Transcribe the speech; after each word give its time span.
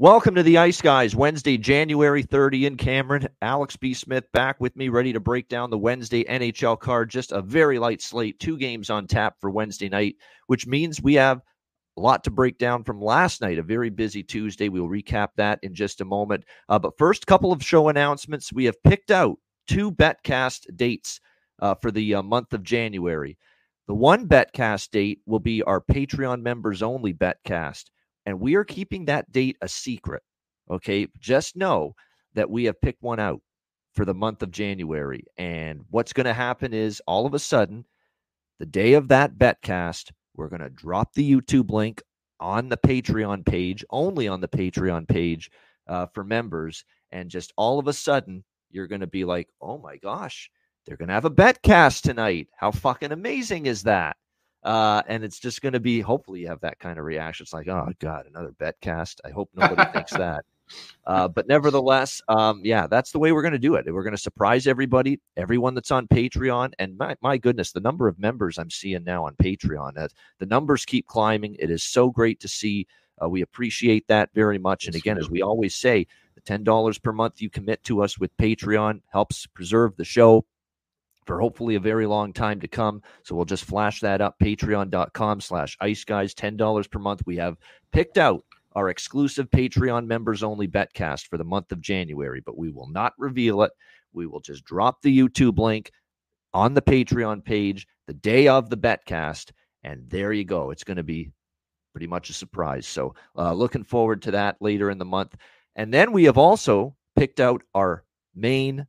Welcome 0.00 0.34
to 0.36 0.42
the 0.42 0.56
Ice 0.56 0.80
Guys, 0.80 1.14
Wednesday, 1.14 1.58
January 1.58 2.22
30 2.22 2.62
Ian 2.62 2.78
Cameron. 2.78 3.28
Alex 3.42 3.76
B. 3.76 3.92
Smith 3.92 4.24
back 4.32 4.58
with 4.58 4.74
me, 4.74 4.88
ready 4.88 5.12
to 5.12 5.20
break 5.20 5.46
down 5.50 5.68
the 5.68 5.76
Wednesday 5.76 6.24
NHL 6.24 6.80
card. 6.80 7.10
Just 7.10 7.32
a 7.32 7.42
very 7.42 7.78
light 7.78 8.00
slate, 8.00 8.40
two 8.40 8.56
games 8.56 8.88
on 8.88 9.06
tap 9.06 9.34
for 9.42 9.50
Wednesday 9.50 9.90
night, 9.90 10.16
which 10.46 10.66
means 10.66 11.02
we 11.02 11.16
have 11.16 11.42
a 11.98 12.00
lot 12.00 12.24
to 12.24 12.30
break 12.30 12.56
down 12.56 12.82
from 12.82 12.98
last 12.98 13.42
night, 13.42 13.58
a 13.58 13.62
very 13.62 13.90
busy 13.90 14.22
Tuesday. 14.22 14.70
We'll 14.70 14.88
recap 14.88 15.28
that 15.36 15.58
in 15.62 15.74
just 15.74 16.00
a 16.00 16.06
moment. 16.06 16.44
Uh, 16.70 16.78
but 16.78 16.96
first, 16.96 17.26
couple 17.26 17.52
of 17.52 17.62
show 17.62 17.88
announcements. 17.90 18.54
We 18.54 18.64
have 18.64 18.82
picked 18.82 19.10
out 19.10 19.36
two 19.68 19.92
BetCast 19.92 20.74
dates 20.76 21.20
uh, 21.60 21.74
for 21.74 21.90
the 21.90 22.14
uh, 22.14 22.22
month 22.22 22.54
of 22.54 22.62
January. 22.62 23.36
The 23.86 23.94
one 23.94 24.26
BetCast 24.28 24.92
date 24.92 25.20
will 25.26 25.40
be 25.40 25.62
our 25.62 25.82
Patreon 25.82 26.40
members 26.40 26.82
only 26.82 27.12
BetCast 27.12 27.90
and 28.26 28.40
we 28.40 28.54
are 28.54 28.64
keeping 28.64 29.06
that 29.06 29.30
date 29.32 29.56
a 29.60 29.68
secret. 29.68 30.22
Okay. 30.70 31.08
Just 31.18 31.56
know 31.56 31.94
that 32.34 32.50
we 32.50 32.64
have 32.64 32.80
picked 32.80 33.02
one 33.02 33.18
out 33.18 33.40
for 33.92 34.04
the 34.04 34.14
month 34.14 34.42
of 34.42 34.50
January. 34.50 35.24
And 35.36 35.82
what's 35.90 36.12
going 36.12 36.26
to 36.26 36.32
happen 36.32 36.72
is 36.72 37.02
all 37.06 37.26
of 37.26 37.34
a 37.34 37.38
sudden, 37.38 37.84
the 38.58 38.66
day 38.66 38.94
of 38.94 39.08
that 39.08 39.36
betcast, 39.36 40.10
we're 40.36 40.48
going 40.48 40.60
to 40.60 40.70
drop 40.70 41.12
the 41.14 41.28
YouTube 41.28 41.70
link 41.70 42.02
on 42.38 42.68
the 42.68 42.76
Patreon 42.76 43.44
page, 43.44 43.84
only 43.90 44.28
on 44.28 44.40
the 44.40 44.48
Patreon 44.48 45.08
page 45.08 45.50
uh, 45.88 46.06
for 46.06 46.24
members. 46.24 46.84
And 47.10 47.30
just 47.30 47.52
all 47.56 47.78
of 47.78 47.88
a 47.88 47.92
sudden, 47.92 48.44
you're 48.70 48.86
going 48.86 49.00
to 49.00 49.06
be 49.06 49.24
like, 49.24 49.48
oh 49.60 49.78
my 49.78 49.96
gosh, 49.96 50.50
they're 50.86 50.96
going 50.96 51.08
to 51.08 51.14
have 51.14 51.24
a 51.24 51.30
betcast 51.30 52.02
tonight. 52.02 52.48
How 52.56 52.70
fucking 52.70 53.12
amazing 53.12 53.66
is 53.66 53.82
that? 53.82 54.16
Uh, 54.62 55.02
and 55.06 55.24
it's 55.24 55.38
just 55.38 55.62
going 55.62 55.72
to 55.72 55.80
be 55.80 56.00
hopefully 56.00 56.40
you 56.40 56.48
have 56.48 56.60
that 56.60 56.78
kind 56.78 56.98
of 56.98 57.04
reaction. 57.04 57.44
It's 57.44 57.52
like, 57.52 57.68
oh 57.68 57.88
god, 57.98 58.26
another 58.26 58.52
bet 58.58 58.76
cast. 58.80 59.20
I 59.24 59.30
hope 59.30 59.50
nobody 59.54 59.90
thinks 59.92 60.12
that. 60.16 60.44
Uh, 61.06 61.28
but 61.28 61.48
nevertheless, 61.48 62.22
um, 62.28 62.60
yeah, 62.62 62.86
that's 62.86 63.12
the 63.12 63.18
way 63.18 63.32
we're 63.32 63.42
going 63.42 63.52
to 63.52 63.58
do 63.58 63.74
it. 63.74 63.92
We're 63.92 64.02
going 64.02 64.14
to 64.14 64.22
surprise 64.22 64.66
everybody, 64.66 65.20
everyone 65.36 65.74
that's 65.74 65.90
on 65.90 66.06
Patreon, 66.06 66.72
and 66.78 66.96
my, 66.96 67.16
my 67.20 67.38
goodness, 67.38 67.72
the 67.72 67.80
number 67.80 68.06
of 68.06 68.18
members 68.18 68.58
I'm 68.58 68.70
seeing 68.70 69.04
now 69.04 69.26
on 69.26 69.34
Patreon, 69.34 69.98
uh, 69.98 70.08
the 70.38 70.46
numbers 70.46 70.84
keep 70.84 71.06
climbing. 71.06 71.56
It 71.58 71.70
is 71.70 71.82
so 71.82 72.10
great 72.10 72.40
to 72.40 72.48
see. 72.48 72.86
Uh, 73.22 73.28
we 73.28 73.42
appreciate 73.42 74.06
that 74.08 74.30
very 74.34 74.58
much. 74.58 74.86
And 74.86 74.94
again, 74.94 75.18
as 75.18 75.28
we 75.28 75.42
always 75.42 75.74
say, 75.74 76.06
the 76.34 76.40
ten 76.40 76.64
dollars 76.64 76.98
per 76.98 77.12
month 77.12 77.42
you 77.42 77.50
commit 77.50 77.82
to 77.84 78.02
us 78.02 78.18
with 78.18 78.36
Patreon 78.36 79.00
helps 79.10 79.46
preserve 79.46 79.96
the 79.96 80.04
show, 80.04 80.44
for 81.30 81.38
hopefully 81.38 81.76
a 81.76 81.80
very 81.80 82.06
long 82.06 82.32
time 82.32 82.58
to 82.58 82.66
come. 82.66 83.00
So 83.22 83.36
we'll 83.36 83.44
just 83.44 83.64
flash 83.64 84.00
that 84.00 84.20
up. 84.20 84.34
Patreon.com 84.42 85.40
slash 85.40 85.76
ice 85.80 86.02
guys, 86.02 86.34
$10 86.34 86.90
per 86.90 86.98
month. 86.98 87.22
We 87.24 87.36
have 87.36 87.56
picked 87.92 88.18
out 88.18 88.42
our 88.74 88.88
exclusive 88.88 89.48
Patreon 89.48 90.08
members 90.08 90.42
only 90.42 90.66
betcast 90.66 91.28
for 91.28 91.38
the 91.38 91.44
month 91.44 91.70
of 91.70 91.80
January, 91.80 92.42
but 92.44 92.58
we 92.58 92.68
will 92.68 92.88
not 92.88 93.12
reveal 93.16 93.62
it. 93.62 93.70
We 94.12 94.26
will 94.26 94.40
just 94.40 94.64
drop 94.64 95.02
the 95.02 95.16
YouTube 95.16 95.60
link 95.60 95.92
on 96.52 96.74
the 96.74 96.82
Patreon 96.82 97.44
page 97.44 97.86
the 98.08 98.14
day 98.14 98.48
of 98.48 98.68
the 98.68 98.76
betcast. 98.76 99.52
And 99.84 100.10
there 100.10 100.32
you 100.32 100.44
go. 100.44 100.72
It's 100.72 100.82
going 100.82 100.96
to 100.96 101.04
be 101.04 101.30
pretty 101.92 102.08
much 102.08 102.30
a 102.30 102.32
surprise. 102.32 102.88
So 102.88 103.14
uh, 103.38 103.52
looking 103.52 103.84
forward 103.84 104.20
to 104.22 104.32
that 104.32 104.56
later 104.60 104.90
in 104.90 104.98
the 104.98 105.04
month. 105.04 105.36
And 105.76 105.94
then 105.94 106.10
we 106.10 106.24
have 106.24 106.38
also 106.38 106.96
picked 107.14 107.38
out 107.38 107.62
our 107.72 108.02
main 108.34 108.88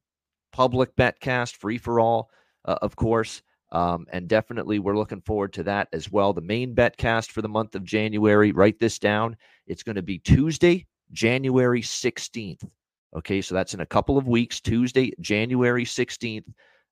public 0.52 0.96
betcast, 0.96 1.56
free 1.56 1.78
for 1.78 2.00
all, 2.00 2.30
uh, 2.66 2.78
of 2.82 2.96
course. 2.96 3.42
Um, 3.72 4.06
and 4.12 4.28
definitely, 4.28 4.80
we're 4.80 4.98
looking 4.98 5.22
forward 5.22 5.54
to 5.54 5.64
that 5.64 5.88
as 5.94 6.12
well. 6.12 6.34
The 6.34 6.42
main 6.42 6.76
betcast 6.76 7.32
for 7.32 7.42
the 7.42 7.48
month 7.48 7.74
of 7.76 7.86
January, 7.86 8.52
write 8.52 8.80
this 8.80 9.00
down. 9.00 9.38
It's 9.66 9.84
going 9.84 9.96
to 9.96 10.02
be 10.02 10.20
Tuesday, 10.20 10.86
January 11.14 11.82
16th. 11.82 12.68
Okay, 13.16 13.42
so 13.42 13.56
that's 13.56 13.74
in 13.74 13.82
a 13.82 13.86
couple 13.86 14.18
of 14.18 14.28
weeks, 14.28 14.60
Tuesday, 14.60 15.14
January 15.20 15.86
16th, 15.86 16.46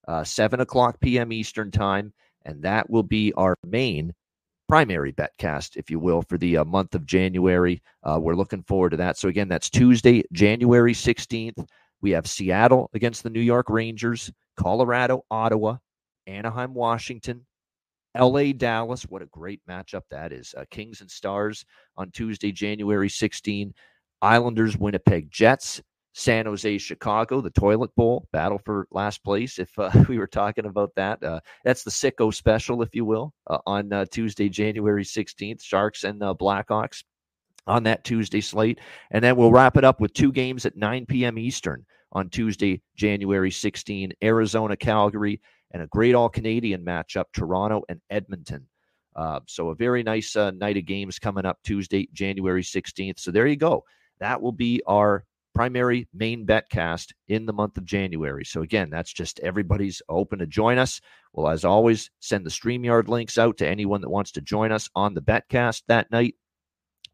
uh, 0.07 0.23
7 0.23 0.61
o'clock 0.61 0.99
p.m. 1.01 1.31
Eastern 1.31 1.71
Time. 1.71 2.13
And 2.45 2.61
that 2.63 2.89
will 2.89 3.03
be 3.03 3.33
our 3.33 3.55
main 3.65 4.13
primary 4.67 5.11
betcast, 5.11 5.75
if 5.75 5.89
you 5.89 5.99
will, 5.99 6.21
for 6.21 6.37
the 6.37 6.57
uh, 6.57 6.65
month 6.65 6.95
of 6.95 7.05
January. 7.05 7.81
Uh, 8.03 8.19
we're 8.21 8.35
looking 8.35 8.63
forward 8.63 8.91
to 8.91 8.97
that. 8.97 9.17
So, 9.17 9.27
again, 9.27 9.49
that's 9.49 9.69
Tuesday, 9.69 10.23
January 10.31 10.93
16th. 10.93 11.65
We 12.01 12.11
have 12.11 12.27
Seattle 12.27 12.89
against 12.93 13.23
the 13.23 13.29
New 13.29 13.41
York 13.41 13.69
Rangers, 13.69 14.31
Colorado, 14.57 15.23
Ottawa, 15.29 15.77
Anaheim, 16.27 16.73
Washington, 16.73 17.45
LA, 18.17 18.51
Dallas. 18.53 19.03
What 19.03 19.21
a 19.21 19.27
great 19.27 19.61
matchup 19.69 20.03
that 20.11 20.31
is. 20.31 20.53
Uh, 20.57 20.65
Kings 20.71 21.01
and 21.01 21.11
Stars 21.11 21.65
on 21.97 22.11
Tuesday, 22.11 22.51
January 22.51 23.09
16. 23.09 23.73
Islanders, 24.21 24.77
Winnipeg 24.77 25.31
Jets, 25.31 25.81
San 26.13 26.45
Jose, 26.45 26.77
Chicago, 26.79 27.39
the 27.39 27.51
toilet 27.51 27.95
bowl 27.95 28.27
battle 28.33 28.59
for 28.65 28.87
last 28.91 29.23
place. 29.23 29.59
If 29.59 29.77
uh, 29.77 29.91
we 30.09 30.17
were 30.17 30.27
talking 30.27 30.65
about 30.65 30.91
that, 30.95 31.23
uh, 31.23 31.39
that's 31.63 31.83
the 31.83 31.91
sicko 31.91 32.33
special, 32.33 32.81
if 32.81 32.93
you 32.93 33.05
will, 33.05 33.33
uh, 33.47 33.59
on 33.65 33.93
uh, 33.93 34.05
Tuesday, 34.11 34.49
January 34.49 35.03
16th. 35.03 35.61
Sharks 35.61 36.03
and 36.03 36.21
uh, 36.21 36.33
Blackhawks 36.33 37.03
on 37.69 37.83
that 37.83 38.03
Tuesday 38.03 38.41
slate. 38.41 38.79
And 39.11 39.23
then 39.23 39.35
we'll 39.35 39.51
wrap 39.51 39.77
it 39.77 39.83
up 39.83 40.01
with 40.01 40.13
two 40.13 40.31
games 40.31 40.65
at 40.65 40.75
9 40.75 41.05
p.m. 41.05 41.37
Eastern 41.37 41.85
on 42.11 42.29
Tuesday, 42.29 42.81
January 42.95 43.51
16, 43.51 44.11
Arizona, 44.23 44.75
Calgary, 44.75 45.39
and 45.71 45.83
a 45.83 45.87
great 45.87 46.15
all 46.15 46.29
Canadian 46.29 46.83
matchup, 46.83 47.25
Toronto 47.33 47.83
and 47.87 48.01
Edmonton. 48.09 48.67
Uh, 49.15 49.39
so 49.47 49.69
a 49.69 49.75
very 49.75 50.03
nice 50.03 50.35
uh, 50.35 50.51
night 50.51 50.77
of 50.77 50.85
games 50.85 51.19
coming 51.19 51.45
up 51.45 51.59
Tuesday, 51.63 52.07
January 52.13 52.63
16th. 52.63 53.19
So 53.19 53.31
there 53.31 53.47
you 53.47 53.55
go. 53.55 53.83
That 54.19 54.41
will 54.41 54.51
be 54.51 54.81
our 54.87 55.25
primary 55.53 56.07
main 56.13 56.45
bet 56.45 56.69
cast 56.69 57.13
in 57.27 57.45
the 57.45 57.53
month 57.53 57.77
of 57.77 57.85
January. 57.85 58.45
So 58.45 58.61
again, 58.61 58.89
that's 58.89 59.11
just 59.11 59.39
everybody's 59.41 60.01
open 60.07 60.39
to 60.39 60.47
join 60.47 60.77
us. 60.77 61.01
Well, 61.33 61.51
as 61.51 61.65
always, 61.65 62.09
send 62.19 62.45
the 62.45 62.49
StreamYard 62.49 63.07
links 63.07 63.37
out 63.37 63.57
to 63.57 63.67
anyone 63.67 64.01
that 64.01 64.09
wants 64.09 64.31
to 64.33 64.41
join 64.41 64.71
us 64.71 64.89
on 64.95 65.13
the 65.13 65.21
betcast 65.21 65.83
that 65.87 66.11
night. 66.11 66.35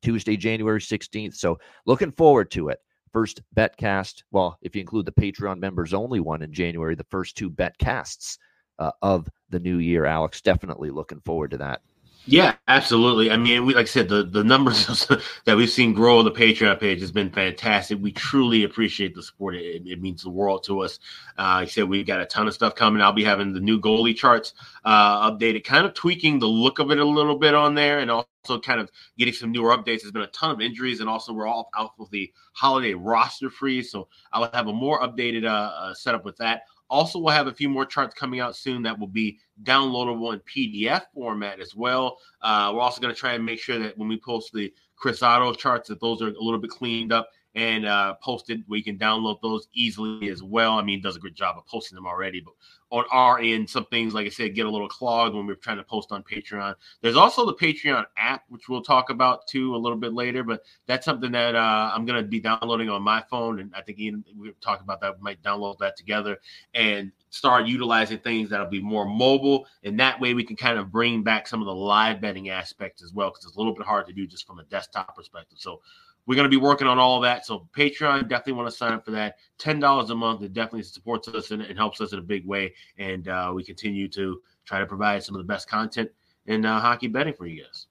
Tuesday, 0.06 0.38
January 0.38 0.80
16th. 0.80 1.36
So 1.36 1.58
looking 1.88 2.12
forward 2.12 2.52
to 2.52 2.70
it. 2.70 2.80
First 3.12 3.42
betcast. 3.58 4.22
Well, 4.30 4.56
if 4.62 4.76
you 4.76 4.82
include 4.82 5.08
the 5.08 5.12
Patreon 5.12 5.58
members 5.58 5.96
only 5.96 6.20
one 6.20 6.44
in 6.44 6.54
January, 6.54 6.94
the 6.94 7.08
first 7.10 7.36
two 7.36 7.50
betcasts 7.50 8.38
uh, 8.78 8.92
of 9.02 9.28
the 9.50 9.60
new 9.60 9.80
year. 9.80 10.06
Alex, 10.06 10.42
definitely 10.42 10.92
looking 10.92 11.22
forward 11.22 11.50
to 11.52 11.58
that. 11.58 11.82
Yeah, 12.28 12.56
absolutely. 12.68 13.30
I 13.30 13.38
mean, 13.38 13.66
we 13.68 13.76
like 13.76 13.84
I 13.84 13.90
said, 13.90 14.10
the 14.10 14.24
the 14.24 14.44
numbers 14.44 15.08
that 15.46 15.56
we've 15.56 15.70
seen 15.70 15.94
grow 15.94 16.18
on 16.18 16.26
the 16.26 16.32
Patreon 16.32 16.80
page 16.80 17.00
has 17.02 17.12
been 17.12 17.30
fantastic. 17.30 18.00
We 18.02 18.12
truly 18.12 18.64
appreciate 18.64 19.14
the 19.14 19.22
support. 19.22 19.56
It, 19.56 19.84
it 19.86 20.02
means 20.02 20.24
the 20.24 20.32
world 20.32 20.64
to 20.66 20.80
us. 20.80 20.98
Uh, 21.38 21.60
like 21.60 21.68
I 21.68 21.72
said 21.72 21.88
we've 21.88 22.06
got 22.06 22.22
a 22.22 22.26
ton 22.26 22.48
of 22.48 22.56
stuff 22.56 22.74
coming. 22.74 23.02
I'll 23.02 23.14
be 23.14 23.24
having 23.24 23.54
the 23.54 23.60
new 23.60 23.80
goalie 23.80 24.16
charts 24.16 24.54
uh, 24.86 25.30
updated, 25.30 25.66
kind 25.66 25.86
of 25.86 25.94
tweaking 25.94 26.40
the 26.40 26.48
look 26.48 26.80
of 26.80 26.90
it 26.90 26.98
a 26.98 27.06
little 27.06 27.38
bit 27.38 27.54
on 27.54 27.76
there, 27.76 28.00
and 28.00 28.10
also 28.10 28.60
kind 28.60 28.80
of 28.80 28.90
getting 29.20 29.34
some 29.34 29.52
newer 29.52 29.76
updates. 29.78 30.02
There's 30.02 30.12
been 30.12 30.24
a 30.24 30.28
ton 30.28 30.50
of 30.50 30.62
injuries, 30.62 31.02
and 31.02 31.10
also 31.10 31.32
we're 31.32 31.48
all 31.48 31.70
out 31.78 31.92
with 32.00 32.10
the 32.10 32.34
holiday 32.54 32.96
roster 32.96 33.52
freeze, 33.52 33.92
so 33.92 34.08
I'll 34.34 34.50
have 34.52 34.68
a 34.68 34.74
more 34.74 35.00
updated 35.02 35.46
uh, 35.46 35.50
uh 35.50 35.94
setup 35.94 36.26
with 36.26 36.38
that. 36.38 36.64
Also, 36.90 37.20
we'll 37.20 37.34
have 37.34 37.48
a 37.48 37.54
few 37.54 37.70
more 37.70 37.86
charts 37.86 38.14
coming 38.14 38.40
out 38.40 38.56
soon 38.56 38.84
that 38.84 38.98
will 39.00 39.08
be 39.08 39.40
downloadable 39.64 40.34
in 40.34 40.40
PDF 40.42 41.04
format 41.14 41.60
as 41.60 41.76
well. 41.76 42.18
Uh, 42.42 42.72
we're 42.74 42.82
also 42.82 43.02
going 43.02 43.14
to 43.14 43.20
try 43.20 43.34
and 43.34 43.46
make 43.46 43.60
sure 43.60 43.80
that 43.80 43.98
when 43.98 44.08
we 44.08 44.20
post 44.20 44.52
the 44.54 44.72
Chris 44.96 45.24
Otto 45.24 45.54
charts, 45.54 45.90
that 45.90 46.00
those 46.00 46.22
are 46.22 46.28
a 46.28 46.42
little 46.44 46.60
bit 46.60 46.70
cleaned 46.70 47.12
up 47.12 47.30
and 47.56 47.86
uh, 47.86 48.14
posted 48.22 48.64
where 48.68 48.78
you 48.78 48.84
can 48.84 48.98
download 48.98 49.42
those 49.42 49.68
easily 49.74 50.30
as 50.30 50.44
well. 50.44 50.74
I 50.74 50.84
mean, 50.84 51.02
does 51.02 51.16
a 51.16 51.20
good 51.20 51.36
job 51.36 51.58
of 51.58 51.66
posting 51.66 51.96
them 51.96 52.06
already, 52.06 52.42
but 52.42 52.54
on 52.92 53.04
our 53.12 53.40
end, 53.40 53.70
some 53.70 53.86
things, 53.86 54.14
like 54.14 54.28
I 54.28 54.30
said, 54.30 54.54
get 54.54 54.68
a 54.68 54.70
little 54.70 54.88
clogged 54.88 55.36
when 55.36 55.48
we're 55.48 55.56
trying 55.56 55.78
to 55.78 55.84
post 55.84 56.12
on 56.12 56.24
Patreon. 56.24 56.76
There's 57.02 57.16
also 57.16 57.46
the 57.46 57.56
Patreon 57.56 58.06
app, 58.16 58.44
which 58.50 58.70
we'll 58.70 58.84
talk 58.84 59.10
about 59.10 59.48
too 59.48 59.76
a 59.76 59.78
little 59.78 59.98
bit 59.98 60.14
later, 60.14 60.44
but 60.44 60.62
that's 60.86 61.04
something 61.04 61.32
that 61.32 61.56
uh, 61.56 61.92
I'm 61.94 62.06
going 62.06 62.22
to 62.22 62.28
be 62.28 62.40
downloading 62.40 62.90
on 62.90 63.02
my 63.02 63.24
phone. 63.30 63.60
And 63.60 63.74
I 63.76 63.82
think 63.82 64.00
Ian, 64.00 64.24
we 64.38 64.52
talked 64.62 64.84
about 64.84 65.02
that. 65.02 65.18
We 65.18 65.24
might 65.24 65.42
download 65.42 65.80
that 65.80 65.98
together 65.98 66.38
and 66.74 67.12
start 67.32 67.66
utilizing 67.66 68.20
things 68.20 68.50
that'll 68.50 68.68
be 68.68 68.82
more 68.82 69.06
mobile. 69.06 69.66
And 69.84 70.00
that 70.00 70.20
way 70.20 70.34
we 70.34 70.44
can 70.44 70.56
kind 70.56 70.78
of 70.78 70.92
bring 70.92 71.24
back 71.24 71.48
some 71.48 71.62
of 71.62 71.66
the 71.66 71.76
live 71.76 72.22
betting 72.22 72.50
aspects 72.50 73.04
as 73.04 73.14
well, 73.14 73.30
because 73.30 73.46
it's 73.46 73.56
a 73.56 73.60
little 73.60 73.74
bit 73.74 73.86
hard 73.86 74.06
to 74.08 74.14
do 74.14 74.28
just 74.28 74.46
from 74.46 74.60
a 74.60 74.64
desktop 74.66 75.16
perspective. 75.16 75.58
So 75.60 75.82
we're 76.26 76.36
going 76.36 76.50
to 76.50 76.50
be 76.50 76.62
working 76.62 76.88
on 76.88 76.98
all 76.98 77.18
of 77.18 77.24
that. 77.24 77.46
So 77.46 77.68
Patreon, 77.76 78.28
definitely 78.28 78.54
want 78.54 78.70
to 78.70 78.76
sign 78.76 78.94
up 78.94 79.06
for 79.06 79.12
that. 79.12 79.36
Ten 79.58 79.80
dollars 79.80 80.10
a 80.10 80.16
month. 80.16 80.42
It 80.42 80.54
definitely 80.54 80.84
supports 80.84 81.28
us 81.28 81.52
and, 81.52 81.62
and, 81.62 81.78
helps 81.78 82.02
us 82.02 82.14
in 82.14 82.20
a 82.20 82.24
big 82.24 82.46
way. 82.46 82.74
And 82.98 83.28
uh, 83.28 83.52
we 83.54 83.64
continue 83.64 84.08
to 84.10 84.42
try 84.66 84.80
to 84.80 84.86
provide 84.86 85.24
some 85.24 85.36
of 85.36 85.40
the 85.40 85.52
best 85.52 85.70
content 85.70 86.10
in 86.48 86.66
uh, 86.66 86.80
hockey 86.80 87.08
betting 87.08 87.34
for 87.34 87.46
you 87.46 87.64
guys. 87.64 87.88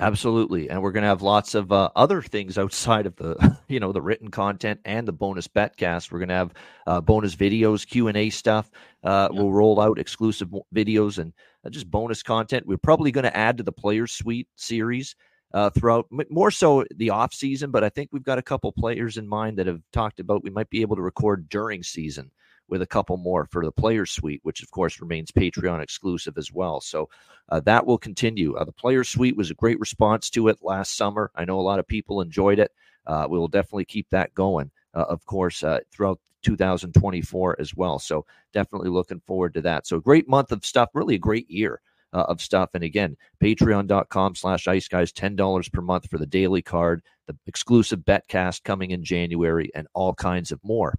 Absolutely, 0.00 0.70
and 0.70 0.80
we're 0.80 0.92
going 0.92 1.02
to 1.02 1.08
have 1.08 1.22
lots 1.22 1.56
of 1.56 1.72
uh, 1.72 1.90
other 1.96 2.22
things 2.22 2.56
outside 2.56 3.04
of 3.04 3.16
the, 3.16 3.58
you 3.68 3.80
know, 3.80 3.90
the 3.90 4.00
written 4.00 4.30
content 4.30 4.78
and 4.84 5.08
the 5.08 5.12
bonus 5.12 5.48
betcast. 5.48 6.12
We're 6.12 6.20
going 6.20 6.28
to 6.28 6.34
have 6.34 6.54
uh, 6.86 7.00
bonus 7.00 7.34
videos, 7.34 7.84
Q 7.84 8.06
and 8.06 8.16
A 8.16 8.30
stuff. 8.30 8.70
Uh, 9.02 9.28
We'll 9.32 9.50
roll 9.50 9.80
out 9.80 9.98
exclusive 9.98 10.54
videos 10.72 11.18
and 11.18 11.32
uh, 11.64 11.70
just 11.70 11.90
bonus 11.90 12.22
content. 12.22 12.64
We're 12.64 12.76
probably 12.76 13.10
going 13.10 13.24
to 13.24 13.36
add 13.36 13.56
to 13.56 13.64
the 13.64 13.72
Players 13.72 14.12
Suite 14.12 14.46
series 14.54 15.16
uh, 15.54 15.70
throughout 15.70 16.06
more 16.30 16.50
so 16.50 16.84
the 16.96 17.10
off 17.10 17.32
season, 17.32 17.70
but 17.70 17.84
I 17.84 17.88
think 17.88 18.10
we've 18.12 18.22
got 18.22 18.38
a 18.38 18.42
couple 18.42 18.72
players 18.72 19.16
in 19.16 19.26
mind 19.26 19.58
that 19.58 19.66
have 19.66 19.82
talked 19.92 20.20
about 20.20 20.44
we 20.44 20.50
might 20.50 20.70
be 20.70 20.82
able 20.82 20.96
to 20.96 21.02
record 21.02 21.48
during 21.48 21.82
season 21.82 22.30
with 22.68 22.82
a 22.82 22.86
couple 22.86 23.16
more 23.16 23.46
for 23.46 23.64
the 23.64 23.72
Players 23.72 24.10
Suite, 24.10 24.40
which 24.42 24.62
of 24.62 24.70
course 24.70 25.00
remains 25.00 25.32
Patreon 25.32 25.82
exclusive 25.82 26.36
as 26.36 26.52
well. 26.52 26.80
So 26.80 27.08
uh, 27.48 27.60
that 27.60 27.86
will 27.86 27.98
continue. 27.98 28.56
Uh, 28.56 28.64
the 28.64 28.72
Players 28.72 29.08
Suite 29.08 29.36
was 29.36 29.50
a 29.50 29.54
great 29.54 29.80
response 29.80 30.28
to 30.30 30.48
it 30.48 30.58
last 30.62 30.96
summer. 30.96 31.30
I 31.34 31.44
know 31.44 31.58
a 31.58 31.62
lot 31.62 31.78
of 31.78 31.86
people 31.86 32.20
enjoyed 32.20 32.58
it. 32.58 32.70
Uh, 33.06 33.26
we 33.28 33.38
will 33.38 33.48
definitely 33.48 33.86
keep 33.86 34.06
that 34.10 34.34
going, 34.34 34.70
uh, 34.94 35.06
of 35.08 35.24
course, 35.24 35.64
uh, 35.64 35.78
throughout 35.90 36.20
2024 36.42 37.56
as 37.58 37.74
well. 37.74 37.98
So 37.98 38.26
definitely 38.52 38.90
looking 38.90 39.20
forward 39.26 39.54
to 39.54 39.62
that. 39.62 39.86
So 39.86 39.98
great 39.98 40.28
month 40.28 40.52
of 40.52 40.64
stuff, 40.64 40.90
really 40.92 41.14
a 41.14 41.18
great 41.18 41.50
year. 41.50 41.80
Uh, 42.14 42.24
of 42.26 42.40
stuff. 42.40 42.70
And 42.72 42.82
again, 42.82 43.18
patreon.com 43.38 44.34
slash 44.34 44.66
ice 44.66 44.88
guys, 44.88 45.12
$10 45.12 45.72
per 45.72 45.82
month 45.82 46.08
for 46.08 46.16
the 46.16 46.24
daily 46.24 46.62
card, 46.62 47.02
the 47.26 47.36
exclusive 47.46 47.98
betcast 47.98 48.64
coming 48.64 48.92
in 48.92 49.04
January, 49.04 49.70
and 49.74 49.86
all 49.92 50.14
kinds 50.14 50.50
of 50.50 50.58
more 50.64 50.94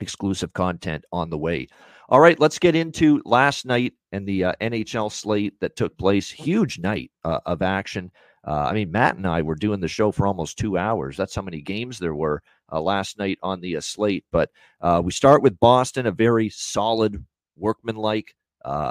exclusive 0.00 0.52
content 0.52 1.04
on 1.10 1.30
the 1.30 1.38
way. 1.38 1.68
All 2.08 2.20
right, 2.20 2.38
let's 2.38 2.58
get 2.58 2.76
into 2.76 3.20
last 3.24 3.66
night 3.66 3.94
and 4.12 4.26
the 4.26 4.44
uh, 4.44 4.52
NHL 4.60 5.10
slate 5.10 5.58
that 5.60 5.76
took 5.76 5.96
place. 5.98 6.30
Huge 6.30 6.78
night 6.78 7.10
uh, 7.24 7.40
of 7.46 7.62
action. 7.62 8.12
Uh, 8.46 8.68
I 8.70 8.74
mean, 8.74 8.92
Matt 8.92 9.16
and 9.16 9.26
I 9.26 9.42
were 9.42 9.56
doing 9.56 9.80
the 9.80 9.88
show 9.88 10.12
for 10.12 10.26
almost 10.26 10.56
two 10.56 10.78
hours. 10.78 11.16
That's 11.16 11.34
how 11.34 11.42
many 11.42 11.60
games 11.60 11.98
there 11.98 12.14
were 12.14 12.42
uh, 12.70 12.80
last 12.80 13.18
night 13.18 13.38
on 13.42 13.60
the 13.60 13.76
uh, 13.76 13.80
slate. 13.80 14.24
But 14.30 14.50
uh, 14.80 15.02
we 15.04 15.10
start 15.10 15.42
with 15.42 15.58
Boston, 15.58 16.06
a 16.06 16.12
very 16.12 16.48
solid, 16.50 17.24
workmanlike, 17.56 18.34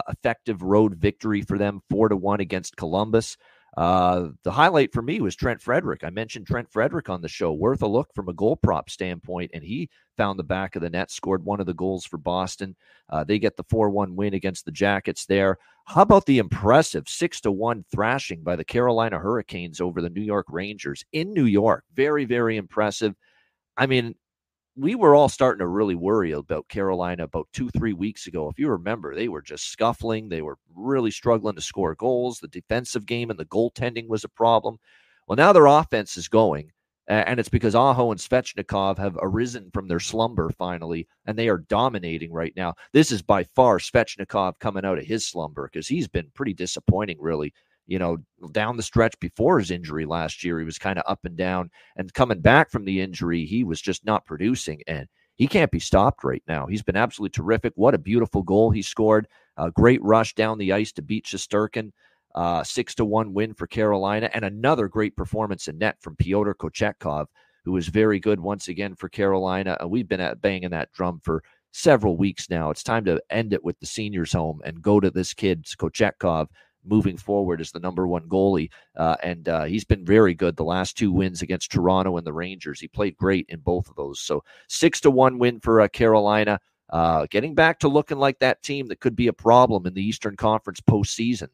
effective 0.07 0.62
road 0.62 0.95
victory 0.95 1.42
for 1.42 1.57
them, 1.57 1.81
four 1.89 2.10
to 2.10 2.16
one 2.16 2.39
against 2.39 2.77
Columbus. 2.77 3.38
Uh, 3.77 4.30
the 4.44 4.51
highlight 4.51 4.94
for 4.94 5.01
me 5.01 5.19
was 5.19 5.36
Trent 5.36 5.62
Frederick. 5.62 6.04
I 6.04 6.10
mentioned 6.10 6.48
Trent 6.48 6.72
Frederick 6.72 7.10
on 7.10 7.22
the 7.22 7.27
show, 7.27 7.51
worth 7.51 7.81
a 7.81 7.88
look 7.88 8.10
from 8.16 8.30
a 8.30 8.33
goal 8.33 8.56
prop 8.56 8.89
standpoint, 8.89 9.51
and 9.54 9.63
he 9.63 9.89
found 10.18 10.39
the 10.39 10.44
back 10.44 10.75
of 10.75 10.81
the 10.81 10.89
net, 10.89 11.12
scored 11.12 11.44
one 11.44 11.60
of 11.60 11.66
the 11.66 11.74
goals 11.74 12.06
for 12.06 12.18
Boston. 12.18 12.75
Uh, 13.10 13.25
they 13.25 13.38
get 13.38 13.57
the 13.57 13.66
4 13.69 13.89
1 13.89 14.16
win 14.16 14.33
against 14.33 14.63
the 14.63 14.72
Jackets 14.72 15.25
there. 15.25 15.57
How 15.86 16.01
about 16.04 16.25
the 16.25 16.38
impressive 16.38 17.10
6 17.10 17.42
to 17.42 17.51
1 17.51 17.83
thrashing 17.92 18.44
by 18.44 18.56
the 18.56 18.63
Carolina 18.63 19.19
Hurricanes 19.19 19.81
over 19.81 20.01
the 20.01 20.10
New 20.10 20.22
York 20.22 20.45
Rangers 20.50 21.04
in 21.12 21.33
New 21.33 21.45
York? 21.45 21.83
Very, 21.94 22.24
very 22.24 22.56
impressive. 22.56 23.13
I 23.75 23.88
mean, 23.88 24.16
we 24.77 24.95
were 24.95 25.16
all 25.16 25.30
starting 25.30 25.60
to 25.60 25.68
really 25.68 25.95
worry 25.95 26.31
about 26.31 26.68
Carolina 26.68 27.24
about 27.24 27.48
two, 27.54 27.69
three 27.69 27.94
weeks 27.94 28.27
ago. 28.27 28.50
If 28.50 28.60
you 28.60 28.69
remember, 28.69 29.16
they 29.16 29.30
were 29.30 29.42
just 29.42 29.72
scuffling. 29.72 30.27
They 30.27 30.42
were 30.42 30.57
really 30.75 31.12
struggling 31.12 31.56
to 31.56 31.62
score 31.62 31.95
goals. 31.95 32.39
The 32.39 32.50
defensive 32.50 33.06
game 33.06 33.30
and 33.30 33.39
the 33.39 33.45
goaltending 33.45 34.07
was 34.07 34.25
a 34.25 34.30
problem. 34.30 34.77
Well, 35.27 35.38
now 35.38 35.54
their 35.54 35.66
offense 35.66 36.18
is 36.18 36.27
going, 36.27 36.72
and 37.07 37.39
it's 37.39 37.50
because 37.50 37.74
Aho 37.74 38.12
and 38.12 38.19
Svechnikov 38.19 38.98
have 38.98 39.18
arisen 39.22 39.72
from 39.74 39.88
their 39.88 40.00
slumber 40.00 40.51
finally, 40.51 41.07
and 41.25 41.38
they 41.38 41.48
are 41.48 41.60
dominating 41.60 42.31
right 42.31 42.54
now. 42.56 42.75
This 42.92 43.12
is 43.12 43.22
by 43.22 43.45
far 43.56 43.80
Svechnikov 43.80 44.60
coming 44.60 44.86
out 44.86 45.00
of 45.00 45.06
his 45.06 45.25
slumber 45.25 45.69
because 45.72 45.88
he's 45.88 46.07
been 46.07 46.30
pretty 46.36 46.54
disappointing, 46.54 47.18
really 47.19 47.54
you 47.88 48.00
know, 48.00 48.18
down 48.52 48.78
the 48.78 48.84
stretch 48.84 49.20
before 49.20 49.60
his 49.60 49.72
injury 49.72 50.06
last 50.06 50.44
year, 50.44 50.60
he 50.60 50.66
was 50.66 50.80
kind 50.80 50.98
of 51.00 51.06
up 51.08 51.20
and 51.24 51.38
down. 51.38 51.70
And 51.96 52.14
coming 52.14 52.42
back 52.42 52.72
from 52.72 52.86
the 52.86 53.02
injury, 53.02 53.46
he 53.46 53.64
was 53.64 53.82
just 53.82 54.06
not 54.06 54.26
producing. 54.26 54.82
And 54.88 55.08
he 55.36 55.48
can't 55.48 55.72
be 55.72 55.80
stopped 55.80 56.24
right 56.24 56.44
now. 56.48 56.66
He's 56.66 56.84
been 56.84 56.96
absolutely 56.96 57.34
terrific. 57.34 57.74
What 57.76 57.94
a 57.94 58.00
beautiful 58.00 58.42
goal 58.42 58.72
he 58.72 58.82
scored. 58.82 59.28
A 59.58 59.70
great 59.72 60.02
rush 60.04 60.34
down 60.34 60.58
the 60.58 60.74
ice 60.74 60.92
to 60.94 61.02
beat 61.02 61.26
Shesterkin. 61.26 61.92
Uh, 62.34 62.64
six 62.64 62.94
to 62.96 63.06
one 63.06 63.34
win 63.34 63.54
for 63.54 63.66
Carolina, 63.66 64.30
and 64.34 64.44
another 64.44 64.90
great 64.90 65.16
performance 65.16 65.70
in 65.70 65.78
net 65.78 65.96
from 66.02 66.18
Pyotr 66.18 66.54
Kochetkov, 66.54 67.28
who 67.64 67.72
was 67.72 67.88
very 67.88 68.20
good 68.20 68.42
once 68.42 68.68
again 68.68 68.94
for 68.94 69.08
Carolina. 69.08 69.78
And 69.80 69.90
we've 69.90 70.08
been 70.08 70.20
at 70.20 70.42
banging 70.42 70.72
that 70.72 70.92
drum 70.92 71.22
for 71.24 71.42
several 71.72 72.18
weeks 72.18 72.50
now. 72.50 72.72
It's 72.72 72.84
time 72.84 73.06
to 73.06 73.22
end 73.30 73.54
it 73.54 73.64
with 73.64 73.80
the 73.80 73.86
seniors' 73.86 74.34
home 74.34 74.62
and 74.66 74.82
go 74.82 75.00
to 75.00 75.10
this 75.10 75.34
kid 75.34 75.64
Kochetkov 75.64 76.48
moving 76.86 77.18
forward 77.18 77.60
as 77.62 77.72
the 77.72 77.80
number 77.80 78.08
one 78.08 78.28
goalie. 78.28 78.70
Uh, 78.96 79.16
and 79.24 79.50
uh, 79.50 79.64
he's 79.64 79.84
been 79.84 80.06
very 80.06 80.34
good 80.34 80.56
the 80.56 80.64
last 80.64 80.98
two 80.98 81.12
wins 81.12 81.42
against 81.42 81.72
Toronto 81.72 82.18
and 82.18 82.26
the 82.26 82.34
Rangers. 82.34 82.80
He 82.80 82.88
played 82.88 83.18
great 83.18 83.46
in 83.50 83.60
both 83.60 83.90
of 83.90 83.96
those. 83.96 84.20
So 84.20 84.44
six 84.68 85.02
to 85.02 85.12
one 85.12 85.40
win 85.40 85.60
for 85.60 85.82
uh, 85.82 85.88
Carolina. 85.88 86.60
Uh, 86.90 87.26
getting 87.32 87.56
back 87.56 87.80
to 87.80 87.88
looking 87.88 88.18
like 88.18 88.38
that 88.40 88.62
team 88.62 88.88
that 88.88 89.00
could 89.00 89.16
be 89.16 89.28
a 89.28 89.34
problem 89.34 89.86
in 89.88 89.94
the 89.94 90.04
Eastern 90.04 90.36
Conference 90.36 90.80
postseason. 90.80 91.50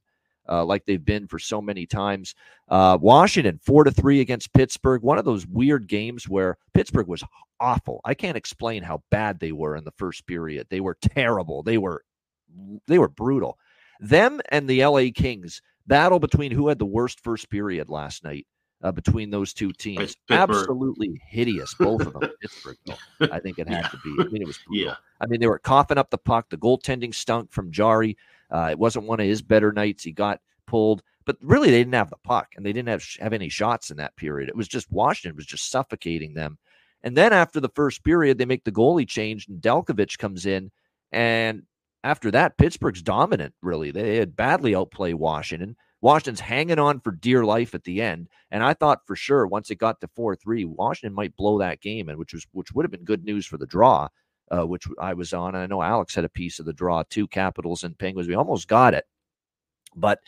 Uh, 0.50 0.66
like 0.66 0.86
they've 0.86 1.06
been 1.06 1.28
for 1.28 1.40
so 1.40 1.62
many 1.62 1.86
times. 1.86 2.36
Uh, 2.68 2.98
Washington 3.00 3.60
four 3.64 3.84
to 3.84 3.92
three 3.92 4.20
against 4.20 4.54
Pittsburgh. 4.54 5.02
One 5.02 5.18
of 5.18 5.24
those 5.24 5.48
weird 5.48 5.88
games 5.88 6.28
where 6.28 6.58
Pittsburgh 6.74 7.08
was 7.08 7.24
awful. 7.60 8.02
I 8.04 8.14
can't 8.16 8.36
explain 8.36 8.84
how 8.84 9.04
bad 9.12 9.40
they 9.40 9.52
were 9.52 9.78
in 9.78 9.84
the 9.84 9.94
first 9.98 10.26
period. 10.28 10.68
They 10.70 10.82
were 10.82 10.98
terrible. 11.00 11.64
They 11.64 11.78
were 11.78 12.04
they 12.88 13.00
were 13.00 13.08
brutal. 13.08 13.58
Them 14.02 14.42
and 14.50 14.68
the 14.68 14.84
LA 14.84 15.06
Kings 15.14 15.62
battle 15.88 16.20
between 16.20 16.52
who 16.52 16.68
had 16.68 16.80
the 16.80 16.86
worst 16.86 17.20
first 17.20 17.50
period 17.50 17.90
last 17.90 18.24
night. 18.24 18.48
Uh, 18.84 18.92
between 18.92 19.30
those 19.30 19.54
two 19.54 19.72
teams, 19.72 20.16
absolutely 20.32 21.22
hideous, 21.28 21.76
both 21.76 22.02
of 22.02 22.14
them. 22.14 22.32
Pittsburgh, 22.42 22.78
though, 22.88 23.28
I 23.32 23.40
think 23.40 23.60
it 23.60 23.70
had 23.70 23.84
yeah. 23.84 23.88
to 23.90 23.98
be. 24.04 24.16
I 24.20 24.24
mean, 24.30 24.42
it 24.42 24.48
was 24.48 24.58
brutal. 24.66 24.88
Yeah. 24.88 24.96
I 25.20 25.28
mean, 25.28 25.40
they 25.40 25.46
were 25.46 25.60
coughing 25.60 26.00
up 26.00 26.10
the 26.10 26.18
puck. 26.18 26.50
The 26.50 26.58
goaltending 26.58 27.14
stunk 27.14 27.52
from 27.52 27.72
Jarry. 27.72 28.18
Uh, 28.50 28.70
it 28.72 28.80
wasn't 28.80 29.06
one 29.06 29.20
of 29.20 29.28
his 29.28 29.44
better 29.44 29.72
nights. 29.72 30.04
He 30.04 30.12
got 30.12 30.42
pulled, 30.66 31.04
but 31.26 31.38
really, 31.44 31.70
they 31.70 31.78
didn't 31.78 31.94
have 31.94 32.10
the 32.10 32.18
puck 32.24 32.56
and 32.58 32.66
they 32.66 32.74
didn't 32.74 32.90
have 32.90 33.06
have 33.20 33.34
any 33.34 33.50
shots 33.50 33.92
in 33.92 33.98
that 33.98 34.16
period. 34.16 34.50
It 34.50 34.56
was 34.56 34.68
just 34.68 34.92
Washington 34.92 35.36
was 35.36 35.46
just 35.46 35.70
suffocating 35.70 36.34
them. 36.34 36.58
And 37.04 37.16
then 37.16 37.34
after 37.34 37.60
the 37.60 37.70
first 37.70 38.04
period, 38.04 38.40
they 38.40 38.46
make 38.46 38.64
the 38.64 38.72
goalie 38.72 39.08
change, 39.08 39.48
and 39.48 39.62
Nedeljkovic 39.62 40.18
comes 40.18 40.48
in, 40.48 40.72
and 41.12 41.62
after 42.04 42.32
that, 42.32 42.58
Pittsburgh's 42.58 43.02
dominant, 43.02 43.54
really. 43.62 43.92
They 43.92 44.18
had 44.18 44.36
badly 44.36 44.76
outplayed 44.76 45.16
Washington. 45.16 45.76
Washington's 46.02 46.40
hanging 46.40 46.80
on 46.80 47.00
for 47.00 47.12
dear 47.12 47.46
life 47.46 47.76
at 47.76 47.84
the 47.84 48.02
end. 48.02 48.28
And 48.50 48.64
I 48.64 48.74
thought 48.74 49.06
for 49.06 49.16
sure 49.16 49.46
once 49.46 49.70
it 49.70 49.76
got 49.76 50.02
to 50.02 50.10
4 50.16 50.36
3, 50.36 50.66
Washington 50.66 51.14
might 51.14 51.36
blow 51.36 51.60
that 51.60 51.82
game, 51.82 52.10
and 52.10 52.18
which 52.18 52.34
was 52.34 52.48
which 52.54 52.72
would 52.72 52.86
have 52.86 52.92
been 52.92 53.04
good 53.04 53.24
news 53.24 53.46
for 53.46 53.58
the 53.58 53.68
draw, 53.68 54.08
uh, 54.50 54.66
which 54.66 54.88
I 55.00 55.14
was 55.14 55.32
on. 55.32 55.54
And 55.54 55.64
I 55.64 55.68
know 55.68 55.84
Alex 55.84 56.16
had 56.16 56.26
a 56.26 56.30
piece 56.30 56.60
of 56.60 56.66
the 56.66 56.74
draw, 56.74 57.04
two 57.10 57.28
Capitals 57.28 57.84
and 57.84 57.98
Penguins. 57.98 58.28
We 58.28 58.36
almost 58.36 58.68
got 58.68 58.96
it. 58.96 59.06
But 59.96 60.20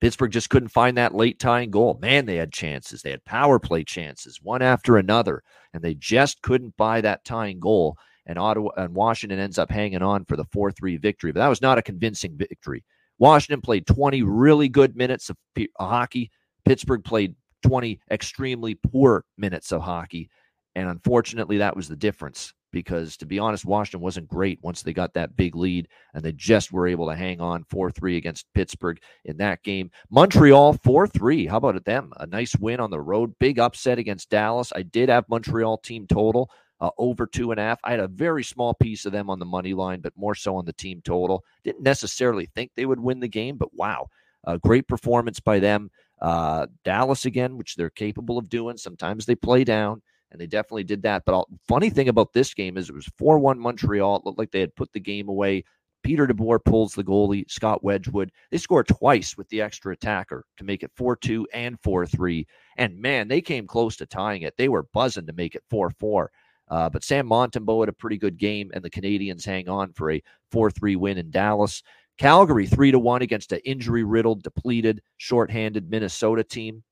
Pittsburgh 0.00 0.32
just 0.32 0.48
couldn't 0.48 0.68
find 0.68 0.96
that 0.96 1.14
late 1.14 1.38
tying 1.38 1.70
goal. 1.70 1.98
Man, 2.00 2.24
they 2.24 2.36
had 2.36 2.52
chances. 2.52 3.02
They 3.02 3.10
had 3.10 3.24
power 3.26 3.58
play 3.58 3.84
chances, 3.84 4.40
one 4.42 4.62
after 4.62 4.96
another, 4.96 5.42
and 5.74 5.82
they 5.82 5.94
just 5.94 6.40
couldn't 6.40 6.78
buy 6.78 7.02
that 7.02 7.26
tying 7.26 7.60
goal 7.60 7.98
and 8.26 8.38
Ottawa 8.38 8.70
and 8.76 8.94
Washington 8.94 9.38
ends 9.38 9.58
up 9.58 9.70
hanging 9.70 10.02
on 10.02 10.24
for 10.24 10.36
the 10.36 10.44
4-3 10.44 11.00
victory. 11.00 11.32
But 11.32 11.40
that 11.40 11.48
was 11.48 11.62
not 11.62 11.78
a 11.78 11.82
convincing 11.82 12.36
victory. 12.36 12.84
Washington 13.18 13.60
played 13.60 13.86
20 13.86 14.22
really 14.22 14.68
good 14.68 14.96
minutes 14.96 15.30
of 15.30 15.36
hockey. 15.78 16.30
Pittsburgh 16.64 17.04
played 17.04 17.34
20 17.62 18.00
extremely 18.10 18.74
poor 18.74 19.24
minutes 19.36 19.72
of 19.72 19.82
hockey. 19.82 20.30
And 20.74 20.88
unfortunately, 20.88 21.58
that 21.58 21.76
was 21.76 21.88
the 21.88 21.96
difference 21.96 22.54
because, 22.72 23.16
to 23.16 23.26
be 23.26 23.38
honest, 23.38 23.64
Washington 23.64 24.00
wasn't 24.00 24.28
great 24.28 24.58
once 24.62 24.82
they 24.82 24.92
got 24.92 25.12
that 25.14 25.36
big 25.36 25.56
lead 25.56 25.88
and 26.14 26.22
they 26.22 26.32
just 26.32 26.72
were 26.72 26.86
able 26.86 27.08
to 27.08 27.16
hang 27.16 27.40
on 27.40 27.64
4 27.64 27.90
3 27.90 28.16
against 28.16 28.46
Pittsburgh 28.54 28.98
in 29.24 29.36
that 29.38 29.62
game. 29.62 29.90
Montreal 30.10 30.74
4 30.84 31.06
3. 31.08 31.46
How 31.46 31.56
about 31.56 31.84
them? 31.84 32.12
A 32.18 32.26
nice 32.26 32.56
win 32.56 32.80
on 32.80 32.90
the 32.90 33.00
road. 33.00 33.34
Big 33.38 33.58
upset 33.58 33.98
against 33.98 34.30
Dallas. 34.30 34.72
I 34.74 34.82
did 34.82 35.08
have 35.08 35.28
Montreal 35.28 35.78
team 35.78 36.06
total 36.06 36.50
uh, 36.80 36.90
over 36.98 37.26
two 37.26 37.50
and 37.50 37.60
a 37.60 37.62
half. 37.62 37.80
I 37.84 37.90
had 37.92 38.00
a 38.00 38.08
very 38.08 38.44
small 38.44 38.74
piece 38.74 39.06
of 39.06 39.12
them 39.12 39.30
on 39.30 39.38
the 39.38 39.44
money 39.44 39.74
line, 39.74 40.00
but 40.00 40.16
more 40.16 40.34
so 40.34 40.56
on 40.56 40.64
the 40.64 40.72
team 40.72 41.00
total. 41.04 41.44
Didn't 41.64 41.82
necessarily 41.82 42.46
think 42.54 42.72
they 42.74 42.86
would 42.86 43.00
win 43.00 43.20
the 43.20 43.28
game, 43.28 43.56
but 43.56 43.74
wow, 43.74 44.08
a 44.44 44.58
great 44.58 44.88
performance 44.88 45.40
by 45.40 45.58
them. 45.58 45.90
Uh, 46.20 46.66
Dallas 46.84 47.24
again, 47.24 47.56
which 47.56 47.76
they're 47.76 47.90
capable 47.90 48.38
of 48.38 48.48
doing. 48.48 48.76
Sometimes 48.76 49.26
they 49.26 49.34
play 49.34 49.64
down, 49.64 50.02
and 50.30 50.40
they 50.40 50.46
definitely 50.46 50.84
did 50.84 51.02
that. 51.02 51.24
But 51.24 51.34
all, 51.34 51.48
funny 51.66 51.90
thing 51.90 52.08
about 52.08 52.32
this 52.32 52.54
game 52.54 52.76
is 52.76 52.88
it 52.88 52.94
was 52.94 53.08
4 53.18 53.38
1 53.38 53.58
Montreal. 53.58 54.16
It 54.16 54.24
looked 54.24 54.38
like 54.38 54.50
they 54.50 54.60
had 54.60 54.76
put 54.76 54.92
the 54.92 55.00
game 55.00 55.28
away 55.28 55.64
Peter 56.02 56.26
DeBoer 56.26 56.64
pulls 56.64 56.94
the 56.94 57.04
goalie, 57.04 57.50
Scott 57.50 57.84
Wedgwood. 57.84 58.32
They 58.50 58.58
score 58.58 58.84
twice 58.84 59.36
with 59.36 59.48
the 59.48 59.60
extra 59.60 59.92
attacker 59.92 60.46
to 60.56 60.64
make 60.64 60.82
it 60.82 60.90
4 60.96 61.16
2 61.16 61.46
and 61.52 61.78
4 61.80 62.06
3. 62.06 62.46
And 62.76 62.98
man, 62.98 63.28
they 63.28 63.40
came 63.40 63.66
close 63.66 63.96
to 63.96 64.06
tying 64.06 64.42
it. 64.42 64.56
They 64.56 64.68
were 64.68 64.88
buzzing 64.94 65.26
to 65.26 65.32
make 65.32 65.54
it 65.54 65.64
4 65.68 65.90
4. 65.90 66.30
Uh, 66.70 66.88
but 66.88 67.04
Sam 67.04 67.28
Montembeault 67.28 67.82
had 67.82 67.88
a 67.88 67.92
pretty 67.92 68.16
good 68.16 68.38
game, 68.38 68.70
and 68.72 68.84
the 68.84 68.90
Canadiens 68.90 69.44
hang 69.44 69.68
on 69.68 69.92
for 69.92 70.12
a 70.12 70.22
4 70.52 70.70
3 70.70 70.96
win 70.96 71.18
in 71.18 71.30
Dallas. 71.30 71.82
Calgary 72.18 72.66
3 72.66 72.92
to 72.92 72.98
1 72.98 73.22
against 73.22 73.52
an 73.52 73.60
injury 73.64 74.04
riddled, 74.04 74.42
depleted, 74.42 75.02
shorthanded 75.16 75.90
Minnesota 75.90 76.44
team. 76.44 76.82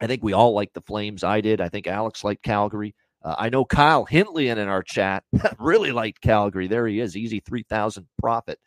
I 0.00 0.06
think 0.06 0.22
we 0.22 0.32
all 0.32 0.54
liked 0.54 0.74
the 0.74 0.82
Flames. 0.82 1.24
I 1.24 1.40
did. 1.40 1.60
I 1.60 1.68
think 1.68 1.86
Alex 1.86 2.24
liked 2.24 2.42
Calgary. 2.42 2.94
Uh, 3.22 3.34
I 3.38 3.50
know 3.50 3.64
Kyle 3.64 4.06
Hintley 4.06 4.50
in, 4.50 4.58
in 4.58 4.68
our 4.68 4.82
chat 4.82 5.24
really 5.58 5.92
liked 5.92 6.20
Calgary. 6.20 6.68
There 6.68 6.86
he 6.86 7.00
is, 7.00 7.16
easy 7.16 7.40
3,000 7.40 8.06
profit 8.18 8.58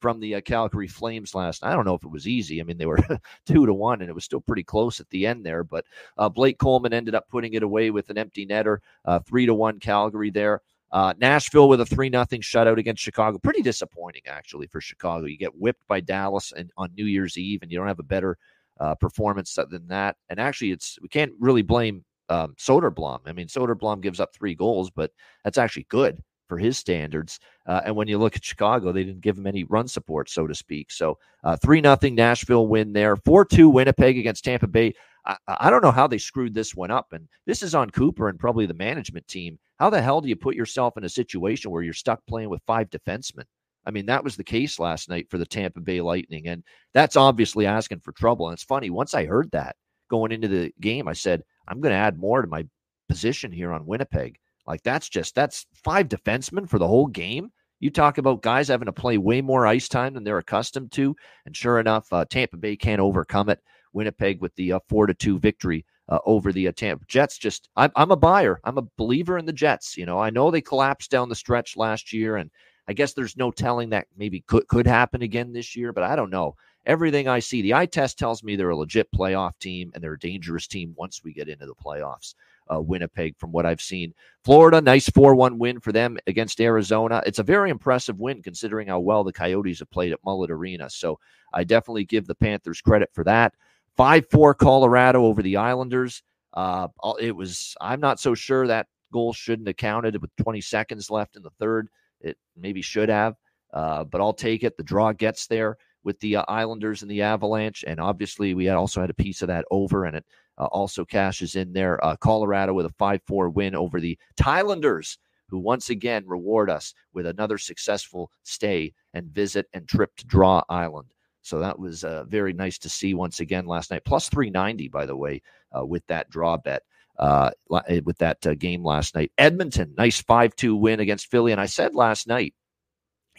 from 0.00 0.20
the 0.20 0.36
uh, 0.36 0.40
Calgary 0.40 0.88
Flames 0.88 1.34
last. 1.34 1.64
I 1.64 1.72
don't 1.72 1.84
know 1.84 1.94
if 1.94 2.04
it 2.04 2.10
was 2.10 2.26
easy. 2.26 2.60
I 2.60 2.64
mean, 2.64 2.78
they 2.78 2.86
were 2.86 2.98
two 3.46 3.66
to 3.66 3.74
one, 3.74 4.00
and 4.00 4.10
it 4.10 4.14
was 4.14 4.24
still 4.24 4.40
pretty 4.40 4.64
close 4.64 5.00
at 5.00 5.08
the 5.10 5.26
end 5.26 5.44
there. 5.44 5.64
But 5.64 5.84
uh, 6.18 6.28
Blake 6.28 6.58
Coleman 6.58 6.92
ended 6.92 7.14
up 7.14 7.28
putting 7.28 7.54
it 7.54 7.62
away 7.62 7.90
with 7.90 8.10
an 8.10 8.18
empty 8.18 8.46
netter, 8.46 8.78
uh, 9.04 9.20
three 9.20 9.46
to 9.46 9.54
one 9.54 9.78
Calgary 9.78 10.30
there. 10.30 10.62
Uh, 10.92 11.14
Nashville 11.18 11.68
with 11.68 11.80
a 11.80 11.86
three 11.86 12.08
nothing 12.08 12.40
shutout 12.40 12.78
against 12.78 13.02
Chicago. 13.02 13.38
Pretty 13.38 13.62
disappointing 13.62 14.22
actually 14.26 14.66
for 14.66 14.80
Chicago. 14.80 15.26
You 15.26 15.38
get 15.38 15.54
whipped 15.56 15.86
by 15.86 16.00
Dallas 16.00 16.52
and 16.56 16.72
on 16.76 16.90
New 16.96 17.04
Year's 17.04 17.38
Eve, 17.38 17.62
and 17.62 17.70
you 17.70 17.78
don't 17.78 17.86
have 17.86 18.00
a 18.00 18.04
better 18.04 18.38
uh, 18.80 18.96
performance 18.96 19.56
than 19.70 19.86
that. 19.88 20.16
And 20.30 20.40
actually, 20.40 20.72
it's 20.72 20.98
we 21.00 21.08
can't 21.08 21.32
really 21.38 21.62
blame 21.62 22.04
um, 22.28 22.54
Soderblom. 22.58 23.20
I 23.26 23.32
mean, 23.32 23.46
Soderblom 23.46 24.00
gives 24.00 24.18
up 24.18 24.34
three 24.34 24.54
goals, 24.54 24.90
but 24.90 25.12
that's 25.44 25.58
actually 25.58 25.86
good 25.88 26.22
for 26.50 26.58
his 26.58 26.76
standards. 26.76 27.38
Uh, 27.66 27.80
and 27.84 27.94
when 27.94 28.08
you 28.08 28.18
look 28.18 28.34
at 28.34 28.44
Chicago, 28.44 28.90
they 28.90 29.04
didn't 29.04 29.20
give 29.20 29.38
him 29.38 29.46
any 29.46 29.62
run 29.64 29.86
support, 29.86 30.28
so 30.28 30.48
to 30.48 30.54
speak. 30.54 30.90
So 30.90 31.16
uh, 31.44 31.56
three 31.56 31.80
nothing 31.80 32.16
Nashville 32.16 32.66
win 32.66 32.92
there. 32.92 33.14
Four 33.14 33.44
two 33.44 33.70
Winnipeg 33.70 34.18
against 34.18 34.44
Tampa 34.44 34.66
Bay. 34.66 34.92
I, 35.24 35.36
I 35.46 35.70
don't 35.70 35.82
know 35.82 35.92
how 35.92 36.08
they 36.08 36.18
screwed 36.18 36.52
this 36.52 36.74
one 36.74 36.90
up, 36.90 37.12
and 37.12 37.28
this 37.46 37.62
is 37.62 37.74
on 37.74 37.90
Cooper 37.90 38.28
and 38.28 38.38
probably 38.38 38.66
the 38.66 38.74
management 38.74 39.28
team. 39.28 39.58
How 39.78 39.90
the 39.90 40.02
hell 40.02 40.20
do 40.20 40.28
you 40.28 40.36
put 40.36 40.56
yourself 40.56 40.96
in 40.96 41.04
a 41.04 41.08
situation 41.08 41.70
where 41.70 41.82
you're 41.82 41.92
stuck 41.92 42.20
playing 42.26 42.50
with 42.50 42.60
five 42.66 42.90
defensemen? 42.90 43.44
I 43.86 43.92
mean, 43.92 44.06
that 44.06 44.24
was 44.24 44.36
the 44.36 44.44
case 44.44 44.80
last 44.80 45.08
night 45.08 45.30
for 45.30 45.38
the 45.38 45.46
Tampa 45.46 45.80
Bay 45.80 46.00
Lightning, 46.00 46.48
and 46.48 46.64
that's 46.92 47.16
obviously 47.16 47.64
asking 47.64 48.00
for 48.00 48.12
trouble. 48.12 48.48
And 48.48 48.54
it's 48.54 48.64
funny, 48.64 48.90
once 48.90 49.14
I 49.14 49.24
heard 49.24 49.50
that 49.52 49.76
going 50.10 50.32
into 50.32 50.48
the 50.48 50.72
game, 50.80 51.06
I 51.06 51.14
said, 51.14 51.44
I'm 51.68 51.80
going 51.80 51.92
to 51.92 51.98
add 51.98 52.18
more 52.18 52.42
to 52.42 52.48
my 52.48 52.66
position 53.08 53.52
here 53.52 53.72
on 53.72 53.86
Winnipeg. 53.86 54.36
Like, 54.70 54.82
that's 54.82 55.08
just, 55.08 55.34
that's 55.34 55.66
five 55.84 56.08
defensemen 56.08 56.68
for 56.68 56.78
the 56.78 56.88
whole 56.88 57.06
game. 57.06 57.50
You 57.80 57.90
talk 57.90 58.18
about 58.18 58.42
guys 58.42 58.68
having 58.68 58.86
to 58.86 58.92
play 58.92 59.18
way 59.18 59.40
more 59.40 59.66
ice 59.66 59.88
time 59.88 60.14
than 60.14 60.22
they're 60.22 60.38
accustomed 60.38 60.92
to. 60.92 61.16
And 61.46 61.56
sure 61.56 61.80
enough, 61.80 62.12
uh, 62.12 62.24
Tampa 62.24 62.56
Bay 62.56 62.76
can't 62.76 63.00
overcome 63.00 63.48
it. 63.48 63.60
Winnipeg 63.92 64.40
with 64.40 64.54
the 64.54 64.74
uh, 64.74 64.80
four 64.88 65.06
to 65.06 65.14
two 65.14 65.38
victory 65.38 65.84
uh, 66.08 66.18
over 66.26 66.52
the 66.52 66.68
uh, 66.68 66.72
Tampa 66.72 67.04
Jets. 67.06 67.38
Just 67.38 67.68
I'm, 67.76 67.90
I'm 67.96 68.10
a 68.10 68.16
buyer. 68.16 68.60
I'm 68.64 68.78
a 68.78 68.86
believer 68.96 69.38
in 69.38 69.46
the 69.46 69.52
Jets. 69.52 69.96
You 69.96 70.06
know, 70.06 70.18
I 70.18 70.30
know 70.30 70.50
they 70.50 70.60
collapsed 70.60 71.10
down 71.10 71.28
the 71.28 71.34
stretch 71.34 71.76
last 71.76 72.12
year, 72.12 72.36
and 72.36 72.50
I 72.88 72.92
guess 72.92 73.14
there's 73.14 73.36
no 73.36 73.50
telling 73.50 73.90
that 73.90 74.06
maybe 74.16 74.42
could 74.42 74.68
could 74.68 74.86
happen 74.86 75.22
again 75.22 75.52
this 75.52 75.74
year. 75.76 75.92
But 75.92 76.04
I 76.04 76.16
don't 76.16 76.30
know. 76.30 76.54
Everything 76.86 77.28
I 77.28 77.40
see, 77.40 77.62
the 77.62 77.74
eye 77.74 77.86
test 77.86 78.18
tells 78.18 78.42
me 78.42 78.56
they're 78.56 78.70
a 78.70 78.76
legit 78.76 79.08
playoff 79.12 79.52
team 79.60 79.90
and 79.94 80.02
they're 80.02 80.14
a 80.14 80.18
dangerous 80.18 80.66
team 80.66 80.94
once 80.96 81.22
we 81.22 81.32
get 81.32 81.48
into 81.48 81.66
the 81.66 81.74
playoffs. 81.74 82.34
Uh, 82.72 82.80
Winnipeg, 82.80 83.36
from 83.38 83.52
what 83.52 83.66
I've 83.66 83.80
seen. 83.80 84.14
Florida, 84.44 84.80
nice 84.80 85.08
4 85.10 85.34
1 85.34 85.58
win 85.58 85.80
for 85.80 85.92
them 85.92 86.18
against 86.26 86.60
Arizona. 86.60 87.22
It's 87.26 87.38
a 87.38 87.44
very 87.44 87.70
impressive 87.70 88.18
win 88.18 88.42
considering 88.42 88.88
how 88.88 89.00
well 89.00 89.24
the 89.24 89.32
Coyotes 89.32 89.80
have 89.80 89.90
played 89.90 90.12
at 90.12 90.20
Mullet 90.24 90.50
Arena. 90.50 90.88
So 90.88 91.18
I 91.52 91.64
definitely 91.64 92.04
give 92.04 92.26
the 92.26 92.34
Panthers 92.34 92.80
credit 92.80 93.10
for 93.12 93.24
that. 93.24 93.54
5 93.96 94.26
4 94.30 94.54
Colorado 94.54 95.24
over 95.24 95.42
the 95.42 95.56
Islanders. 95.56 96.22
Uh, 96.54 96.88
it 97.20 97.34
was, 97.34 97.76
I'm 97.80 98.00
not 98.00 98.20
so 98.20 98.34
sure 98.34 98.66
that 98.66 98.86
goal 99.12 99.32
shouldn't 99.32 99.68
have 99.68 99.76
counted 99.76 100.20
with 100.20 100.34
20 100.36 100.60
seconds 100.60 101.10
left 101.10 101.36
in 101.36 101.42
the 101.42 101.50
third. 101.58 101.88
It 102.20 102.36
maybe 102.56 102.82
should 102.82 103.08
have, 103.08 103.34
uh, 103.72 104.04
but 104.04 104.20
I'll 104.20 104.32
take 104.32 104.62
it. 104.62 104.76
The 104.76 104.82
draw 104.82 105.12
gets 105.12 105.46
there 105.46 105.76
with 106.02 106.18
the 106.20 106.36
uh, 106.36 106.44
Islanders 106.48 107.02
and 107.02 107.10
the 107.10 107.22
Avalanche. 107.22 107.84
And 107.86 108.00
obviously, 108.00 108.54
we 108.54 108.64
had 108.64 108.76
also 108.76 109.00
had 109.00 109.10
a 109.10 109.14
piece 109.14 109.42
of 109.42 109.48
that 109.48 109.64
over, 109.70 110.04
and 110.04 110.16
it 110.16 110.24
also 110.66 111.04
cashes 111.04 111.56
in 111.56 111.72
there. 111.72 112.02
Uh, 112.04 112.16
Colorado 112.16 112.72
with 112.72 112.86
a 112.86 112.94
5 112.98 113.20
4 113.26 113.50
win 113.50 113.74
over 113.74 114.00
the 114.00 114.18
Islanders, 114.44 115.18
who 115.48 115.58
once 115.58 115.90
again 115.90 116.24
reward 116.26 116.70
us 116.70 116.94
with 117.12 117.26
another 117.26 117.58
successful 117.58 118.30
stay 118.42 118.92
and 119.14 119.30
visit 119.30 119.66
and 119.72 119.88
trip 119.88 120.14
to 120.16 120.26
Draw 120.26 120.62
Island. 120.68 121.08
So 121.42 121.58
that 121.58 121.78
was 121.78 122.04
uh, 122.04 122.24
very 122.24 122.52
nice 122.52 122.78
to 122.78 122.88
see 122.88 123.14
once 123.14 123.40
again 123.40 123.66
last 123.66 123.90
night. 123.90 124.04
Plus 124.04 124.28
390, 124.28 124.88
by 124.88 125.06
the 125.06 125.16
way, 125.16 125.42
uh, 125.76 125.84
with 125.84 126.06
that 126.06 126.30
draw 126.30 126.56
bet. 126.56 126.82
Uh, 127.18 127.50
eh, 127.88 128.00
with 128.04 128.16
that 128.16 128.46
uh, 128.46 128.54
game 128.54 128.82
last 128.82 129.14
night, 129.14 129.30
Edmonton, 129.36 129.92
nice 129.98 130.22
5 130.22 130.56
2 130.56 130.74
win 130.74 131.00
against 131.00 131.26
Philly. 131.26 131.52
And 131.52 131.60
I 131.60 131.66
said 131.66 131.94
last 131.94 132.26
night, 132.26 132.54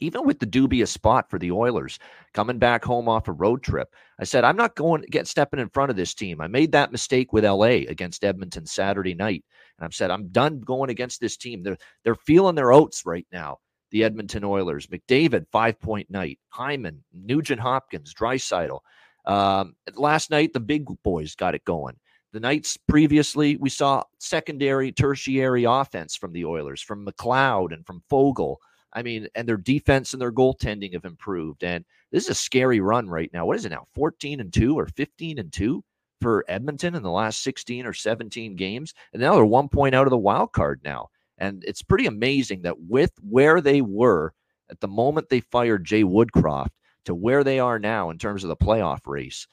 even 0.01 0.25
with 0.25 0.39
the 0.39 0.45
dubious 0.45 0.91
spot 0.91 1.29
for 1.29 1.39
the 1.39 1.51
Oilers 1.51 1.99
coming 2.33 2.59
back 2.59 2.83
home 2.83 3.07
off 3.07 3.27
a 3.27 3.31
road 3.31 3.63
trip, 3.63 3.93
I 4.19 4.25
said, 4.25 4.43
I'm 4.43 4.57
not 4.57 4.75
going 4.75 5.01
to 5.01 5.07
get 5.07 5.27
stepping 5.27 5.59
in 5.59 5.69
front 5.69 5.89
of 5.89 5.95
this 5.95 6.13
team. 6.13 6.41
I 6.41 6.47
made 6.47 6.73
that 6.73 6.91
mistake 6.91 7.31
with 7.31 7.45
LA 7.45 7.85
against 7.87 8.23
Edmonton 8.23 8.65
Saturday 8.65 9.13
night. 9.13 9.45
And 9.77 9.85
I've 9.85 9.95
said, 9.95 10.11
I'm 10.11 10.27
done 10.29 10.59
going 10.59 10.89
against 10.89 11.21
this 11.21 11.37
team. 11.37 11.63
They're, 11.63 11.77
they're 12.03 12.15
feeling 12.15 12.55
their 12.55 12.73
oats 12.73 13.05
right 13.05 13.27
now 13.31 13.59
the 13.91 14.03
Edmonton 14.03 14.43
Oilers. 14.43 14.87
McDavid, 14.87 15.45
five 15.51 15.79
point 15.79 16.09
night. 16.09 16.39
Hyman, 16.49 17.03
Nugent 17.13 17.61
Hopkins, 17.61 18.13
Draisaitl. 18.13 18.79
Um, 19.25 19.75
last 19.95 20.31
night, 20.31 20.53
the 20.53 20.59
big 20.59 20.85
boys 21.03 21.35
got 21.35 21.55
it 21.55 21.63
going. 21.65 21.95
The 22.33 22.39
nights 22.39 22.77
previously, 22.77 23.57
we 23.57 23.69
saw 23.69 24.03
secondary, 24.19 24.91
tertiary 24.91 25.65
offense 25.65 26.15
from 26.15 26.31
the 26.31 26.45
Oilers, 26.45 26.81
from 26.81 27.05
McLeod 27.05 27.73
and 27.73 27.85
from 27.85 28.01
Foegele. 28.09 28.55
I 28.93 29.01
mean, 29.03 29.27
and 29.35 29.47
their 29.47 29.57
defense 29.57 30.13
and 30.13 30.21
their 30.21 30.31
goaltending 30.31 30.93
have 30.93 31.05
improved. 31.05 31.63
And 31.63 31.85
this 32.11 32.25
is 32.25 32.31
a 32.31 32.35
scary 32.35 32.79
run 32.79 33.09
right 33.09 33.31
now. 33.33 33.45
What 33.45 33.57
is 33.57 33.65
it 33.65 33.69
now? 33.69 33.87
14 33.93 34.39
and 34.39 34.53
2 34.53 34.77
or 34.77 34.87
15 34.87 35.39
and 35.39 35.51
2 35.51 35.83
for 36.19 36.45
Edmonton 36.47 36.95
in 36.95 37.03
the 37.03 37.11
last 37.11 37.41
16 37.43 37.85
or 37.85 37.93
17 37.93 38.55
games. 38.55 38.93
And 39.13 39.21
now 39.21 39.35
they're 39.35 39.45
one 39.45 39.69
point 39.69 39.95
out 39.95 40.07
of 40.07 40.11
the 40.11 40.17
wild 40.17 40.51
card 40.51 40.81
now. 40.83 41.09
And 41.37 41.63
it's 41.65 41.81
pretty 41.81 42.05
amazing 42.05 42.61
that 42.63 42.79
with 42.79 43.11
where 43.21 43.61
they 43.61 43.81
were 43.81 44.33
at 44.69 44.79
the 44.79 44.87
moment 44.87 45.29
they 45.29 45.39
fired 45.39 45.83
Jay 45.85 46.03
Woodcroft 46.03 46.69
to 47.05 47.15
where 47.15 47.43
they 47.43 47.59
are 47.59 47.79
now 47.79 48.09
in 48.09 48.17
terms 48.17 48.43
of 48.43 48.49
the 48.49 48.55
playoff 48.55 49.07
race, 49.07 49.47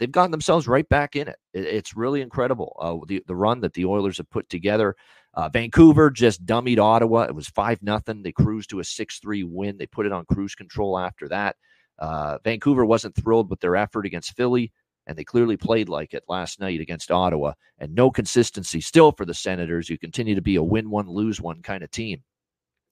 they've 0.00 0.10
gotten 0.10 0.32
themselves 0.32 0.66
right 0.66 0.88
back 0.88 1.14
in 1.14 1.28
it. 1.28 1.36
it's 1.54 1.96
really 1.96 2.22
incredible 2.22 2.76
uh, 2.80 2.96
the 3.06 3.22
the 3.28 3.36
run 3.36 3.60
that 3.60 3.74
the 3.74 3.84
Oilers 3.84 4.16
have 4.16 4.30
put 4.30 4.48
together. 4.48 4.96
Uh, 5.34 5.48
Vancouver 5.48 6.10
just 6.10 6.44
dummied 6.44 6.80
Ottawa. 6.80 7.22
It 7.22 7.34
was 7.36 7.46
five 7.46 7.80
nothing. 7.82 8.22
They 8.22 8.32
cruised 8.32 8.70
to 8.70 8.80
a 8.80 8.84
six 8.84 9.20
three 9.20 9.44
win. 9.44 9.78
They 9.78 9.86
put 9.86 10.06
it 10.06 10.12
on 10.12 10.24
cruise 10.24 10.56
control 10.56 10.98
after 10.98 11.28
that. 11.28 11.54
Uh, 12.00 12.38
Vancouver 12.42 12.84
wasn't 12.84 13.14
thrilled 13.14 13.50
with 13.50 13.60
their 13.60 13.76
effort 13.76 14.06
against 14.06 14.34
Philly 14.36 14.72
and 15.06 15.18
they 15.18 15.24
clearly 15.24 15.56
played 15.56 15.88
like 15.88 16.14
it 16.14 16.22
last 16.28 16.60
night 16.60 16.80
against 16.80 17.10
Ottawa. 17.10 17.54
And 17.78 17.94
no 17.94 18.10
consistency 18.10 18.80
still 18.80 19.12
for 19.12 19.24
the 19.24 19.34
Senators, 19.34 19.88
who 19.88 19.98
continue 19.98 20.34
to 20.34 20.42
be 20.42 20.56
a 20.56 20.62
win 20.62 20.90
one, 20.90 21.08
lose 21.08 21.40
one 21.40 21.62
kind 21.62 21.82
of 21.82 21.90
team 21.90 22.22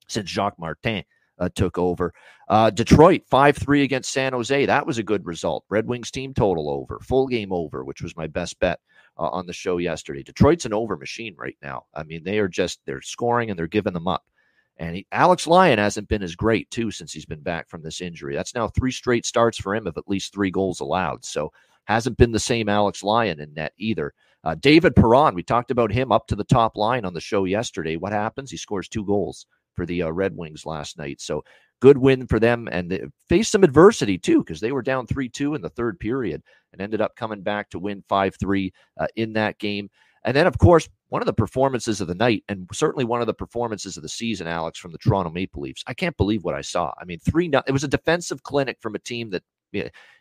since 0.09 0.29
Jacques 0.29 0.59
Martin 0.59 1.05
uh, 1.39 1.49
took 1.55 1.79
over. 1.79 2.13
Uh, 2.49 2.71
Detroit 2.71 3.23
5 3.29 3.57
3 3.57 3.83
against 3.83 4.13
San 4.13 4.33
Jose. 4.33 4.67
That 4.67 4.87
was 4.87 4.99
a 4.99 5.03
good 5.03 5.25
result. 5.27 5.65
Red 5.69 5.87
Wings 5.87 6.11
team 6.11 6.35
total 6.35 6.71
over, 6.71 6.99
full 7.01 7.27
game 7.27 7.53
over, 7.53 7.85
which 7.85 8.03
was 8.03 8.17
my 8.17 8.27
best 8.27 8.59
bet 8.61 8.81
uh, 9.19 9.29
on 9.29 9.47
the 9.47 9.53
show 9.53 9.79
yesterday. 9.79 10.23
Detroit's 10.23 10.67
an 10.67 10.73
over 10.75 10.97
machine 10.97 11.35
right 11.37 11.57
now. 11.63 11.85
I 11.95 12.03
mean, 12.05 12.25
they 12.25 12.39
are 12.39 12.49
just, 12.49 12.81
they're 12.87 13.03
scoring 13.03 13.51
and 13.51 13.59
they're 13.59 13.67
giving 13.67 13.93
them 13.93 14.09
up. 14.09 14.25
And 14.79 14.97
he, 14.97 15.07
Alex 15.11 15.47
Lyon 15.47 15.79
hasn't 15.79 16.09
been 16.09 16.23
as 16.23 16.37
great, 16.37 16.71
too, 16.71 16.91
since 16.91 17.13
he's 17.13 17.27
been 17.27 17.43
back 17.43 17.69
from 17.69 17.83
this 17.83 18.01
injury. 18.01 18.37
That's 18.37 18.55
now 18.55 18.69
three 18.69 18.93
straight 18.93 19.27
starts 19.27 19.59
for 19.59 19.75
him 19.75 19.87
of 19.87 19.97
at 19.97 20.09
least 20.09 20.33
three 20.33 20.51
goals 20.51 20.81
allowed. 20.81 21.25
So 21.25 21.53
Hasn't 21.89 22.19
been 22.19 22.33
the 22.33 22.39
same 22.39 22.69
Alex 22.69 23.03
Lyon 23.03 23.41
in 23.41 23.55
net 23.55 23.73
either. 23.79 24.13
Uh, 24.45 24.55
David 24.55 24.95
Perron, 24.95 25.35
we 25.35 25.43
talked 25.43 25.71
about 25.71 25.91
him 25.91 26.13
up 26.13 26.27
to 26.27 26.37
the 26.37 26.45
top 26.45 26.77
line 26.77 27.07
on 27.07 27.15
the 27.15 27.21
show 27.21 27.45
yesterday. 27.45 27.97
What 27.97 28.13
happens? 28.13 28.51
He 28.51 28.59
scores 28.59 28.89
two 28.89 29.07
goals 29.07 29.47
for 29.79 29.87
the 29.87 30.03
uh, 30.03 30.11
Red 30.11 30.37
Wings 30.37 30.67
last 30.67 30.99
night. 30.99 31.21
So 31.21 31.45
good 31.81 31.99
win 31.99 32.27
for 32.27 32.41
them. 32.41 32.69
And 32.73 32.91
they 32.91 33.05
faced 33.29 33.53
some 33.53 33.63
adversity 33.63 34.19
too, 34.19 34.41
because 34.41 34.59
they 34.59 34.73
were 34.73 34.83
down 34.83 35.07
3 35.07 35.29
2 35.29 35.55
in 35.55 35.63
the 35.63 35.71
third 35.71 36.01
period 36.01 36.43
and 36.73 36.83
ended 36.83 37.01
up 37.01 37.15
coming 37.15 37.43
back 37.43 37.71
to 37.71 37.79
win 37.79 38.03
5 38.09 38.35
3 38.39 38.73
uh, 38.99 39.07
in 39.15 39.33
that 39.35 39.59
game. 39.61 39.89
And 40.25 40.37
then, 40.37 40.49
of 40.49 40.59
course, 40.59 40.89
one 41.11 41.23
of 41.23 41.27
the 41.27 41.33
performances 41.33 42.01
of 42.01 42.09
the 42.09 42.15
night, 42.15 42.43
and 42.49 42.69
certainly 42.73 43.05
one 43.05 43.21
of 43.21 43.29
the 43.29 43.35
performances 43.35 43.97
of 43.97 44.03
the 44.03 44.09
season, 44.09 44.49
Alex, 44.49 44.79
from 44.79 44.91
the 44.91 44.99
Toronto 44.99 45.31
Maple 45.31 45.63
Leafs. 45.63 45.85
I 45.87 45.95
can't 45.95 46.17
believe 46.17 46.43
what 46.43 46.57
I 46.57 46.61
saw. 46.61 46.93
I 47.01 47.05
mean, 47.05 47.21
three. 47.21 47.49
It 47.67 47.73
was 47.73 47.85
a 47.85 47.89
defensive 47.89 48.43
clinic 48.43 48.79
from 48.81 48.97
a 48.97 48.99
team 48.99 49.31
that 49.31 49.45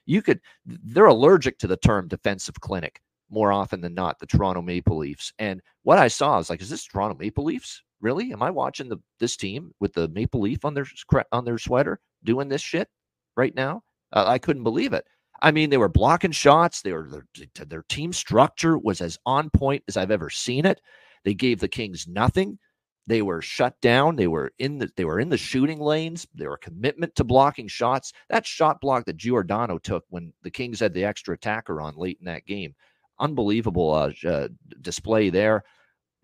you 0.05 0.21
could 0.21 0.39
they're 0.65 1.05
allergic 1.05 1.57
to 1.59 1.67
the 1.67 1.77
term 1.77 2.07
defensive 2.07 2.55
clinic 2.59 3.01
more 3.29 3.51
often 3.51 3.81
than 3.81 3.93
not 3.93 4.19
the 4.19 4.25
Toronto 4.25 4.61
Maple 4.61 4.97
Leafs. 4.97 5.33
And 5.39 5.61
what 5.83 5.97
I 5.97 6.07
saw 6.07 6.37
is 6.39 6.49
like 6.49 6.61
is 6.61 6.69
this 6.69 6.85
Toronto 6.85 7.17
Maple 7.17 7.43
Leafs? 7.43 7.81
Really? 8.01 8.31
Am 8.31 8.43
I 8.43 8.51
watching 8.51 8.89
the 8.89 8.97
this 9.19 9.35
team 9.37 9.71
with 9.79 9.93
the 9.93 10.07
maple 10.09 10.41
leaf 10.41 10.65
on 10.65 10.73
their 10.73 10.85
on 11.31 11.45
their 11.45 11.57
sweater? 11.57 11.99
doing 12.23 12.49
this 12.49 12.61
shit 12.61 12.89
right 13.35 13.55
now. 13.55 13.81
Uh, 14.13 14.25
I 14.27 14.37
couldn't 14.37 14.63
believe 14.63 14.93
it. 14.93 15.05
I 15.41 15.51
mean, 15.51 15.69
they 15.69 15.77
were 15.77 15.89
blocking 15.89 16.31
shots. 16.31 16.81
They 16.81 16.93
were 16.93 17.09
their, 17.09 17.65
their 17.65 17.83
team 17.89 18.13
structure 18.13 18.77
was 18.77 19.01
as 19.01 19.17
on 19.25 19.49
point 19.51 19.83
as 19.87 19.97
I've 19.97 20.11
ever 20.11 20.29
seen 20.29 20.65
it. 20.65 20.81
They 21.23 21.33
gave 21.33 21.59
the 21.59 21.67
Kings 21.67 22.07
nothing. 22.07 22.57
They 23.05 23.21
were 23.21 23.41
shut 23.41 23.79
down. 23.81 24.15
They 24.15 24.27
were 24.27 24.51
in 24.59 24.79
the 24.79 24.89
they 24.97 25.05
were 25.05 25.19
in 25.19 25.29
the 25.29 25.37
shooting 25.37 25.79
lanes. 25.79 26.27
They 26.33 26.47
were 26.47 26.57
commitment 26.57 27.15
to 27.15 27.23
blocking 27.23 27.67
shots. 27.67 28.11
That 28.29 28.45
shot 28.45 28.81
block 28.81 29.05
that 29.05 29.17
Giordano 29.17 29.77
took 29.77 30.05
when 30.09 30.33
the 30.43 30.51
Kings 30.51 30.79
had 30.79 30.93
the 30.93 31.05
extra 31.05 31.35
attacker 31.35 31.79
on 31.79 31.95
late 31.95 32.17
in 32.19 32.25
that 32.25 32.45
game, 32.45 32.75
unbelievable 33.19 33.93
uh, 33.93 34.11
uh, 34.27 34.47
display 34.81 35.29
there. 35.29 35.63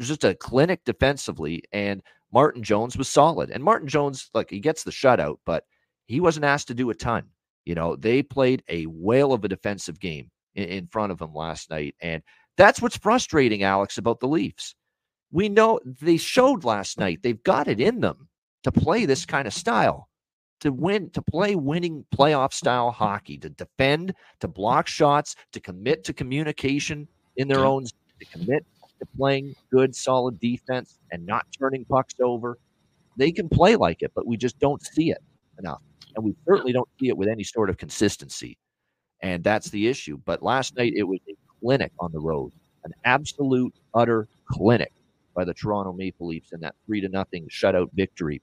Was 0.03 0.09
just 0.09 0.25
a 0.25 0.35
clinic 0.35 0.83
defensively, 0.83 1.63
and 1.71 2.03
Martin 2.33 2.61
Jones 2.61 2.97
was 2.97 3.07
solid. 3.07 3.51
And 3.51 3.63
Martin 3.63 3.87
Jones, 3.87 4.29
like 4.33 4.49
he 4.49 4.59
gets 4.59 4.83
the 4.83 4.91
shutout, 4.91 5.37
but 5.45 5.63
he 6.07 6.19
wasn't 6.19 6.43
asked 6.43 6.67
to 6.67 6.73
do 6.73 6.89
a 6.89 6.93
ton. 6.93 7.23
You 7.63 7.73
know, 7.73 7.95
they 7.95 8.21
played 8.21 8.63
a 8.67 8.83
whale 8.83 9.31
of 9.31 9.45
a 9.45 9.47
defensive 9.47 10.01
game 10.01 10.29
in, 10.55 10.65
in 10.65 10.87
front 10.87 11.13
of 11.13 11.21
him 11.21 11.33
last 11.33 11.69
night. 11.69 11.95
And 12.01 12.21
that's 12.57 12.81
what's 12.81 12.97
frustrating, 12.97 13.63
Alex, 13.63 13.97
about 13.97 14.19
the 14.19 14.27
Leafs. 14.27 14.75
We 15.31 15.47
know 15.47 15.79
they 15.85 16.17
showed 16.17 16.65
last 16.65 16.99
night 16.99 17.19
they've 17.23 17.41
got 17.43 17.69
it 17.69 17.79
in 17.79 18.01
them 18.01 18.27
to 18.63 18.73
play 18.73 19.05
this 19.05 19.25
kind 19.25 19.47
of 19.47 19.53
style, 19.53 20.09
to 20.59 20.73
win, 20.73 21.11
to 21.11 21.21
play 21.21 21.55
winning 21.55 22.03
playoff 22.13 22.51
style 22.51 22.91
hockey, 22.91 23.37
to 23.37 23.49
defend, 23.51 24.15
to 24.41 24.49
block 24.49 24.87
shots, 24.87 25.37
to 25.53 25.61
commit 25.61 26.03
to 26.03 26.11
communication 26.11 27.07
in 27.37 27.47
their 27.47 27.63
own, 27.63 27.85
to 27.85 28.25
commit 28.33 28.65
to 29.03 29.17
playing 29.17 29.55
good, 29.71 29.95
solid 29.95 30.39
defense 30.39 30.99
and 31.11 31.25
not 31.25 31.45
turning 31.57 31.85
pucks 31.85 32.15
over. 32.21 32.57
They 33.17 33.31
can 33.31 33.49
play 33.49 33.75
like 33.75 34.01
it, 34.01 34.11
but 34.15 34.25
we 34.25 34.37
just 34.37 34.59
don't 34.59 34.81
see 34.81 35.11
it 35.11 35.21
enough. 35.59 35.81
And 36.15 36.23
we 36.23 36.35
certainly 36.47 36.73
don't 36.73 36.89
see 36.99 37.09
it 37.09 37.17
with 37.17 37.27
any 37.27 37.43
sort 37.43 37.69
of 37.69 37.77
consistency. 37.77 38.57
And 39.21 39.43
that's 39.43 39.69
the 39.69 39.87
issue. 39.87 40.19
But 40.25 40.43
last 40.43 40.75
night 40.77 40.93
it 40.95 41.03
was 41.03 41.19
a 41.29 41.35
clinic 41.61 41.91
on 41.99 42.11
the 42.11 42.19
road, 42.19 42.51
an 42.83 42.91
absolute, 43.05 43.73
utter 43.93 44.27
clinic 44.47 44.91
by 45.35 45.43
the 45.45 45.53
Toronto 45.53 45.93
Maple 45.93 46.27
Leafs 46.27 46.51
in 46.51 46.59
that 46.61 46.75
three 46.85 47.01
to 47.01 47.09
nothing 47.09 47.47
shutout 47.49 47.89
victory 47.93 48.41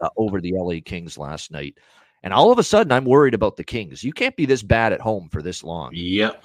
uh, 0.00 0.08
over 0.16 0.40
the 0.40 0.52
LA 0.54 0.76
Kings 0.84 1.18
last 1.18 1.50
night. 1.50 1.76
And 2.22 2.32
all 2.32 2.50
of 2.50 2.58
a 2.58 2.62
sudden, 2.62 2.90
I'm 2.90 3.04
worried 3.04 3.34
about 3.34 3.56
the 3.56 3.64
Kings. 3.64 4.02
You 4.02 4.12
can't 4.12 4.34
be 4.34 4.46
this 4.46 4.62
bad 4.62 4.92
at 4.92 5.00
home 5.00 5.28
for 5.28 5.42
this 5.42 5.62
long. 5.62 5.90
Yep. 5.92 6.42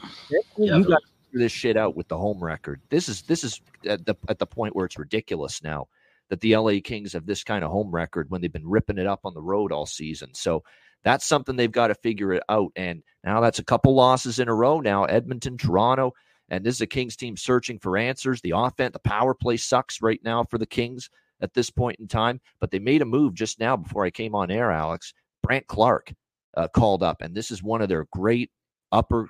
You 0.58 0.84
got 0.84 1.02
this 1.34 1.52
shit 1.52 1.78
out 1.78 1.96
with 1.96 2.08
the 2.08 2.18
home 2.18 2.44
record. 2.44 2.82
This 2.90 3.10
is 3.10 3.22
this 3.24 3.44
is 3.44 3.62
at 3.86 4.06
the 4.06 4.16
at 4.28 4.40
the 4.40 4.46
point 4.46 4.76
where 4.76 4.86
it's 4.86 4.98
ridiculous 4.98 5.64
now 5.64 5.88
that 6.30 6.42
the 6.42 6.56
LA 6.56 6.74
Kings 6.84 7.14
have 7.14 7.26
this 7.26 7.44
kind 7.44 7.64
of 7.64 7.72
home 7.72 7.92
record 7.92 8.30
when 8.30 8.42
they've 8.42 8.54
been 8.54 8.68
ripping 8.68 8.98
it 8.98 9.08
up 9.08 9.22
on 9.24 9.34
the 9.34 9.42
road 9.42 9.72
all 9.72 9.86
season. 9.86 10.30
So 10.34 10.64
that's 11.04 11.26
something 11.26 11.56
they've 11.56 11.72
got 11.72 11.88
to 11.88 11.96
figure 11.96 12.34
it 12.34 12.44
out. 12.50 12.72
And 12.76 13.04
now 13.24 13.42
that's 13.42 13.60
a 13.60 13.64
couple 13.64 13.96
losses 13.96 14.40
in 14.40 14.48
a 14.48 14.54
row 14.54 14.80
now. 14.80 15.06
Edmonton, 15.06 15.58
Toronto, 15.58 16.14
and 16.50 16.64
this 16.64 16.76
is 16.76 16.82
a 16.82 16.88
Kings 16.88 17.16
team 17.16 17.36
searching 17.38 17.80
for 17.80 17.98
answers. 17.98 18.42
The 18.42 18.54
offense, 18.56 18.94
the 18.94 19.00
power 19.00 19.34
play 19.34 19.58
sucks 19.58 20.02
right 20.02 20.20
now 20.24 20.44
for 20.44 20.58
the 20.58 20.66
Kings 20.66 21.10
at 21.42 21.54
this 21.54 21.70
point 21.70 22.00
in 22.00 22.08
time. 22.08 22.42
But 22.60 22.72
they 22.72 22.80
made 22.80 23.02
a 23.02 23.06
move 23.06 23.34
just 23.34 23.60
now 23.60 23.78
before 23.78 24.06
I 24.06 24.12
came 24.12 24.36
on 24.36 24.52
air, 24.52 24.72
Alex. 24.72 25.14
Brandt 25.42 25.68
Clarke 25.68 26.14
uh, 26.56 26.68
called 26.68 27.02
up, 27.02 27.22
and 27.22 27.34
this 27.34 27.50
is 27.50 27.64
one 27.64 27.82
of 27.82 27.90
their 27.90 28.06
great 28.12 28.52
upper 28.92 29.30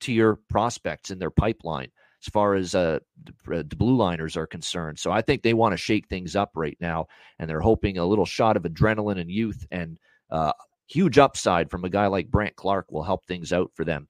tier 0.00 0.36
prospects 0.48 1.10
in 1.10 1.18
their 1.18 1.30
pipeline 1.30 1.90
as 2.24 2.30
far 2.30 2.54
as 2.54 2.74
uh, 2.74 3.00
the, 3.24 3.58
uh, 3.58 3.62
the 3.68 3.76
blue 3.76 3.96
liners 3.96 4.36
are 4.36 4.46
concerned. 4.46 4.98
So 4.98 5.10
I 5.10 5.22
think 5.22 5.42
they 5.42 5.54
want 5.54 5.72
to 5.72 5.76
shake 5.76 6.08
things 6.08 6.36
up 6.36 6.52
right 6.54 6.76
now, 6.80 7.06
and 7.38 7.50
they're 7.50 7.60
hoping 7.60 7.98
a 7.98 8.06
little 8.06 8.24
shot 8.24 8.56
of 8.56 8.62
adrenaline 8.62 9.20
and 9.20 9.30
youth 9.30 9.66
and 9.70 9.98
uh, 10.30 10.52
huge 10.86 11.18
upside 11.18 11.70
from 11.70 11.84
a 11.84 11.88
guy 11.88 12.06
like 12.06 12.30
Brandt 12.30 12.56
Clarke 12.56 12.92
will 12.92 13.02
help 13.02 13.26
things 13.26 13.52
out 13.52 13.72
for 13.74 13.84
them. 13.84 14.08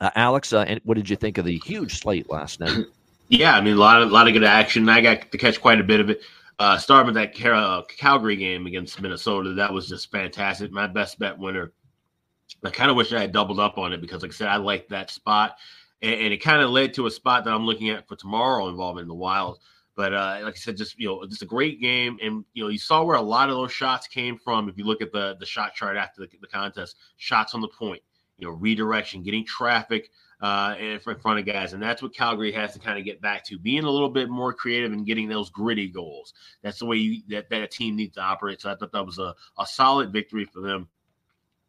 Uh, 0.00 0.10
Alex, 0.14 0.52
uh, 0.52 0.78
what 0.84 0.96
did 0.96 1.10
you 1.10 1.16
think 1.16 1.38
of 1.38 1.44
the 1.44 1.60
huge 1.64 2.00
slate 2.00 2.30
last 2.30 2.60
night? 2.60 2.86
Yeah, 3.28 3.54
I 3.54 3.62
mean 3.62 3.74
a 3.74 3.80
lot 3.80 4.02
of 4.02 4.10
a 4.10 4.12
lot 4.12 4.28
of 4.28 4.34
good 4.34 4.44
action. 4.44 4.86
I 4.90 5.00
got 5.00 5.32
to 5.32 5.38
catch 5.38 5.58
quite 5.58 5.80
a 5.80 5.84
bit 5.84 6.00
of 6.00 6.10
it. 6.10 6.20
Uh, 6.58 6.76
starting 6.76 7.06
with 7.06 7.14
that 7.14 7.50
uh, 7.50 7.80
Calgary 7.96 8.36
game 8.36 8.66
against 8.66 9.00
Minnesota, 9.00 9.54
that 9.54 9.72
was 9.72 9.88
just 9.88 10.10
fantastic. 10.10 10.70
My 10.70 10.86
best 10.86 11.18
bet 11.18 11.38
winner. 11.38 11.72
I 12.64 12.70
kind 12.70 12.90
of 12.90 12.96
wish 12.96 13.12
I 13.12 13.20
had 13.20 13.32
doubled 13.32 13.60
up 13.60 13.78
on 13.78 13.92
it 13.92 14.00
because, 14.00 14.22
like 14.22 14.30
I 14.30 14.34
said, 14.34 14.48
I 14.48 14.56
like 14.56 14.88
that 14.88 15.10
spot, 15.10 15.56
and, 16.00 16.14
and 16.14 16.32
it 16.32 16.38
kind 16.38 16.62
of 16.62 16.70
led 16.70 16.94
to 16.94 17.06
a 17.06 17.10
spot 17.10 17.44
that 17.44 17.54
I'm 17.54 17.66
looking 17.66 17.90
at 17.90 18.06
for 18.06 18.16
tomorrow 18.16 18.68
involving 18.68 19.08
the 19.08 19.14
Wild. 19.14 19.58
But 19.94 20.14
uh, 20.14 20.40
like 20.42 20.54
I 20.54 20.58
said, 20.58 20.76
just 20.76 20.98
you 20.98 21.08
know, 21.08 21.26
just 21.26 21.42
a 21.42 21.46
great 21.46 21.80
game, 21.80 22.18
and 22.22 22.44
you 22.54 22.64
know, 22.64 22.70
you 22.70 22.78
saw 22.78 23.04
where 23.04 23.16
a 23.16 23.22
lot 23.22 23.50
of 23.50 23.56
those 23.56 23.72
shots 23.72 24.06
came 24.06 24.38
from. 24.38 24.68
If 24.68 24.78
you 24.78 24.84
look 24.84 25.02
at 25.02 25.12
the 25.12 25.36
the 25.38 25.46
shot 25.46 25.74
chart 25.74 25.96
after 25.96 26.22
the, 26.22 26.28
the 26.40 26.46
contest, 26.46 26.96
shots 27.16 27.54
on 27.54 27.60
the 27.60 27.68
point, 27.68 28.02
you 28.38 28.46
know, 28.46 28.54
redirection, 28.54 29.22
getting 29.22 29.44
traffic 29.44 30.10
uh, 30.42 30.74
in 30.78 30.98
front 30.98 31.38
of 31.38 31.46
guys. 31.46 31.72
And 31.72 31.82
that's 31.82 32.02
what 32.02 32.12
Calgary 32.12 32.52
has 32.52 32.72
to 32.72 32.80
kind 32.80 32.98
of 32.98 33.04
get 33.04 33.20
back 33.20 33.44
to 33.44 33.58
being 33.58 33.84
a 33.84 33.90
little 33.90 34.10
bit 34.10 34.28
more 34.28 34.52
creative 34.52 34.92
and 34.92 35.06
getting 35.06 35.28
those 35.28 35.50
gritty 35.50 35.88
goals. 35.88 36.34
That's 36.62 36.80
the 36.80 36.86
way 36.86 36.96
you, 36.96 37.22
that, 37.28 37.48
that 37.50 37.62
a 37.62 37.68
team 37.68 37.94
needs 37.94 38.16
to 38.16 38.22
operate. 38.22 38.60
So 38.60 38.70
I 38.70 38.74
thought 38.74 38.92
that 38.92 39.06
was 39.06 39.18
a, 39.20 39.34
a 39.58 39.66
solid 39.66 40.12
victory 40.12 40.44
for 40.44 40.60
them. 40.60 40.88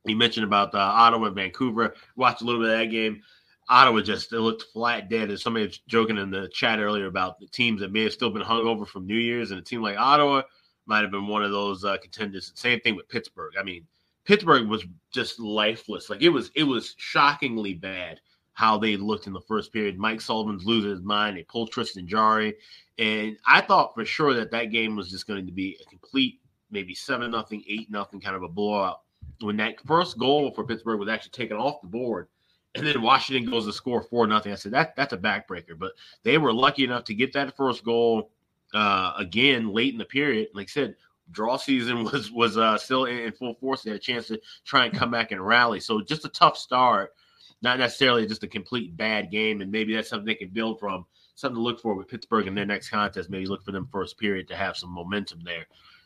You 0.05 0.15
mentioned 0.15 0.45
about 0.45 0.75
uh, 0.75 0.79
Ottawa 0.79 1.27
and 1.27 1.35
Vancouver. 1.35 1.95
Watched 2.15 2.41
a 2.41 2.45
little 2.45 2.61
bit 2.61 2.71
of 2.71 2.79
that 2.79 2.91
game. 2.91 3.21
Ottawa 3.69 4.01
just 4.01 4.33
it 4.33 4.39
looked 4.39 4.65
flat 4.73 5.09
dead. 5.09 5.31
As 5.31 5.41
somebody 5.41 5.65
was 5.67 5.77
joking 5.87 6.17
in 6.17 6.29
the 6.29 6.49
chat 6.49 6.79
earlier 6.79 7.05
about 7.05 7.39
the 7.39 7.47
teams 7.47 7.79
that 7.79 7.93
may 7.93 8.03
have 8.03 8.13
still 8.13 8.29
been 8.29 8.41
hung 8.41 8.67
over 8.67 8.85
from 8.85 9.07
New 9.07 9.15
Year's, 9.15 9.51
and 9.51 9.59
a 9.59 9.63
team 9.63 9.81
like 9.81 9.97
Ottawa 9.97 10.41
might 10.85 11.01
have 11.01 11.11
been 11.11 11.27
one 11.27 11.43
of 11.43 11.51
those 11.51 11.85
uh, 11.85 11.97
contenders. 11.97 12.51
Same 12.55 12.79
thing 12.81 12.95
with 12.95 13.07
Pittsburgh. 13.07 13.53
I 13.57 13.63
mean, 13.63 13.87
Pittsburgh 14.25 14.67
was 14.67 14.85
just 15.11 15.39
lifeless. 15.39 16.09
Like 16.09 16.21
it 16.21 16.29
was, 16.29 16.51
it 16.55 16.63
was 16.63 16.95
shockingly 16.97 17.73
bad 17.73 18.19
how 18.53 18.77
they 18.77 18.97
looked 18.97 19.27
in 19.27 19.33
the 19.33 19.41
first 19.41 19.71
period. 19.71 19.97
Mike 19.97 20.21
Sullivan's 20.21 20.65
losing 20.65 20.91
his 20.91 21.01
mind. 21.01 21.37
They 21.37 21.43
pulled 21.43 21.71
Tristan 21.71 22.07
Jarry, 22.07 22.55
and 22.97 23.37
I 23.47 23.61
thought 23.61 23.93
for 23.95 24.05
sure 24.05 24.33
that 24.33 24.51
that 24.51 24.65
game 24.65 24.95
was 24.95 25.09
just 25.09 25.25
going 25.25 25.45
to 25.45 25.51
be 25.51 25.77
a 25.81 25.89
complete, 25.89 26.39
maybe 26.69 26.93
seven 26.93 27.31
nothing, 27.31 27.63
eight 27.67 27.89
nothing 27.89 28.19
kind 28.19 28.35
of 28.35 28.43
a 28.43 28.49
blowout. 28.49 29.02
When 29.43 29.57
that 29.57 29.79
first 29.85 30.17
goal 30.17 30.51
for 30.51 30.63
Pittsburgh 30.63 30.99
was 30.99 31.09
actually 31.09 31.31
taken 31.31 31.57
off 31.57 31.81
the 31.81 31.87
board, 31.87 32.27
and 32.75 32.87
then 32.87 33.01
Washington 33.01 33.49
goes 33.49 33.65
to 33.65 33.73
score 33.73 34.01
four 34.01 34.25
nothing, 34.25 34.51
I 34.51 34.55
said 34.55 34.71
that 34.71 34.95
that's 34.95 35.13
a 35.13 35.17
backbreaker. 35.17 35.77
But 35.77 35.91
they 36.23 36.37
were 36.37 36.53
lucky 36.53 36.83
enough 36.83 37.03
to 37.05 37.13
get 37.13 37.33
that 37.33 37.55
first 37.55 37.83
goal 37.83 38.31
uh, 38.73 39.13
again 39.17 39.69
late 39.73 39.93
in 39.93 39.99
the 39.99 40.05
period. 40.05 40.47
Like 40.53 40.67
I 40.67 40.71
said, 40.71 40.95
draw 41.31 41.57
season 41.57 42.03
was 42.11 42.31
was 42.31 42.57
uh, 42.57 42.77
still 42.77 43.05
in, 43.05 43.19
in, 43.19 43.31
full 43.31 43.53
force. 43.55 43.83
They 43.83 43.91
had 43.91 43.99
a 43.99 44.01
chance 44.01 44.27
to 44.27 44.39
try 44.65 44.85
and 44.85 44.97
come 44.97 45.11
back 45.11 45.31
and 45.31 45.45
rally. 45.45 45.79
So 45.79 46.01
just 46.01 46.25
a 46.25 46.29
tough 46.29 46.57
start, 46.57 47.13
not 47.61 47.79
necessarily 47.79 48.25
just 48.25 48.43
a 48.43 48.47
complete 48.47 48.95
bad 48.97 49.29
game. 49.31 49.61
And 49.61 49.71
maybe 49.71 49.95
that's 49.95 50.09
something 50.09 50.25
they 50.25 50.35
can 50.35 50.49
build 50.49 50.79
from. 50.79 51.05
Something 51.35 51.57
to 51.57 51.61
look 51.61 51.79
for 51.79 51.95
with 51.95 52.07
Pittsburgh 52.07 52.47
in 52.47 52.53
their 52.53 52.65
next 52.65 52.89
contest. 52.89 53.29
Maybe 53.29 53.47
look 53.47 53.63
for 53.63 53.71
them 53.71 53.89
first 53.91 54.19
period 54.19 54.47
to 54.49 54.55
have 54.55 54.77
some 54.77 54.91
momentum 54.91 55.39
there. 55.43 55.65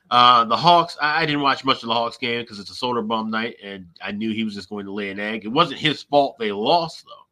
Uh, 0.10 0.46
the 0.46 0.56
Hawks, 0.56 0.98
I, 1.02 1.24
I, 1.24 1.26
didn't 1.26 1.42
watch 1.42 1.66
much 1.66 1.84
of 1.84 1.88
the 1.88 1.94
Hawks 1.94 2.18
game 2.18 2.42
because 2.42 2.60
it's 2.60 2.72
a 2.72 2.74
Soderblom 2.74 3.30
night, 3.30 3.58
and 3.62 3.88
I 4.02 4.12
knew 4.12 4.32
he 4.32 4.46
was 4.46 4.56
just 4.56 4.70
going 4.70 4.86
to 4.86 4.94
lay 4.94 5.10
an 5.10 5.20
egg. 5.20 5.44
It 5.44 5.50
wasn't 5.50 5.82
his 5.82 6.02
fault 6.02 6.38
they 6.40 6.54
lost, 6.54 7.04
though. 7.04 7.26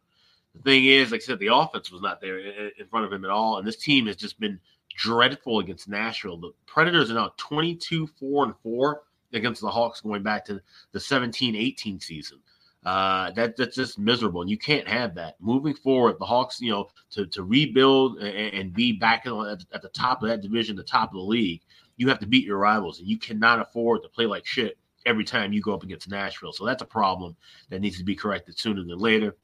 The 0.55 0.61
thing 0.61 0.85
is, 0.85 1.11
like 1.11 1.21
I 1.21 1.23
said, 1.23 1.39
the 1.39 1.55
offense 1.55 1.89
was 1.89 2.01
not 2.01 2.19
there 2.19 2.39
in, 2.39 2.71
in 2.77 2.87
front 2.87 3.05
of 3.05 3.13
him 3.13 3.23
at 3.23 3.31
all, 3.31 3.57
and 3.57 3.67
this 3.67 3.77
team 3.77 4.07
has 4.07 4.17
just 4.17 4.39
been– 4.39 4.59
dreadful 4.95 5.59
against 5.59 5.87
Nashville. 5.87 6.37
The 6.37 6.51
Predators 6.65 7.11
are 7.11 7.15
now 7.15 7.33
22 7.37 8.07
4 8.07 8.45
and 8.45 8.53
4 8.63 9.01
against 9.33 9.61
the 9.61 9.69
Hawks 9.69 10.01
going 10.01 10.23
back 10.23 10.45
to 10.45 10.61
the 10.91 10.99
17 10.99 11.55
18 11.55 11.99
season. 11.99 12.39
Uh, 12.85 13.31
that 13.31 13.57
that's 13.57 13.75
just 13.75 13.97
miserable, 13.97 14.41
and 14.41 14.49
you 14.49 14.59
can't 14.59 14.87
have 14.87 15.15
that. 15.15 15.35
Moving 15.39 15.73
forward, 15.73 16.17
the 16.19 16.25
Hawks, 16.25 16.61
you 16.61 16.71
know, 16.71 16.89
to 17.11 17.25
to 17.27 17.43
rebuild 17.43 18.19
and, 18.19 18.53
and 18.53 18.73
be 18.73 18.91
back 18.91 19.25
at, 19.25 19.33
at 19.73 19.81
the 19.81 19.89
top 19.89 20.21
of 20.21 20.29
that 20.29 20.41
division, 20.41 20.75
the 20.75 20.83
top 20.83 21.09
of 21.09 21.15
the 21.15 21.21
league, 21.21 21.61
you 21.97 22.09
have 22.09 22.19
to 22.19 22.27
beat 22.27 22.45
your 22.45 22.57
rivals, 22.57 22.99
and 22.99 23.07
you 23.07 23.17
cannot 23.17 23.59
afford 23.59 24.03
to 24.03 24.09
play 24.09 24.25
like 24.25 24.45
shit 24.45 24.77
every 25.05 25.23
time 25.23 25.53
you 25.53 25.61
go 25.61 25.73
up 25.73 25.83
against 25.83 26.09
Nashville. 26.09 26.51
So 26.51 26.65
that's 26.65 26.81
a 26.81 26.85
problem 26.85 27.35
that 27.69 27.79
needs 27.79 27.97
to 27.97 28.03
be 28.03 28.15
corrected 28.15 28.57
sooner 28.57 28.83
than 28.83 28.97
later. 28.97 29.35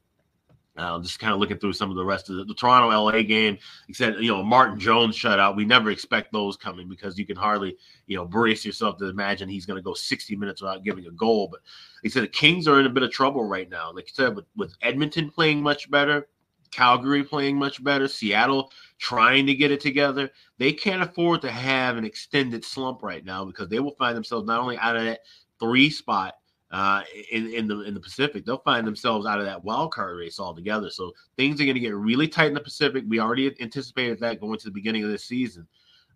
Uh, 0.74 0.98
just 1.00 1.18
kind 1.18 1.34
of 1.34 1.38
looking 1.38 1.58
through 1.58 1.74
some 1.74 1.90
of 1.90 1.96
the 1.96 2.04
rest 2.04 2.30
of 2.30 2.36
the, 2.36 2.44
the 2.44 2.54
Toronto 2.54 2.88
LA 2.88 3.20
game. 3.22 3.58
Except 3.90 4.18
you 4.18 4.30
know 4.30 4.42
Martin 4.42 4.80
Jones 4.80 5.16
shutout. 5.16 5.54
We 5.54 5.66
never 5.66 5.90
expect 5.90 6.32
those 6.32 6.56
coming 6.56 6.88
because 6.88 7.18
you 7.18 7.26
can 7.26 7.36
hardly 7.36 7.76
you 8.06 8.16
know 8.16 8.24
brace 8.24 8.64
yourself 8.64 8.96
to 8.98 9.08
imagine 9.08 9.50
he's 9.50 9.66
going 9.66 9.76
to 9.76 9.82
go 9.82 9.92
60 9.92 10.34
minutes 10.36 10.62
without 10.62 10.82
giving 10.82 11.06
a 11.06 11.10
goal. 11.10 11.48
But 11.48 11.60
I 12.04 12.08
said, 12.08 12.22
the 12.22 12.28
Kings 12.28 12.66
are 12.66 12.80
in 12.80 12.86
a 12.86 12.90
bit 12.90 13.02
of 13.02 13.10
trouble 13.10 13.44
right 13.44 13.68
now. 13.68 13.92
Like 13.92 14.06
I 14.08 14.12
said, 14.14 14.34
with, 14.34 14.46
with 14.56 14.74
Edmonton 14.80 15.30
playing 15.30 15.62
much 15.62 15.90
better, 15.90 16.28
Calgary 16.70 17.22
playing 17.22 17.58
much 17.58 17.84
better, 17.84 18.08
Seattle 18.08 18.72
trying 19.02 19.44
to 19.44 19.54
get 19.54 19.72
it 19.72 19.80
together. 19.80 20.30
They 20.58 20.72
can't 20.72 21.02
afford 21.02 21.42
to 21.42 21.50
have 21.50 21.96
an 21.96 22.04
extended 22.04 22.64
slump 22.64 23.02
right 23.02 23.24
now 23.24 23.44
because 23.44 23.68
they 23.68 23.80
will 23.80 23.96
find 23.96 24.16
themselves 24.16 24.46
not 24.46 24.60
only 24.60 24.78
out 24.78 24.94
of 24.94 25.02
that 25.02 25.22
three 25.58 25.90
spot 25.90 26.34
uh, 26.70 27.02
in 27.32 27.52
in 27.52 27.66
the 27.66 27.80
in 27.80 27.94
the 27.94 28.00
Pacific, 28.00 28.46
they'll 28.46 28.58
find 28.58 28.86
themselves 28.86 29.26
out 29.26 29.40
of 29.40 29.44
that 29.44 29.64
wild 29.64 29.92
card 29.92 30.16
race 30.16 30.38
altogether. 30.38 30.88
So 30.88 31.10
things 31.36 31.60
are 31.60 31.64
going 31.64 31.74
to 31.74 31.80
get 31.80 31.96
really 31.96 32.28
tight 32.28 32.46
in 32.46 32.54
the 32.54 32.60
Pacific. 32.60 33.02
We 33.08 33.18
already 33.18 33.52
anticipated 33.60 34.20
that 34.20 34.40
going 34.40 34.60
to 34.60 34.66
the 34.66 34.70
beginning 34.70 35.02
of 35.02 35.10
this 35.10 35.24
season, 35.24 35.66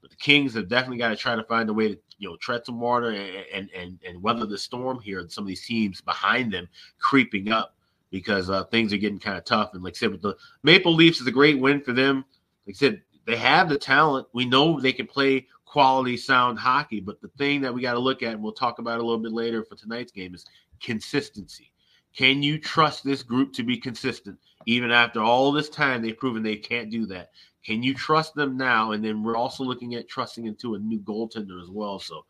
but 0.00 0.10
the 0.10 0.16
Kings 0.16 0.54
have 0.54 0.68
definitely 0.68 0.98
got 0.98 1.08
to 1.08 1.16
try 1.16 1.34
to 1.34 1.42
find 1.42 1.68
a 1.68 1.74
way 1.74 1.88
to 1.88 1.98
you 2.18 2.28
know 2.28 2.36
tread 2.36 2.64
some 2.64 2.78
water 2.78 3.10
and 3.10 3.68
and 3.76 3.98
and 4.06 4.22
weather 4.22 4.46
the 4.46 4.56
storm 4.56 5.00
here. 5.00 5.18
And 5.18 5.30
some 5.30 5.42
of 5.42 5.48
these 5.48 5.66
teams 5.66 6.00
behind 6.00 6.52
them 6.52 6.68
creeping 7.00 7.50
up 7.50 7.74
because 8.12 8.48
uh, 8.48 8.62
things 8.66 8.92
are 8.92 8.98
getting 8.98 9.18
kind 9.18 9.36
of 9.36 9.44
tough. 9.44 9.74
And 9.74 9.82
like 9.82 9.94
I 9.94 9.98
said, 9.98 10.12
with 10.12 10.22
the 10.22 10.36
Maple 10.62 10.94
Leafs 10.94 11.20
is 11.20 11.26
a 11.26 11.32
great 11.32 11.58
win 11.58 11.80
for 11.80 11.92
them. 11.92 12.24
Like 12.66 12.76
I 12.76 12.78
said, 12.78 13.02
they 13.26 13.36
have 13.36 13.68
the 13.68 13.78
talent. 13.78 14.26
We 14.32 14.44
know 14.44 14.80
they 14.80 14.92
can 14.92 15.06
play 15.06 15.46
quality, 15.64 16.16
sound 16.16 16.58
hockey. 16.58 17.00
But 17.00 17.20
the 17.20 17.28
thing 17.38 17.60
that 17.60 17.74
we 17.74 17.82
got 17.82 17.94
to 17.94 17.98
look 17.98 18.22
at, 18.22 18.32
and 18.32 18.42
we'll 18.42 18.52
talk 18.52 18.78
about 18.78 18.98
a 19.00 19.02
little 19.02 19.18
bit 19.18 19.32
later 19.32 19.64
for 19.64 19.76
tonight's 19.76 20.12
game, 20.12 20.34
is 20.34 20.46
consistency. 20.80 21.72
Can 22.16 22.42
you 22.42 22.58
trust 22.58 23.04
this 23.04 23.22
group 23.22 23.52
to 23.54 23.62
be 23.62 23.76
consistent? 23.76 24.38
Even 24.64 24.90
after 24.90 25.20
all 25.20 25.52
this 25.52 25.68
time, 25.68 26.02
they've 26.02 26.16
proven 26.16 26.42
they 26.42 26.56
can't 26.56 26.90
do 26.90 27.06
that. 27.06 27.30
Can 27.64 27.82
you 27.82 27.94
trust 27.94 28.34
them 28.34 28.56
now? 28.56 28.92
And 28.92 29.04
then 29.04 29.22
we're 29.22 29.36
also 29.36 29.64
looking 29.64 29.94
at 29.96 30.08
trusting 30.08 30.46
into 30.46 30.76
a 30.76 30.78
new 30.78 31.00
goaltender 31.00 31.60
as 31.60 31.68
well. 31.68 31.98
So 31.98 32.24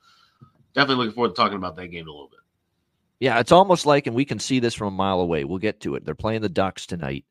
definitely 0.74 1.04
looking 1.04 1.14
forward 1.14 1.28
to 1.30 1.34
talking 1.34 1.56
about 1.56 1.76
that 1.76 1.88
game 1.88 2.08
a 2.08 2.10
little 2.10 2.28
bit. 2.28 2.40
Yeah, 3.20 3.38
it's 3.38 3.52
almost 3.52 3.86
like, 3.86 4.06
and 4.06 4.16
we 4.16 4.24
can 4.24 4.38
see 4.38 4.60
this 4.60 4.74
from 4.74 4.88
a 4.88 4.96
mile 4.96 5.20
away. 5.20 5.44
We'll 5.44 5.58
get 5.58 5.80
to 5.80 5.94
it. 5.94 6.04
They're 6.04 6.14
playing 6.14 6.42
the 6.42 6.48
Ducks 6.48 6.84
tonight. 6.86 7.24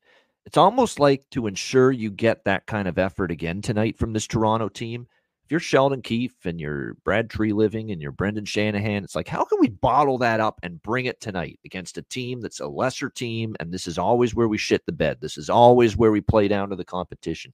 It's 0.45 0.58
almost 0.58 0.99
like 0.99 1.27
to 1.31 1.47
ensure 1.47 1.91
you 1.91 2.12
get 2.12 2.45
that 2.45 2.67
kind 2.67 2.88
of 2.88 2.99
effort 2.99 3.31
again 3.31 3.62
tonight 3.62 3.97
from 3.97 4.13
this 4.13 4.27
Toronto 4.27 4.69
team. 4.69 5.08
If 5.43 5.51
you're 5.51 5.60
Sheldon 5.60 6.01
Keefe 6.01 6.45
and 6.45 6.60
you're 6.60 6.95
Brad 7.03 7.29
Treliving 7.29 7.91
and 7.91 8.01
you're 8.01 8.12
Brendan 8.12 8.45
Shanahan, 8.45 9.03
it's 9.03 9.15
like, 9.15 9.27
how 9.27 9.43
can 9.43 9.60
we 9.60 9.69
bottle 9.69 10.19
that 10.19 10.39
up 10.39 10.60
and 10.62 10.81
bring 10.81 11.05
it 11.05 11.19
tonight 11.19 11.60
against 11.65 11.97
a 11.97 12.03
team 12.03 12.41
that's 12.41 12.60
a 12.60 12.67
lesser 12.67 13.10
team? 13.10 13.55
And 13.60 13.71
this 13.71 13.88
is 13.88 13.97
always 13.97 14.36
where 14.36 14.47
we 14.47 14.58
shit 14.58 14.86
the 14.86 14.91
bed. 14.91 15.17
This 15.19 15.38
is 15.38 15.49
always 15.49 15.97
where 15.97 16.12
we 16.12 16.21
play 16.21 16.47
down 16.47 16.69
to 16.69 16.75
the 16.75 16.86
competition. 16.86 17.51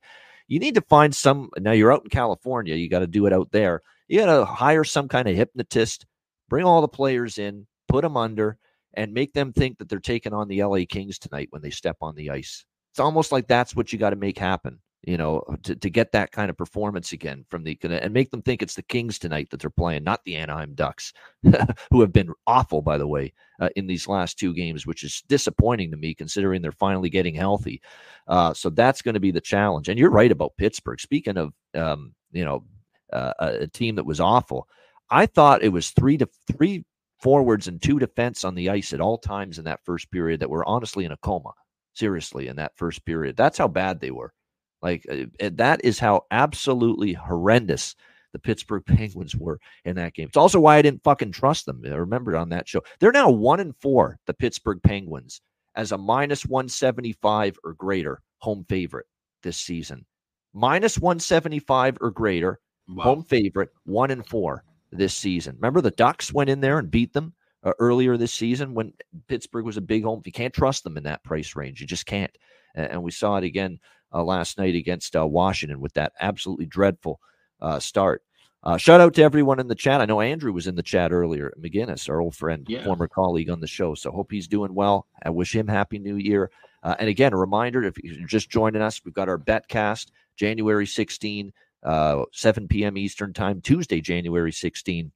You 0.47 0.60
need 0.60 0.75
to 0.75 0.82
find 0.82 1.15
some. 1.15 1.49
Now 1.60 1.71
you're 1.71 1.93
out 1.93 2.04
in 2.04 2.10
California. 2.10 2.75
You 2.75 2.89
got 2.89 2.99
to 2.99 3.08
do 3.08 3.25
it 3.25 3.34
out 3.34 3.51
there. 3.51 3.82
You 4.10 4.19
got 4.19 4.38
to 4.38 4.45
hire 4.45 4.84
some 4.84 5.08
kind 5.08 5.30
of 5.30 5.36
hypnotist, 5.36 6.06
bring 6.49 6.65
all 6.65 6.82
the 6.82 6.88
players 6.89 7.38
in, 7.38 7.67
put 7.88 8.04
them 8.04 8.17
under, 8.17 8.58
and 8.93 9.13
make 9.13 9.32
them 9.32 9.54
think 9.54 9.77
that 9.77 9.88
they're 9.88 9.99
taking 9.99 10.34
on 10.34 10.49
the 10.49 10.62
LA 10.62 10.80
Kings 10.88 11.17
tonight 11.17 11.47
when 11.51 11.62
they 11.62 11.69
step 11.69 11.97
on 12.01 12.15
the 12.15 12.30
ice. 12.30 12.65
It's 12.91 12.99
almost 12.99 13.32
like 13.32 13.47
that's 13.47 13.75
what 13.75 13.91
you 13.91 13.99
got 13.99 14.12
to 14.12 14.15
make 14.15 14.38
happen, 14.38 14.80
you 15.04 15.17
know, 15.17 15.43
to, 15.63 15.75
to 15.75 15.89
get 15.89 16.12
that 16.12 16.32
kind 16.32 16.49
of 16.49 16.58
performance 16.58 17.13
again 17.13 17.45
from 17.49 17.63
the 17.63 17.77
and 17.84 18.13
make 18.13 18.32
them 18.32 18.41
think 18.41 18.62
it's 18.62 18.75
the 18.75 18.84
Kings 18.84 19.17
tonight 19.17 19.49
that 19.49 19.62
they're 19.62 19.69
playing, 19.69 20.04
not 20.04 20.23
the 20.25 20.36
Anaheim 20.36 20.73
Ducks, 20.75 21.13
who 21.91 22.01
have 22.01 22.12
been 22.12 22.34
awful, 22.47 22.82
by 22.82 22.97
the 22.97 23.08
way, 23.08 23.34
uh, 23.62 23.69
in 23.75 23.88
these 23.88 24.08
last 24.08 24.38
two 24.38 24.54
games, 24.54 24.86
which 24.86 25.04
is 25.04 25.23
disappointing 25.30 25.91
to 25.91 25.97
me 25.97 26.13
considering 26.13 26.62
they're 26.62 26.71
finally 26.73 27.10
getting 27.10 27.34
healthy. 27.36 27.82
Uh, 28.27 28.54
so 28.54 28.69
that's 28.69 29.01
going 29.01 29.13
to 29.13 29.19
be 29.21 29.32
the 29.32 29.41
challenge. 29.41 29.88
And 29.88 29.97
you're 29.97 30.12
right 30.12 30.32
about 30.32 30.58
Pittsburgh. 30.58 30.99
Speaking 30.99 31.38
of, 31.38 31.54
um, 31.73 32.13
you 32.34 32.43
know, 32.43 32.65
uh, 33.13 33.34
a 33.39 33.67
team 33.67 33.95
that 33.95 34.06
was 34.06 34.19
awful. 34.19 34.67
I 35.10 35.25
thought 35.25 35.63
it 35.63 35.69
was 35.69 35.91
three 35.91 36.17
to 36.17 36.30
three 36.51 36.86
forwards 37.21 37.67
and 37.67 37.82
two 37.82 37.99
defense 37.99 38.43
on 38.43 38.56
the 38.56 38.69
ice 38.69 38.93
at 38.93 39.01
all 39.01 39.17
times 39.17 39.60
in 39.60 39.65
that 39.65 39.84
first 39.86 40.10
period 40.12 40.39
that 40.39 40.49
were 40.49 40.67
honestly 40.67 41.06
in 41.06 41.12
a 41.12 41.17
coma. 41.17 41.51
Seriously, 41.93 42.47
in 42.47 42.56
that 42.56 42.77
first 42.77 43.06
period, 43.06 43.36
that's 43.36 43.58
how 43.58 43.67
bad 43.67 43.99
they 43.99 44.12
were. 44.12 44.34
Like 44.82 45.06
uh, 45.12 45.49
that 45.54 45.84
is 45.84 45.99
how 45.99 46.25
absolutely 46.32 47.13
horrendous 47.13 47.95
the 48.34 48.39
Pittsburgh 48.39 48.84
Penguins 48.88 49.36
were 49.36 49.60
in 49.86 49.95
that 49.97 50.13
game. 50.13 50.27
It's 50.27 50.38
also 50.38 50.60
why 50.60 50.77
I 50.77 50.82
didn't 50.82 51.04
fucking 51.04 51.32
trust 51.32 51.65
them. 51.65 51.82
I 51.86 51.89
remember 51.89 52.36
on 52.36 52.49
that 52.49 52.67
show. 52.67 52.82
They're 52.99 53.12
now 53.12 53.30
one 53.30 53.60
and 53.60 53.75
four, 53.77 54.17
the 54.25 54.34
Pittsburgh 54.34 54.82
Penguins, 54.84 55.41
as 55.75 55.91
a 55.91 55.97
minus 55.97 56.45
175 56.45 57.58
or 57.63 57.73
greater 57.73 58.21
home 58.38 58.65
favorite 58.67 59.06
this 59.43 59.58
season. 59.58 60.06
Minus 60.54 60.97
175 60.97 61.97
or 62.01 62.12
greater, 62.12 62.60
wow. 62.89 63.04
home 63.04 63.23
favorite, 63.23 63.69
one 63.86 64.12
and 64.12 64.25
four 64.27 64.63
this 64.91 65.15
season. 65.15 65.56
Remember 65.56 65.82
the 65.82 65.91
Ducks 65.91 66.34
went 66.34 66.49
in 66.49 66.60
there 66.60 66.77
and 66.77 66.91
beat 66.91 67.13
them 67.13 67.34
uh, 67.63 67.74
earlier 67.80 68.17
this 68.17 68.34
season 68.34 68.74
when 68.74 68.93
Pittsburgh 69.28 69.65
was 69.65 69.78
a 69.78 69.82
big 69.82 70.04
home. 70.04 70.21
You 70.26 70.32
can't 70.32 70.54
trust 70.54 70.84
them 70.84 70.97
in 70.97 71.04
that 71.04 71.24
price 71.24 71.56
range. 71.56 71.82
You 71.82 71.88
just 71.88 72.06
can't. 72.06 72.36
And, 72.76 72.91
and 72.91 73.04
we 73.04 73.12
saw 73.12 73.38
it 73.38 73.43
again 73.43 73.80
uh, 74.13 74.24
last 74.24 74.58
night 74.58 74.76
against 74.76 75.15
uh, 75.15 75.26
Washington 75.26 75.80
with 75.80 75.93
that 75.93 76.13
absolutely 76.19 76.65
dreadful 76.65 77.19
uh, 77.62 77.80
start. 77.80 78.24
Uh, 78.63 78.78
shout 78.78 79.02
out 79.02 79.15
to 79.15 79.24
everyone 79.24 79.60
in 79.60 79.67
the 79.67 79.76
chat. 79.76 80.02
I 80.02 80.06
know 80.06 80.21
Andrew 80.21 80.54
was 80.54 80.67
in 80.67 80.76
the 80.76 80.84
chat 80.84 81.12
earlier. 81.12 81.52
McGinnis, 81.60 82.08
our 82.10 82.21
old 82.21 82.36
friend, 82.36 82.65
yeah. 82.69 82.84
former 82.84 83.08
colleague 83.08 83.50
on 83.50 83.60
the 83.60 83.67
show. 83.67 83.95
So 83.95 84.12
hope 84.12 84.32
he's 84.32 84.47
doing 84.47 84.76
well. 84.76 85.08
I 85.24 85.32
wish 85.32 85.56
him 85.56 85.67
happy 85.67 85.97
new 85.97 86.17
year. 86.17 86.52
Uh, 86.84 86.95
and 87.00 87.10
again, 87.10 87.34
a 87.34 87.38
reminder 87.38 87.84
if 87.84 87.97
you're 88.04 88.28
just 88.28 88.50
joining 88.50 88.82
us, 88.82 89.02
we've 89.04 89.15
got 89.15 89.30
our 89.30 89.39
betcast 89.39 90.08
January 90.36 90.86
16 90.86 91.52
uh, 91.84 92.24
7 92.32 92.67
p.m. 92.67 92.97
Eastern 92.97 93.34
Time, 93.34 93.62
Tuesday, 93.62 94.02
January 94.02 94.52
16. 94.52 95.12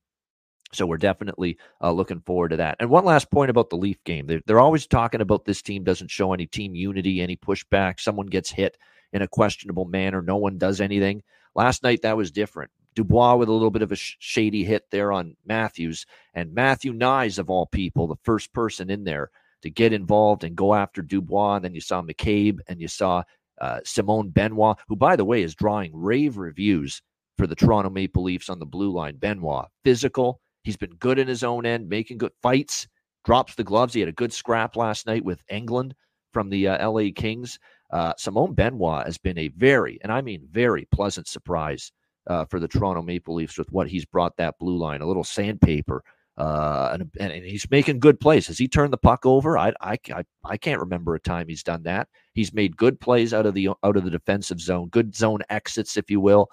So 0.73 0.85
we're 0.85 0.97
definitely 0.97 1.57
uh, 1.81 1.91
looking 1.91 2.21
forward 2.21 2.49
to 2.49 2.57
that. 2.57 2.77
And 2.79 2.89
one 2.89 3.05
last 3.05 3.31
point 3.31 3.49
about 3.49 3.69
the 3.69 3.77
Leaf 3.77 4.03
game. 4.03 4.27
They're, 4.27 4.41
they're 4.45 4.59
always 4.59 4.87
talking 4.87 5.21
about 5.21 5.45
this 5.45 5.61
team 5.61 5.83
doesn't 5.83 6.11
show 6.11 6.33
any 6.33 6.47
team 6.47 6.75
unity, 6.75 7.21
any 7.21 7.37
pushback. 7.37 7.99
Someone 7.99 8.27
gets 8.27 8.49
hit 8.49 8.77
in 9.13 9.21
a 9.21 9.27
questionable 9.27 9.85
manner. 9.85 10.21
No 10.21 10.37
one 10.37 10.57
does 10.57 10.81
anything. 10.81 11.23
Last 11.55 11.83
night, 11.83 12.01
that 12.01 12.17
was 12.17 12.31
different. 12.31 12.71
Dubois 12.95 13.35
with 13.35 13.49
a 13.49 13.53
little 13.53 13.71
bit 13.71 13.81
of 13.81 13.91
a 13.91 13.95
sh- 13.95 14.15
shady 14.19 14.63
hit 14.63 14.85
there 14.89 15.11
on 15.11 15.35
Matthews. 15.45 16.05
And 16.33 16.53
Matthew 16.53 16.93
Knies, 16.93 17.39
of 17.39 17.49
all 17.49 17.67
people, 17.67 18.07
the 18.07 18.15
first 18.23 18.53
person 18.53 18.89
in 18.89 19.03
there 19.03 19.29
to 19.61 19.69
get 19.69 19.93
involved 19.93 20.43
and 20.43 20.55
go 20.55 20.73
after 20.73 21.01
Dubois. 21.01 21.55
And 21.55 21.65
then 21.65 21.75
you 21.75 21.81
saw 21.81 22.01
McCabe 22.01 22.59
and 22.67 22.81
you 22.81 22.87
saw 22.87 23.23
uh, 23.61 23.79
Simon 23.85 24.29
Benoit, 24.29 24.77
who, 24.87 24.95
by 24.95 25.15
the 25.15 25.25
way, 25.25 25.43
is 25.43 25.55
drawing 25.55 25.91
rave 25.93 26.37
reviews 26.37 27.01
for 27.37 27.47
the 27.47 27.55
Toronto 27.55 27.89
Maple 27.89 28.23
Leafs 28.23 28.49
on 28.49 28.59
the 28.59 28.65
blue 28.65 28.91
line. 28.91 29.17
Benoit, 29.17 29.67
physical. 29.83 30.41
He's 30.65 30.75
been 30.75 30.95
good 30.95 31.19
in 31.19 31.27
his 31.27 31.43
own 31.43 31.65
end, 31.65 31.87
making 31.87 32.17
good 32.17 32.33
fights, 32.41 32.87
drops 33.23 33.55
the 33.55 33.63
gloves. 33.63 33.93
He 33.93 34.01
had 34.01 34.09
a 34.09 34.13
good 34.13 34.33
scrap 34.33 34.75
last 34.75 35.07
night 35.07 35.23
with 35.23 35.45
Englund 35.47 35.93
from 36.33 36.49
the 36.49 36.67
uh, 36.67 36.89
LA 36.89 37.11
Kings. 37.15 37.57
Uh, 37.91 38.13
Simon 38.17 38.53
Benoit 38.53 39.05
has 39.05 39.17
been 39.17 39.37
a 39.37 39.47
very, 39.49 39.99
and 40.01 40.11
I 40.11 40.21
mean 40.21 40.47
very 40.51 40.85
pleasant 40.91 41.27
surprise 41.27 41.91
uh, 42.27 42.45
for 42.45 42.59
the 42.59 42.67
Toronto 42.67 43.01
Maple 43.01 43.35
Leafs 43.35 43.57
with 43.57 43.71
what 43.71 43.87
he's 43.87 44.05
brought 44.05 44.35
that 44.37 44.55
blue 44.59 44.77
line, 44.77 45.01
a 45.01 45.07
little 45.07 45.23
sandpaper 45.23 46.03
uh, 46.37 46.89
and, 46.93 47.09
and, 47.19 47.45
he's 47.45 47.69
making 47.71 47.99
good 47.99 48.19
plays. 48.19 48.47
Has 48.47 48.57
he 48.57 48.67
turned 48.67 48.91
the 48.91 48.97
puck 48.97 49.25
over? 49.25 49.57
I, 49.57 49.71
I, 49.79 49.97
I, 50.13 50.23
I 50.43 50.57
can't 50.57 50.81
remember 50.81 51.15
a 51.15 51.19
time 51.19 51.47
he's 51.47 51.63
done 51.63 51.83
that. 51.83 52.09
He's 52.33 52.53
made 52.53 52.75
good 52.75 52.99
plays 52.99 53.33
out 53.33 53.45
of 53.45 53.53
the 53.53 53.69
out 53.69 53.95
of 53.95 54.03
the 54.03 54.09
defensive 54.09 54.59
zone, 54.59 54.89
good 54.89 55.15
zone 55.15 55.39
exits, 55.49 55.95
if 55.95 56.11
you 56.11 56.19
will, 56.19 56.49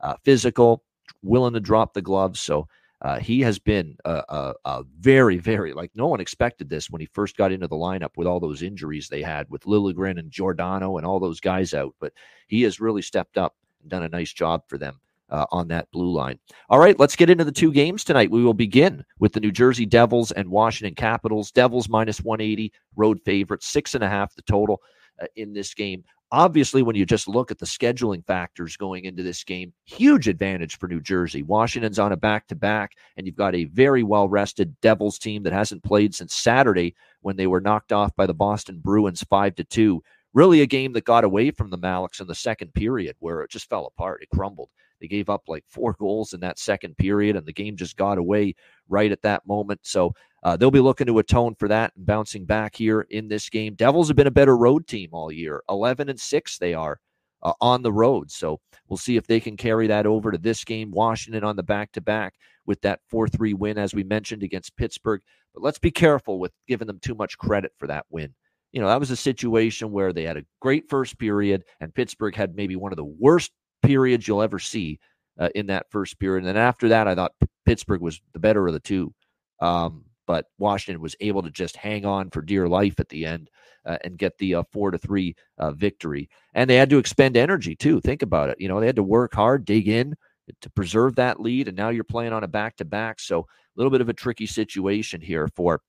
uh, 0.00 0.14
physical, 0.24 0.82
willing 1.22 1.52
to 1.52 1.60
drop 1.60 1.92
the 1.92 2.00
gloves. 2.00 2.40
So 2.40 2.66
uh, 3.02 3.18
he 3.18 3.40
has 3.40 3.58
been 3.58 3.96
a, 4.04 4.22
a, 4.28 4.54
a, 4.64 4.84
very, 4.98 5.36
very 5.36 5.72
like 5.72 5.90
no 5.94 6.06
one 6.06 6.20
expected 6.20 6.68
this 6.68 6.88
when 6.88 7.00
he 7.00 7.06
first 7.06 7.36
got 7.36 7.52
into 7.52 7.68
the 7.68 7.76
lineup 7.76 8.16
with 8.16 8.26
all 8.26 8.40
those 8.40 8.62
injuries 8.62 9.08
they 9.08 9.22
had 9.22 9.48
with 9.50 9.64
Liljegren 9.64 10.18
and 10.18 10.30
Giordano 10.30 10.96
and 10.96 11.06
all 11.06 11.20
those 11.20 11.40
guys 11.40 11.74
out. 11.74 11.94
But 12.00 12.12
he 12.46 12.62
has 12.62 12.80
really 12.80 13.02
stepped 13.02 13.36
up 13.36 13.54
and 13.82 13.90
done 13.90 14.02
a 14.02 14.08
nice 14.08 14.32
job 14.32 14.62
for 14.66 14.78
them 14.78 14.98
uh, 15.30 15.44
on 15.50 15.68
that 15.68 15.90
blue 15.90 16.10
line. 16.10 16.38
All 16.70 16.78
right, 16.78 16.98
let's 16.98 17.16
get 17.16 17.30
into 17.30 17.44
the 17.44 17.52
two 17.52 17.72
games 17.72 18.02
tonight. 18.02 18.30
We 18.30 18.42
will 18.42 18.54
begin 18.54 19.04
with 19.18 19.32
the 19.32 19.40
New 19.40 19.52
Jersey 19.52 19.86
Devils 19.86 20.32
and 20.32 20.48
Washington 20.48 20.94
Capitals. 20.94 21.50
Devils 21.50 21.88
minus 21.88 22.22
180, 22.22 22.72
road 22.96 23.20
favorite, 23.24 23.62
six 23.62 23.94
and 23.94 24.04
a 24.04 24.08
half 24.08 24.34
the 24.34 24.42
total 24.42 24.80
uh, 25.20 25.26
in 25.36 25.52
this 25.52 25.74
game. 25.74 26.04
Obviously, 26.32 26.82
when 26.82 26.96
you 26.96 27.06
just 27.06 27.28
look 27.28 27.52
at 27.52 27.58
the 27.58 27.66
scheduling 27.66 28.24
factors 28.26 28.76
going 28.76 29.04
into 29.04 29.22
this 29.22 29.44
game, 29.44 29.72
huge 29.84 30.26
advantage 30.26 30.76
for 30.76 30.88
New 30.88 31.00
Jersey. 31.00 31.44
Washington's 31.44 32.00
on 32.00 32.10
a 32.10 32.16
back 32.16 32.48
to 32.48 32.56
back, 32.56 32.92
and 33.16 33.26
you've 33.26 33.36
got 33.36 33.54
a 33.54 33.64
very 33.64 34.02
well 34.02 34.28
rested 34.28 34.74
Devils 34.80 35.20
team 35.20 35.44
that 35.44 35.52
hasn't 35.52 35.84
played 35.84 36.16
since 36.16 36.34
Saturday 36.34 36.96
when 37.20 37.36
they 37.36 37.46
were 37.46 37.60
knocked 37.60 37.92
off 37.92 38.14
by 38.16 38.26
the 38.26 38.34
Boston 38.34 38.80
Bruins 38.80 39.22
5 39.22 39.54
to 39.54 39.64
2. 39.64 40.02
Really, 40.34 40.62
a 40.62 40.66
game 40.66 40.92
that 40.94 41.04
got 41.04 41.22
away 41.22 41.52
from 41.52 41.70
the 41.70 41.78
Maliks 41.78 42.20
in 42.20 42.26
the 42.26 42.34
second 42.34 42.74
period 42.74 43.14
where 43.20 43.42
it 43.42 43.50
just 43.50 43.70
fell 43.70 43.86
apart. 43.86 44.22
It 44.22 44.28
crumbled. 44.30 44.70
They 45.00 45.06
gave 45.06 45.30
up 45.30 45.44
like 45.46 45.64
four 45.68 45.92
goals 45.92 46.32
in 46.32 46.40
that 46.40 46.58
second 46.58 46.96
period, 46.96 47.36
and 47.36 47.46
the 47.46 47.52
game 47.52 47.76
just 47.76 47.96
got 47.96 48.18
away 48.18 48.54
right 48.88 49.12
at 49.12 49.22
that 49.22 49.46
moment. 49.46 49.80
So 49.84 50.14
uh, 50.46 50.56
they'll 50.56 50.70
be 50.70 50.78
looking 50.78 51.08
to 51.08 51.18
atone 51.18 51.56
for 51.56 51.66
that 51.66 51.92
and 51.96 52.06
bouncing 52.06 52.44
back 52.44 52.76
here 52.76 53.00
in 53.10 53.26
this 53.26 53.48
game. 53.48 53.74
Devils 53.74 54.06
have 54.06 54.16
been 54.16 54.28
a 54.28 54.30
better 54.30 54.56
road 54.56 54.86
team 54.86 55.08
all 55.10 55.32
year. 55.32 55.60
11 55.68 56.08
and 56.08 56.20
6 56.20 56.58
they 56.58 56.72
are 56.72 57.00
uh, 57.42 57.52
on 57.60 57.82
the 57.82 57.92
road. 57.92 58.30
So 58.30 58.60
we'll 58.86 58.96
see 58.96 59.16
if 59.16 59.26
they 59.26 59.40
can 59.40 59.56
carry 59.56 59.88
that 59.88 60.06
over 60.06 60.30
to 60.30 60.38
this 60.38 60.62
game. 60.62 60.92
Washington 60.92 61.42
on 61.42 61.56
the 61.56 61.64
back 61.64 61.90
to 61.94 62.00
back 62.00 62.34
with 62.64 62.80
that 62.82 63.00
4 63.08 63.26
3 63.26 63.54
win, 63.54 63.76
as 63.76 63.92
we 63.92 64.04
mentioned, 64.04 64.44
against 64.44 64.76
Pittsburgh. 64.76 65.20
But 65.52 65.64
let's 65.64 65.80
be 65.80 65.90
careful 65.90 66.38
with 66.38 66.52
giving 66.68 66.86
them 66.86 67.00
too 67.00 67.16
much 67.16 67.36
credit 67.36 67.72
for 67.76 67.88
that 67.88 68.06
win. 68.10 68.32
You 68.70 68.80
know, 68.80 68.86
that 68.86 69.00
was 69.00 69.10
a 69.10 69.16
situation 69.16 69.90
where 69.90 70.12
they 70.12 70.22
had 70.22 70.36
a 70.36 70.44
great 70.60 70.88
first 70.88 71.18
period, 71.18 71.64
and 71.80 71.92
Pittsburgh 71.92 72.36
had 72.36 72.54
maybe 72.54 72.76
one 72.76 72.92
of 72.92 72.96
the 72.98 73.04
worst 73.04 73.50
periods 73.82 74.28
you'll 74.28 74.42
ever 74.42 74.60
see 74.60 75.00
uh, 75.40 75.48
in 75.56 75.66
that 75.66 75.90
first 75.90 76.20
period. 76.20 76.44
And 76.44 76.46
then 76.46 76.56
after 76.56 76.90
that, 76.90 77.08
I 77.08 77.16
thought 77.16 77.32
Pittsburgh 77.64 78.00
was 78.00 78.20
the 78.32 78.38
better 78.38 78.68
of 78.68 78.74
the 78.74 78.78
two. 78.78 79.12
Um, 79.60 80.04
but 80.26 80.46
Washington 80.58 81.00
was 81.00 81.16
able 81.20 81.42
to 81.42 81.50
just 81.50 81.76
hang 81.76 82.04
on 82.04 82.30
for 82.30 82.42
dear 82.42 82.68
life 82.68 82.98
at 83.00 83.08
the 83.08 83.24
end 83.24 83.50
uh, 83.84 83.98
and 84.04 84.18
get 84.18 84.36
the 84.38 84.56
uh, 84.56 84.62
four 84.72 84.90
to 84.90 84.98
three 84.98 85.34
uh, 85.58 85.70
victory. 85.72 86.28
And 86.54 86.68
they 86.68 86.76
had 86.76 86.90
to 86.90 86.98
expend 86.98 87.36
energy 87.36 87.76
too. 87.76 88.00
Think 88.00 88.22
about 88.22 88.50
it. 88.50 88.60
You 88.60 88.68
know, 88.68 88.80
they 88.80 88.86
had 88.86 88.96
to 88.96 89.02
work 89.02 89.34
hard, 89.34 89.64
dig 89.64 89.88
in, 89.88 90.16
to 90.60 90.70
preserve 90.70 91.16
that 91.16 91.40
lead. 91.40 91.68
And 91.68 91.76
now 91.76 91.88
you're 91.88 92.04
playing 92.04 92.32
on 92.32 92.44
a 92.44 92.48
back 92.48 92.76
to 92.76 92.84
back. 92.84 93.20
So 93.20 93.40
a 93.40 93.44
little 93.76 93.90
bit 93.90 94.00
of 94.00 94.08
a 94.08 94.14
tricky 94.14 94.46
situation 94.46 95.20
here 95.20 95.48
for 95.54 95.80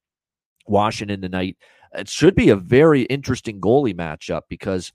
Washington 0.68 1.22
tonight. 1.22 1.58
It 1.94 2.10
should 2.10 2.36
be 2.36 2.50
a 2.50 2.56
very 2.56 3.04
interesting 3.04 3.62
goalie 3.62 3.96
matchup 3.96 4.42
because 4.50 4.92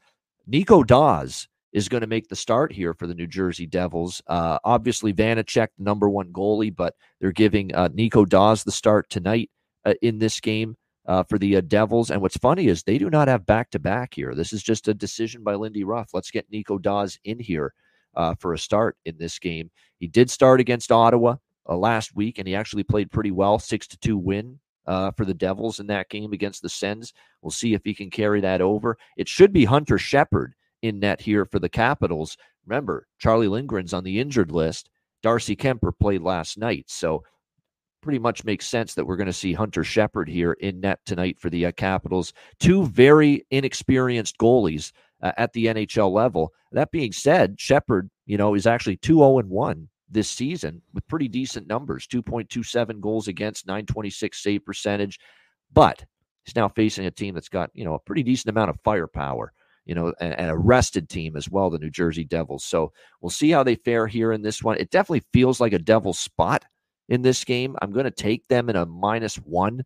Nico 0.46 0.82
Daws 0.82 1.48
is 1.72 1.88
going 1.88 2.02
to 2.02 2.06
make 2.06 2.28
the 2.28 2.36
start 2.36 2.72
here 2.72 2.92
for 2.94 3.06
the 3.06 3.14
New 3.14 3.26
Jersey 3.26 3.66
Devils. 3.66 4.22
Uh, 4.26 4.58
obviously, 4.64 5.12
Vanecek, 5.12 5.68
number 5.78 6.08
one 6.08 6.32
goalie, 6.32 6.74
but 6.74 6.94
they're 7.20 7.32
giving 7.32 7.74
uh, 7.74 7.88
Nico 7.92 8.24
Daws 8.24 8.62
the 8.62 8.72
start 8.72 9.08
tonight 9.08 9.50
uh, 9.84 9.94
in 10.02 10.18
this 10.18 10.38
game 10.40 10.76
uh, 11.06 11.22
for 11.22 11.38
the 11.38 11.56
uh, 11.56 11.62
Devils. 11.62 12.10
And 12.10 12.20
what's 12.20 12.36
funny 12.36 12.66
is 12.66 12.82
they 12.82 12.98
do 12.98 13.10
not 13.10 13.28
have 13.28 13.46
back 13.46 13.70
to 13.70 13.78
back 13.78 14.14
here. 14.14 14.34
This 14.34 14.52
is 14.52 14.62
just 14.62 14.88
a 14.88 14.94
decision 14.94 15.42
by 15.42 15.54
Lindy 15.54 15.84
Ruff. 15.84 16.10
Let's 16.12 16.30
get 16.30 16.50
Nico 16.50 16.78
Daws 16.78 17.18
in 17.24 17.38
here 17.38 17.72
uh, 18.14 18.34
for 18.38 18.52
a 18.52 18.58
start 18.58 18.96
in 19.06 19.16
this 19.18 19.38
game. 19.38 19.70
He 19.98 20.08
did 20.08 20.30
start 20.30 20.60
against 20.60 20.92
Ottawa 20.92 21.36
last 21.66 22.14
week, 22.14 22.38
and 22.38 22.46
he 22.46 22.54
actually 22.54 22.82
played 22.82 23.10
pretty 23.10 23.30
well, 23.30 23.58
six 23.58 23.86
to 23.86 23.98
two 23.98 24.18
win. 24.18 24.58
for 24.84 25.24
the 25.24 25.32
Devils 25.32 25.80
in 25.80 25.86
that 25.86 26.10
game 26.10 26.34
against 26.34 26.60
the 26.60 26.68
Sens. 26.68 27.14
We'll 27.40 27.50
see 27.50 27.72
if 27.72 27.80
he 27.82 27.94
can 27.94 28.10
carry 28.10 28.42
that 28.42 28.60
over. 28.60 28.98
It 29.16 29.28
should 29.28 29.54
be 29.54 29.64
Hunter 29.64 29.96
Shepard 29.96 30.54
in 30.82 31.00
net 31.00 31.20
here 31.20 31.44
for 31.44 31.58
the 31.58 31.68
Capitals. 31.68 32.36
Remember, 32.66 33.06
Charlie 33.18 33.48
Lindgren's 33.48 33.94
on 33.94 34.04
the 34.04 34.20
injured 34.20 34.50
list. 34.52 34.90
Darcy 35.22 35.56
Kuemper 35.56 35.92
played 35.98 36.22
last 36.22 36.58
night. 36.58 36.84
So 36.88 37.22
pretty 38.02 38.18
much 38.18 38.44
makes 38.44 38.66
sense 38.66 38.94
that 38.94 39.06
we're 39.06 39.16
going 39.16 39.26
to 39.28 39.32
see 39.32 39.52
Hunter 39.52 39.84
Shepard 39.84 40.28
here 40.28 40.52
in 40.54 40.80
net 40.80 40.98
tonight 41.06 41.38
for 41.38 41.48
the 41.48 41.66
uh, 41.66 41.72
Capitals. 41.72 42.32
Two 42.58 42.86
very 42.86 43.46
inexperienced 43.50 44.36
goalies 44.38 44.92
uh, 45.22 45.32
at 45.38 45.52
the 45.52 45.66
NHL 45.66 46.10
level. 46.12 46.52
That 46.72 46.90
being 46.90 47.12
said, 47.12 47.60
Shepard, 47.60 48.10
you 48.26 48.36
know, 48.36 48.54
is 48.54 48.66
actually 48.66 48.96
2 48.98 49.18
0 49.18 49.42
1 49.42 49.88
this 50.10 50.28
season 50.28 50.82
with 50.92 51.08
pretty 51.08 51.28
decent 51.28 51.66
numbers 51.66 52.06
2.27 52.06 53.00
goals 53.00 53.28
against, 53.28 53.66
926 53.66 54.42
save 54.42 54.64
percentage. 54.64 55.18
But 55.72 56.04
he's 56.44 56.56
now 56.56 56.68
facing 56.68 57.06
a 57.06 57.10
team 57.10 57.34
that's 57.34 57.48
got, 57.48 57.70
you 57.72 57.84
know, 57.84 57.94
a 57.94 58.00
pretty 58.00 58.22
decent 58.22 58.50
amount 58.50 58.70
of 58.70 58.80
firepower 58.84 59.52
you 59.84 59.94
know, 59.94 60.12
and, 60.20 60.34
and, 60.34 60.50
a 60.50 60.56
rested 60.56 61.08
team 61.08 61.36
as 61.36 61.50
well, 61.50 61.70
the 61.70 61.78
New 61.78 61.90
Jersey 61.90 62.24
Devils. 62.24 62.64
So 62.64 62.92
we'll 63.20 63.30
see 63.30 63.50
how 63.50 63.62
they 63.62 63.74
fare 63.74 64.06
here 64.06 64.32
in 64.32 64.42
this 64.42 64.62
one. 64.62 64.76
It 64.78 64.90
definitely 64.90 65.24
feels 65.32 65.60
like 65.60 65.72
a 65.72 65.78
Devil 65.78 66.12
spot 66.12 66.64
in 67.08 67.22
this 67.22 67.44
game. 67.44 67.76
I'm 67.82 67.92
going 67.92 68.04
to 68.04 68.10
take 68.10 68.46
them 68.48 68.70
in 68.70 68.76
a 68.76 68.86
minus 68.86 69.36
one, 69.36 69.84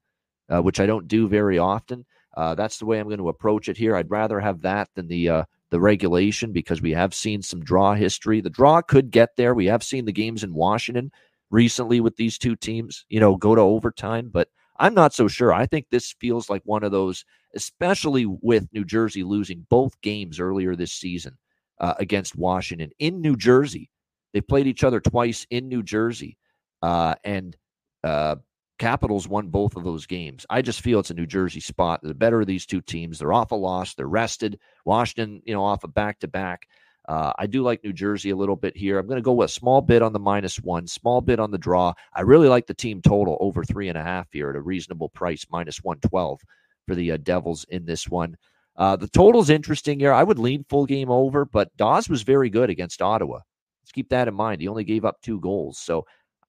uh, 0.48 0.60
which 0.60 0.80
I 0.80 0.86
don't 0.86 1.08
do 1.08 1.28
very 1.28 1.58
often. 1.58 2.04
Uh, 2.36 2.54
that's 2.54 2.78
the 2.78 2.86
way 2.86 3.00
I'm 3.00 3.08
going 3.08 3.18
to 3.18 3.30
approach 3.30 3.68
it 3.68 3.76
here. 3.78 3.96
I'd 3.96 4.10
rather 4.10 4.38
have 4.40 4.60
that 4.62 4.90
than 4.94 5.08
the 5.08 5.28
uh, 5.28 5.44
the 5.70 5.80
regulation 5.80 6.52
because 6.52 6.82
we 6.82 6.92
have 6.92 7.14
seen 7.14 7.42
some 7.42 7.60
draw 7.60 7.94
history. 7.94 8.40
The 8.40 8.50
draw 8.50 8.82
could 8.82 9.10
get 9.10 9.30
there. 9.36 9.54
We 9.54 9.66
have 9.66 9.82
seen 9.82 10.04
the 10.04 10.12
games 10.12 10.44
in 10.44 10.54
Washington 10.54 11.10
recently 11.50 12.00
with 12.00 12.16
these 12.16 12.38
two 12.38 12.56
teams, 12.56 13.04
you 13.08 13.20
know, 13.20 13.36
go 13.36 13.54
to 13.54 13.60
overtime, 13.60 14.30
but 14.32 14.48
I'm 14.78 14.94
not 14.94 15.14
so 15.14 15.28
sure. 15.28 15.52
I 15.52 15.66
think 15.66 15.86
this 15.90 16.14
feels 16.20 16.50
like 16.50 16.62
one 16.64 16.84
of 16.84 16.92
those 16.92 17.24
especially 17.56 18.26
with 18.26 18.68
New 18.72 18.84
Jersey 18.84 19.24
losing 19.24 19.66
both 19.70 20.00
games 20.02 20.38
earlier 20.38 20.76
this 20.76 20.92
season 20.92 21.36
uh, 21.80 21.94
against 21.98 22.36
Washington 22.36 22.90
in 22.98 23.20
New 23.20 23.34
Jersey. 23.34 23.90
They 24.32 24.42
played 24.42 24.66
each 24.66 24.84
other 24.84 25.00
twice 25.00 25.46
in 25.50 25.68
New 25.68 25.82
Jersey, 25.82 26.36
uh, 26.82 27.14
and 27.24 27.56
uh, 28.04 28.36
Capitals 28.78 29.26
won 29.26 29.48
both 29.48 29.74
of 29.74 29.84
those 29.84 30.04
games. 30.04 30.44
I 30.50 30.60
just 30.60 30.82
feel 30.82 31.00
it's 31.00 31.10
a 31.10 31.14
New 31.14 31.26
Jersey 31.26 31.60
spot. 31.60 32.00
The 32.02 32.14
better 32.14 32.42
of 32.42 32.46
these 32.46 32.66
two 32.66 32.82
teams. 32.82 33.18
They're 33.18 33.32
off 33.32 33.52
a 33.52 33.54
loss. 33.54 33.94
They're 33.94 34.06
rested. 34.06 34.58
Washington, 34.84 35.40
you 35.46 35.54
know, 35.54 35.64
off 35.64 35.84
a 35.84 35.88
back 35.88 36.20
to 36.20 36.28
back. 36.28 36.68
I 37.08 37.46
do 37.46 37.62
like 37.62 37.84
New 37.84 37.92
Jersey 37.92 38.30
a 38.30 38.36
little 38.36 38.56
bit 38.56 38.76
here. 38.76 38.98
I'm 38.98 39.06
going 39.06 39.16
to 39.16 39.22
go 39.22 39.32
with 39.32 39.50
a 39.50 39.52
small 39.52 39.80
bit 39.80 40.02
on 40.02 40.12
the 40.12 40.18
minus 40.18 40.56
one, 40.56 40.86
small 40.86 41.20
bit 41.20 41.38
on 41.38 41.50
the 41.50 41.58
draw. 41.58 41.92
I 42.14 42.22
really 42.22 42.48
like 42.48 42.66
the 42.66 42.74
team 42.74 43.00
total 43.00 43.36
over 43.40 43.64
three 43.64 43.88
and 43.88 43.98
a 43.98 44.02
half 44.02 44.26
here 44.32 44.50
at 44.50 44.56
a 44.56 44.60
reasonable 44.60 45.08
price, 45.10 45.46
minus 45.50 45.82
112 45.82 46.40
for 46.86 46.94
the 46.94 47.12
uh, 47.12 47.16
Devils 47.18 47.64
in 47.68 47.84
this 47.84 48.08
one. 48.08 48.36
Uh, 48.76 48.96
the 48.96 49.08
total's 49.08 49.50
interesting 49.50 49.98
here. 49.98 50.12
I 50.12 50.22
would 50.22 50.38
lean 50.38 50.64
full 50.68 50.86
game 50.86 51.10
over, 51.10 51.44
but 51.44 51.74
Daws 51.76 52.08
was 52.08 52.22
very 52.22 52.50
good 52.50 52.70
against 52.70 53.00
Ottawa. 53.00 53.40
Let's 53.82 53.92
keep 53.92 54.08
that 54.10 54.28
in 54.28 54.34
mind. 54.34 54.60
He 54.60 54.68
only 54.68 54.84
gave 54.84 55.04
up 55.04 55.20
two 55.22 55.40
goals. 55.40 55.78
So 55.78 56.00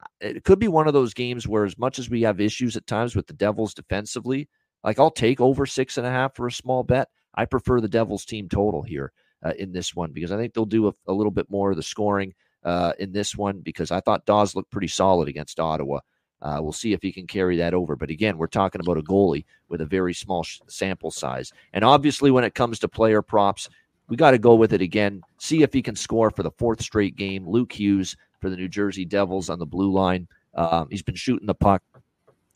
uh, 0.01 0.07
it 0.19 0.43
could 0.43 0.59
be 0.59 0.67
one 0.67 0.87
of 0.87 0.93
those 0.93 1.13
games 1.13 1.47
where, 1.47 1.65
as 1.65 1.77
much 1.77 1.99
as 1.99 2.09
we 2.09 2.23
have 2.23 2.41
issues 2.41 2.75
at 2.75 2.87
times 2.87 3.15
with 3.15 3.27
the 3.27 3.33
Devils 3.33 3.73
defensively, 3.73 4.49
like 4.83 4.99
I'll 4.99 5.11
take 5.11 5.39
over 5.39 5.65
six 5.65 5.97
and 5.97 6.07
a 6.07 6.11
half 6.11 6.35
for 6.35 6.47
a 6.47 6.51
small 6.51 6.83
bet. 6.83 7.09
I 7.35 7.45
prefer 7.45 7.79
the 7.79 7.87
Devils 7.87 8.25
team 8.25 8.49
total 8.49 8.81
here 8.81 9.13
uh, 9.43 9.53
in 9.57 9.71
this 9.71 9.95
one 9.95 10.11
because 10.11 10.31
I 10.31 10.37
think 10.37 10.53
they'll 10.53 10.65
do 10.65 10.87
a, 10.87 10.93
a 11.07 11.13
little 11.13 11.31
bit 11.31 11.49
more 11.49 11.71
of 11.71 11.77
the 11.77 11.83
scoring 11.83 12.33
uh, 12.63 12.93
in 12.99 13.11
this 13.11 13.35
one 13.35 13.59
because 13.59 13.91
I 13.91 13.99
thought 14.01 14.25
Daws 14.25 14.55
looked 14.55 14.71
pretty 14.71 14.87
solid 14.87 15.27
against 15.27 15.59
Ottawa. 15.59 15.99
Uh, 16.41 16.59
we'll 16.61 16.73
see 16.73 16.93
if 16.93 17.01
he 17.01 17.11
can 17.11 17.25
carry 17.25 17.57
that 17.57 17.73
over. 17.73 17.95
But 17.95 18.09
again, 18.09 18.37
we're 18.37 18.47
talking 18.47 18.81
about 18.81 18.97
a 18.97 19.01
goalie 19.01 19.45
with 19.69 19.81
a 19.81 19.85
very 19.85 20.13
small 20.13 20.43
sh- 20.43 20.59
sample 20.67 21.09
size. 21.09 21.51
And 21.73 21.83
obviously, 21.83 22.29
when 22.29 22.43
it 22.43 22.53
comes 22.53 22.79
to 22.79 22.87
player 22.87 23.21
props, 23.21 23.69
we 24.07 24.17
got 24.17 24.31
to 24.31 24.37
go 24.37 24.55
with 24.55 24.73
it 24.73 24.81
again. 24.81 25.21
See 25.39 25.63
if 25.63 25.73
he 25.73 25.81
can 25.81 25.95
score 25.95 26.29
for 26.29 26.43
the 26.43 26.51
fourth 26.51 26.81
straight 26.81 27.15
game. 27.15 27.47
Luke 27.47 27.71
Hughes 27.71 28.15
for 28.39 28.49
the 28.49 28.55
New 28.55 28.67
Jersey 28.67 29.03
Devils 29.03 29.49
on 29.49 29.59
the 29.59 29.65
blue 29.65 29.91
line. 29.91 30.27
Um, 30.53 30.87
he's 30.89 31.01
been 31.01 31.15
shooting 31.15 31.47
the 31.47 31.55
puck 31.55 31.83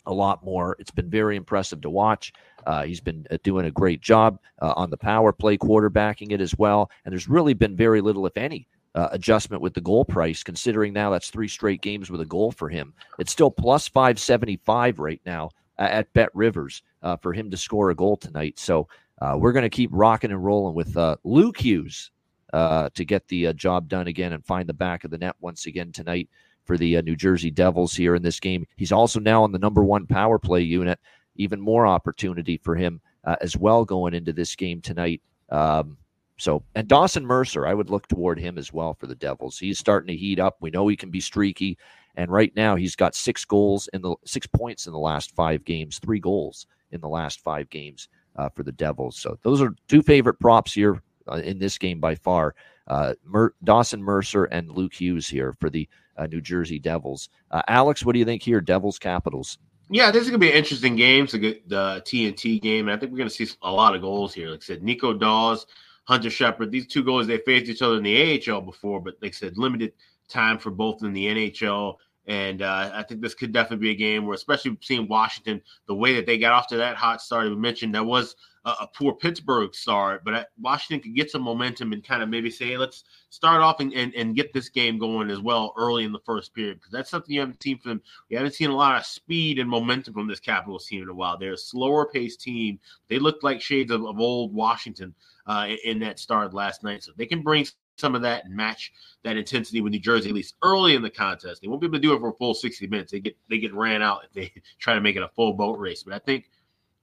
a 0.05 0.13
lot 0.13 0.43
more. 0.43 0.75
It's 0.79 0.91
been 0.91 1.09
very 1.09 1.35
impressive 1.35 1.81
to 1.81 1.89
watch. 1.89 2.33
Uh, 2.65 2.83
he's 2.83 3.01
been 3.01 3.25
uh, 3.31 3.37
doing 3.43 3.65
a 3.65 3.71
great 3.71 4.01
job 4.01 4.39
uh, 4.61 4.73
on 4.75 4.89
the 4.89 4.97
power 4.97 5.31
play, 5.31 5.57
quarterbacking 5.57 6.31
it 6.31 6.41
as 6.41 6.57
well. 6.57 6.89
And 7.05 7.11
there's 7.11 7.27
really 7.27 7.53
been 7.53 7.75
very 7.75 8.01
little, 8.01 8.25
if 8.25 8.37
any, 8.37 8.67
uh, 8.95 9.09
adjustment 9.11 9.61
with 9.61 9.73
the 9.73 9.81
goal 9.81 10.05
price, 10.05 10.43
considering 10.43 10.93
now 10.93 11.09
that's 11.09 11.29
three 11.29 11.47
straight 11.47 11.81
games 11.81 12.09
with 12.09 12.21
a 12.21 12.25
goal 12.25 12.51
for 12.51 12.69
him. 12.69 12.93
It's 13.19 13.31
still 13.31 13.51
plus 13.51 13.87
575 13.87 14.99
right 14.99 15.21
now 15.25 15.51
at 15.77 16.13
BetRivers 16.13 16.81
uh, 17.01 17.17
for 17.17 17.33
him 17.33 17.49
to 17.49 17.57
score 17.57 17.89
a 17.89 17.95
goal 17.95 18.15
tonight. 18.15 18.59
So 18.59 18.87
uh, 19.21 19.35
we're 19.39 19.53
going 19.53 19.63
to 19.63 19.69
keep 19.69 19.89
rocking 19.93 20.31
and 20.31 20.43
rolling 20.43 20.75
with 20.75 20.95
Luke 21.23 21.57
Hughes 21.57 22.11
to 22.53 23.05
get 23.05 23.27
the 23.27 23.53
job 23.53 23.87
done 23.87 24.07
again 24.07 24.33
and 24.33 24.45
find 24.45 24.67
the 24.67 24.73
back 24.73 25.03
of 25.03 25.11
the 25.11 25.17
net 25.17 25.35
once 25.39 25.65
again 25.65 25.91
tonight 25.91 26.29
for 26.71 26.77
the 26.77 27.01
New 27.01 27.17
Jersey 27.17 27.51
Devils 27.51 27.93
here 27.93 28.15
in 28.15 28.21
this 28.21 28.39
game. 28.39 28.65
He's 28.77 28.93
also 28.93 29.19
now 29.19 29.43
on 29.43 29.51
the 29.51 29.59
number 29.59 29.83
one 29.83 30.07
power 30.07 30.39
play 30.39 30.61
unit. 30.61 30.99
Even 31.35 31.59
more 31.59 31.85
opportunity 31.85 32.55
for 32.55 32.77
him 32.77 33.01
as 33.41 33.57
well 33.57 33.83
going 33.83 34.13
into 34.13 34.31
this 34.31 34.55
game 34.55 34.79
tonight. 34.79 35.21
Um, 35.49 35.97
so, 36.37 36.63
and 36.73 36.87
Dawson 36.87 37.25
Mercer, 37.25 37.67
I 37.67 37.73
would 37.73 37.89
look 37.89 38.07
toward 38.07 38.39
him 38.39 38.57
as 38.57 38.71
well 38.71 38.93
for 38.93 39.05
the 39.05 39.15
Devils. 39.15 39.59
He's 39.59 39.79
starting 39.79 40.07
to 40.07 40.15
heat 40.15 40.39
up. 40.39 40.55
We 40.61 40.71
know 40.71 40.87
he 40.87 40.95
can 40.95 41.11
be 41.11 41.19
streaky, 41.19 41.77
and 42.15 42.31
right 42.31 42.55
now 42.55 42.77
he's 42.77 42.95
got 42.95 43.15
six 43.15 43.43
goals 43.43 43.89
in 43.91 44.01
the 44.01 44.15
six 44.23 44.47
points 44.47 44.87
in 44.87 44.93
the 44.93 44.99
last 44.99 45.35
five 45.35 45.65
games, 45.65 45.99
three 45.99 46.21
goals 46.21 46.67
in 46.91 47.01
the 47.01 47.09
last 47.09 47.41
five 47.41 47.69
games 47.69 48.07
uh, 48.37 48.47
for 48.47 48.63
the 48.63 48.71
Devils. 48.71 49.17
So, 49.19 49.37
those 49.43 49.61
are 49.61 49.75
two 49.89 50.01
favorite 50.01 50.39
props 50.39 50.71
here 50.71 51.01
uh, 51.29 51.41
in 51.43 51.59
this 51.59 51.77
game 51.77 51.99
by 51.99 52.15
far. 52.15 52.55
Uh, 52.87 53.13
Mer- 53.25 53.53
Dawson 53.63 54.01
Mercer 54.01 54.45
and 54.45 54.71
Luke 54.71 54.93
Hughes 54.93 55.27
here 55.27 55.53
for 55.53 55.69
the 55.69 55.87
uh, 56.17 56.27
New 56.27 56.41
Jersey 56.41 56.79
Devils. 56.79 57.29
Uh, 57.49 57.61
Alex, 57.67 58.05
what 58.05 58.13
do 58.13 58.19
you 58.19 58.25
think 58.25 58.43
here? 58.43 58.61
Devils 58.61 58.99
Capitals. 58.99 59.57
Yeah, 59.89 60.09
this 60.09 60.23
is 60.23 60.29
gonna 60.29 60.39
be 60.39 60.49
an 60.49 60.57
interesting 60.57 60.95
game. 60.95 61.25
It's 61.25 61.33
a 61.33 61.39
good 61.39 61.61
the 61.67 62.01
TNT 62.05 62.61
game. 62.61 62.87
I 62.87 62.95
think 62.97 63.11
we're 63.11 63.17
gonna 63.17 63.29
see 63.29 63.47
a 63.61 63.71
lot 63.71 63.93
of 63.93 64.01
goals 64.01 64.33
here. 64.33 64.49
Like 64.49 64.61
I 64.61 64.63
said, 64.63 64.83
Nico 64.83 65.13
Daws, 65.13 65.65
Hunter 66.05 66.29
Shepard. 66.29 66.71
These 66.71 66.87
two 66.87 67.03
goals 67.03 67.27
they 67.27 67.39
faced 67.39 67.69
each 67.69 67.81
other 67.81 67.97
in 67.97 68.03
the 68.03 68.41
AHL 68.49 68.61
before, 68.61 69.01
but 69.01 69.15
like 69.21 69.33
I 69.33 69.35
said, 69.35 69.57
limited 69.57 69.91
time 70.29 70.57
for 70.57 70.71
both 70.71 71.03
in 71.03 71.11
the 71.11 71.27
NHL. 71.27 71.95
And 72.27 72.61
uh, 72.61 72.91
I 72.93 73.03
think 73.03 73.21
this 73.21 73.33
could 73.33 73.51
definitely 73.51 73.87
be 73.87 73.91
a 73.91 73.95
game 73.95 74.25
where, 74.25 74.35
especially 74.35 74.77
seeing 74.81 75.07
Washington, 75.07 75.61
the 75.87 75.95
way 75.95 76.13
that 76.15 76.25
they 76.25 76.37
got 76.37 76.53
off 76.53 76.67
to 76.67 76.77
that 76.77 76.95
hot 76.95 77.21
start, 77.21 77.49
we 77.49 77.55
mentioned 77.55 77.95
that 77.95 78.05
was 78.05 78.35
a, 78.65 78.87
poor 78.87 79.13
Pittsburgh 79.13 79.73
start, 79.73 80.23
but 80.23 80.49
Washington 80.59 81.01
could 81.01 81.15
get 81.15 81.31
some 81.31 81.41
momentum 81.41 81.93
and 81.93 82.03
kind 82.03 82.21
of 82.21 82.29
maybe 82.29 82.51
say, 82.51 82.67
hey, 82.67 82.77
let's 82.77 83.03
start 83.29 83.61
off 83.61 83.79
and, 83.79 83.91
and, 83.93 84.13
and, 84.13 84.35
get 84.35 84.53
this 84.53 84.69
game 84.69 84.99
going 84.99 85.31
as 85.31 85.39
well 85.39 85.73
early 85.77 86.03
in 86.03 86.11
the 86.11 86.19
first 86.19 86.53
period 86.53 86.77
because 86.77 86.91
that's 86.91 87.09
something 87.09 87.33
you 87.33 87.39
haven't 87.39 87.61
seen 87.61 87.79
from 87.79 87.89
them. 87.89 88.01
We 88.29 88.35
haven't 88.35 88.53
seen 88.53 88.69
a 88.69 88.75
lot 88.75 88.97
of 88.97 89.05
speed 89.05 89.57
and 89.57 89.69
momentum 89.69 90.13
from 90.13 90.27
this 90.27 90.39
Capitals 90.39 90.85
team 90.85 91.01
in 91.01 91.09
a 91.09 91.13
while. 91.13 91.37
They're 91.37 91.53
a 91.53 91.57
slower 91.57 92.05
paced 92.05 92.41
team. 92.41 92.79
They 93.07 93.17
look 93.17 93.41
like 93.41 93.61
shades 93.61 93.91
of, 93.91 94.05
of 94.05 94.19
old 94.19 94.53
Washington 94.53 95.15
uh, 95.47 95.69
in 95.83 95.99
that 95.99 96.19
start 96.19 96.53
last 96.53 96.83
night. 96.83 97.03
So 97.03 97.13
they 97.17 97.25
can 97.25 97.41
bring 97.41 97.65
some 97.97 98.15
of 98.15 98.21
that 98.21 98.45
and 98.45 98.55
match 98.55 98.93
that 99.23 99.37
intensity 99.37 99.81
with 99.81 99.91
New 99.91 99.99
Jersey 99.99 100.29
at 100.29 100.35
least 100.35 100.55
early 100.63 100.95
in 100.95 101.01
the 101.01 101.09
contest. 101.09 101.61
They 101.61 101.67
won't 101.67 101.81
be 101.81 101.87
able 101.87 101.97
to 101.97 102.01
do 102.01 102.13
it 102.13 102.19
for 102.19 102.29
a 102.29 102.33
full 102.33 102.53
60 102.53 102.87
minutes. 102.87 103.11
They 103.11 103.19
get 103.19 103.35
they 103.49 103.57
get 103.57 103.73
ran 103.73 104.01
out 104.01 104.25
if 104.25 104.33
they 104.33 104.51
try 104.79 104.93
to 104.93 105.01
make 105.01 105.15
it 105.15 105.23
a 105.23 105.29
full 105.29 105.53
boat 105.53 105.79
race. 105.79 106.03
But 106.03 106.13
I 106.13 106.19
think 106.19 106.49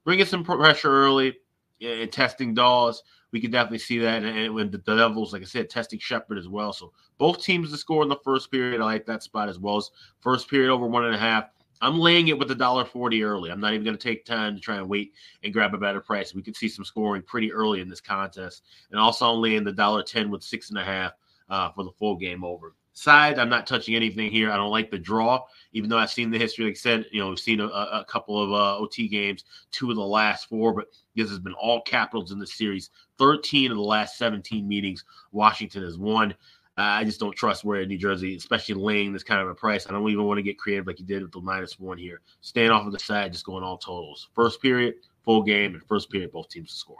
bringing 0.04 0.26
some 0.26 0.44
pressure 0.44 0.90
early 0.90 1.36
and 1.80 2.10
testing 2.10 2.54
Daws, 2.54 3.02
we 3.32 3.40
can 3.40 3.50
definitely 3.50 3.78
see 3.78 3.98
that. 3.98 4.22
And 4.22 4.54
when 4.54 4.70
the 4.70 4.78
Devils, 4.78 5.32
like 5.32 5.42
I 5.42 5.46
said, 5.46 5.68
testing 5.68 5.98
Shepard 5.98 6.38
as 6.38 6.48
well. 6.48 6.72
So 6.72 6.92
both 7.18 7.42
teams 7.42 7.70
to 7.70 7.76
score 7.76 8.02
in 8.02 8.08
the 8.08 8.16
first 8.24 8.50
period. 8.50 8.80
I 8.80 8.84
like 8.84 9.06
that 9.06 9.22
spot 9.22 9.48
as 9.48 9.58
well 9.58 9.76
as 9.76 9.90
first 10.20 10.48
period 10.48 10.72
over 10.72 10.86
one 10.86 11.04
and 11.04 11.14
a 11.14 11.18
half. 11.18 11.50
I'm 11.80 11.98
laying 11.98 12.26
it 12.28 12.38
with 12.38 12.50
a 12.50 12.56
dollar 12.56 12.84
forty 12.84 13.22
early. 13.22 13.50
I'm 13.50 13.60
not 13.60 13.72
even 13.72 13.84
going 13.84 13.96
to 13.96 14.02
take 14.02 14.24
time 14.24 14.56
to 14.56 14.60
try 14.60 14.78
and 14.78 14.88
wait 14.88 15.12
and 15.44 15.52
grab 15.52 15.74
a 15.74 15.78
better 15.78 16.00
price. 16.00 16.34
We 16.34 16.42
could 16.42 16.56
see 16.56 16.68
some 16.68 16.84
scoring 16.84 17.22
pretty 17.22 17.52
early 17.52 17.80
in 17.80 17.88
this 17.88 18.00
contest, 18.00 18.64
and 18.90 18.98
also 18.98 19.32
I'm 19.32 19.40
laying 19.40 19.62
the 19.62 19.72
dollar 19.72 20.02
ten 20.02 20.28
with 20.28 20.42
six 20.42 20.70
and 20.70 20.78
a 20.78 20.84
half 20.84 21.12
uh, 21.48 21.70
for 21.70 21.84
the 21.84 21.92
full 21.92 22.16
game 22.16 22.42
over. 22.42 22.74
Side, 22.98 23.38
I'm 23.38 23.48
not 23.48 23.66
touching 23.66 23.94
anything 23.94 24.30
here. 24.30 24.50
I 24.50 24.56
don't 24.56 24.70
like 24.70 24.90
the 24.90 24.98
draw, 24.98 25.44
even 25.72 25.88
though 25.88 25.98
I've 25.98 26.10
seen 26.10 26.30
the 26.30 26.38
history. 26.38 26.64
Like 26.64 26.72
I 26.72 26.76
said, 26.76 27.06
you 27.12 27.20
know, 27.20 27.28
we've 27.28 27.38
seen 27.38 27.60
a, 27.60 27.66
a 27.66 28.04
couple 28.08 28.42
of 28.42 28.52
uh, 28.52 28.78
OT 28.78 29.08
games, 29.08 29.44
two 29.70 29.90
of 29.90 29.96
the 29.96 30.02
last 30.02 30.48
four, 30.48 30.74
but 30.74 30.88
this 31.14 31.30
has 31.30 31.38
been 31.38 31.54
all 31.54 31.80
capitals 31.82 32.32
in 32.32 32.38
the 32.38 32.46
series. 32.46 32.90
13 33.18 33.70
of 33.70 33.76
the 33.76 33.82
last 33.82 34.18
17 34.18 34.66
meetings, 34.66 35.04
Washington 35.32 35.82
has 35.82 35.98
won. 35.98 36.32
Uh, 36.76 36.82
I 36.82 37.04
just 37.04 37.18
don't 37.18 37.34
trust 37.34 37.64
where 37.64 37.84
New 37.84 37.98
Jersey, 37.98 38.36
especially 38.36 38.76
laying 38.76 39.12
this 39.12 39.24
kind 39.24 39.40
of 39.40 39.48
a 39.48 39.54
price. 39.54 39.86
I 39.88 39.90
don't 39.90 40.08
even 40.08 40.24
want 40.24 40.38
to 40.38 40.42
get 40.42 40.58
creative 40.58 40.86
like 40.86 41.00
you 41.00 41.06
did 41.06 41.22
with 41.22 41.32
the 41.32 41.40
minus 41.40 41.78
one 41.78 41.98
here. 41.98 42.20
Staying 42.40 42.70
off 42.70 42.86
of 42.86 42.92
the 42.92 43.00
side, 43.00 43.32
just 43.32 43.44
going 43.44 43.64
all 43.64 43.78
totals. 43.78 44.28
First 44.32 44.62
period, 44.62 44.94
full 45.24 45.42
game, 45.42 45.74
and 45.74 45.82
first 45.84 46.08
period, 46.08 46.30
both 46.30 46.48
teams 46.48 46.70
to 46.70 46.76
score. 46.76 46.98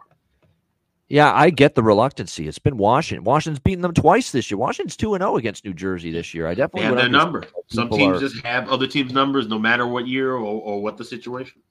Yeah, 1.08 1.32
I 1.32 1.50
get 1.50 1.74
the 1.74 1.82
reluctancy. 1.82 2.46
It's 2.48 2.58
been 2.58 2.76
Washington. 2.76 3.24
Washington's 3.24 3.60
beaten 3.60 3.80
them 3.80 3.94
twice 3.94 4.30
this 4.30 4.50
year. 4.50 4.58
Washington's 4.58 4.96
two 4.96 5.14
and 5.14 5.22
zero 5.22 5.32
oh 5.32 5.36
against 5.38 5.64
New 5.64 5.72
Jersey 5.72 6.12
this 6.12 6.34
year. 6.34 6.46
I 6.46 6.54
definitely 6.54 6.82
they 6.82 6.86
have 6.86 6.96
their 6.96 7.08
number. 7.08 7.44
Some 7.68 7.88
teams 7.88 8.18
are... 8.18 8.20
just 8.20 8.44
have 8.44 8.68
other 8.68 8.86
teams' 8.86 9.12
numbers, 9.12 9.48
no 9.48 9.58
matter 9.58 9.86
what 9.86 10.06
year 10.06 10.32
or, 10.32 10.40
or 10.40 10.82
what 10.82 10.98
the 10.98 11.04
situation. 11.04 11.62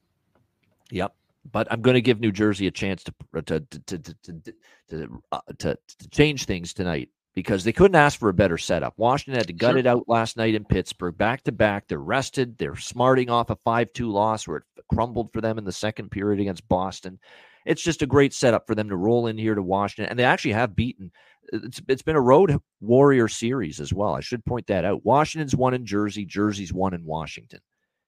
Yep 0.89 1.13
but 1.51 1.67
I'm 1.71 1.81
going 1.81 1.95
to 1.95 2.01
give 2.01 2.19
New 2.19 2.31
Jersey 2.31 2.67
a 2.67 2.71
chance 2.71 3.03
to 3.03 3.13
to 3.45 3.59
to 3.59 3.79
to 3.79 3.99
to, 3.99 4.53
to, 4.89 5.23
uh, 5.31 5.39
to, 5.59 5.77
to 5.99 6.09
change 6.09 6.45
things 6.45 6.73
tonight 6.73 7.09
because 7.33 7.63
they 7.63 7.71
couldn't 7.71 7.95
ask 7.95 8.19
for 8.19 8.29
a 8.29 8.33
better 8.33 8.57
setup. 8.57 8.93
Washington 8.97 9.39
had 9.39 9.47
to 9.47 9.53
gut 9.53 9.73
sure. 9.73 9.77
it 9.77 9.87
out 9.87 10.09
last 10.09 10.37
night 10.37 10.55
in 10.55 10.65
Pittsburgh, 10.65 11.17
back 11.17 11.43
to 11.43 11.51
back. 11.51 11.87
They're 11.87 11.99
rested. 11.99 12.57
They're 12.57 12.75
smarting 12.75 13.29
off 13.29 13.49
a 13.49 13.55
5 13.57 13.93
2 13.93 14.11
loss 14.11 14.47
where 14.47 14.57
it 14.57 14.63
crumbled 14.91 15.31
for 15.33 15.41
them 15.41 15.57
in 15.57 15.63
the 15.63 15.71
second 15.71 16.09
period 16.09 16.39
against 16.41 16.67
Boston. 16.67 17.19
It's 17.67 17.83
just 17.83 18.01
a 18.01 18.07
great 18.07 18.33
setup 18.33 18.65
for 18.67 18.75
them 18.75 18.89
to 18.89 18.95
roll 18.95 19.27
in 19.27 19.37
here 19.37 19.55
to 19.55 19.61
Washington. 19.61 20.09
And 20.09 20.17
they 20.17 20.23
actually 20.23 20.53
have 20.53 20.75
beaten. 20.75 21.11
It's, 21.51 21.81
it's 21.87 22.01
been 22.01 22.15
a 22.15 22.21
road 22.21 22.57
warrior 22.81 23.27
series 23.27 23.79
as 23.79 23.93
well. 23.93 24.13
I 24.13 24.21
should 24.21 24.45
point 24.45 24.67
that 24.67 24.85
out. 24.85 25.05
Washington's 25.05 25.55
won 25.55 25.73
in 25.73 25.85
Jersey, 25.85 26.25
Jersey's 26.25 26.73
won 26.73 26.93
in 26.93 27.05
Washington. 27.05 27.59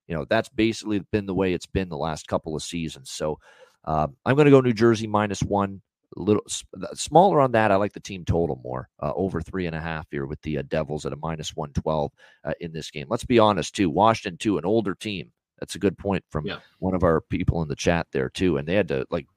You 0.08 0.16
know, 0.16 0.26
that's 0.28 0.50
basically 0.50 1.00
been 1.12 1.26
the 1.26 1.36
way 1.36 1.54
it's 1.54 1.68
been 1.68 1.90
the 1.90 1.98
last 1.98 2.28
couple 2.28 2.56
of 2.56 2.64
seasons. 2.64 3.12
So 3.12 3.40
uh, 3.86 4.08
I'm 4.26 4.36
going 4.36 4.46
to 4.46 4.52
go 4.52 4.62
New 4.62 4.74
Jersey 4.74 5.08
minus 5.08 5.42
one 5.42 5.82
a 6.18 6.22
little 6.22 6.44
smaller 6.94 7.40
on 7.40 7.52
that. 7.52 7.72
I 7.72 7.76
like 7.76 7.94
the 7.94 8.00
team 8.00 8.26
total 8.26 8.60
more, 8.64 8.90
uh, 9.02 9.14
over 9.16 9.42
three 9.42 9.68
and 9.68 9.76
a 9.76 9.80
half 9.80 10.08
here 10.10 10.26
with 10.26 10.42
the 10.42 10.58
uh, 10.58 10.64
Devils 10.68 11.06
at 11.06 11.14
a 11.14 11.18
minus 11.18 11.56
112 11.56 12.12
uh, 12.44 12.54
in 12.60 12.72
this 12.72 12.90
game. 12.90 13.08
Let's 13.10 13.26
be 13.26 13.40
honest, 13.40 13.76
too. 13.76 13.90
Washington, 13.90 14.38
too, 14.38 14.58
an 14.58 14.66
older 14.66 14.96
team. 14.96 15.32
That's 15.60 15.76
a 15.76 15.80
good 15.80 15.98
point 15.98 16.24
from 16.30 16.48
yeah. 16.48 16.60
one 16.80 16.96
of 16.96 17.04
our 17.04 17.22
people 17.22 17.62
in 17.62 17.68
the 17.68 17.76
chat 17.76 18.08
there, 18.12 18.30
too. 18.30 18.58
And 18.58 18.68
they 18.68 18.76
had 18.76 18.88
to, 18.88 19.06
like, 19.10 19.28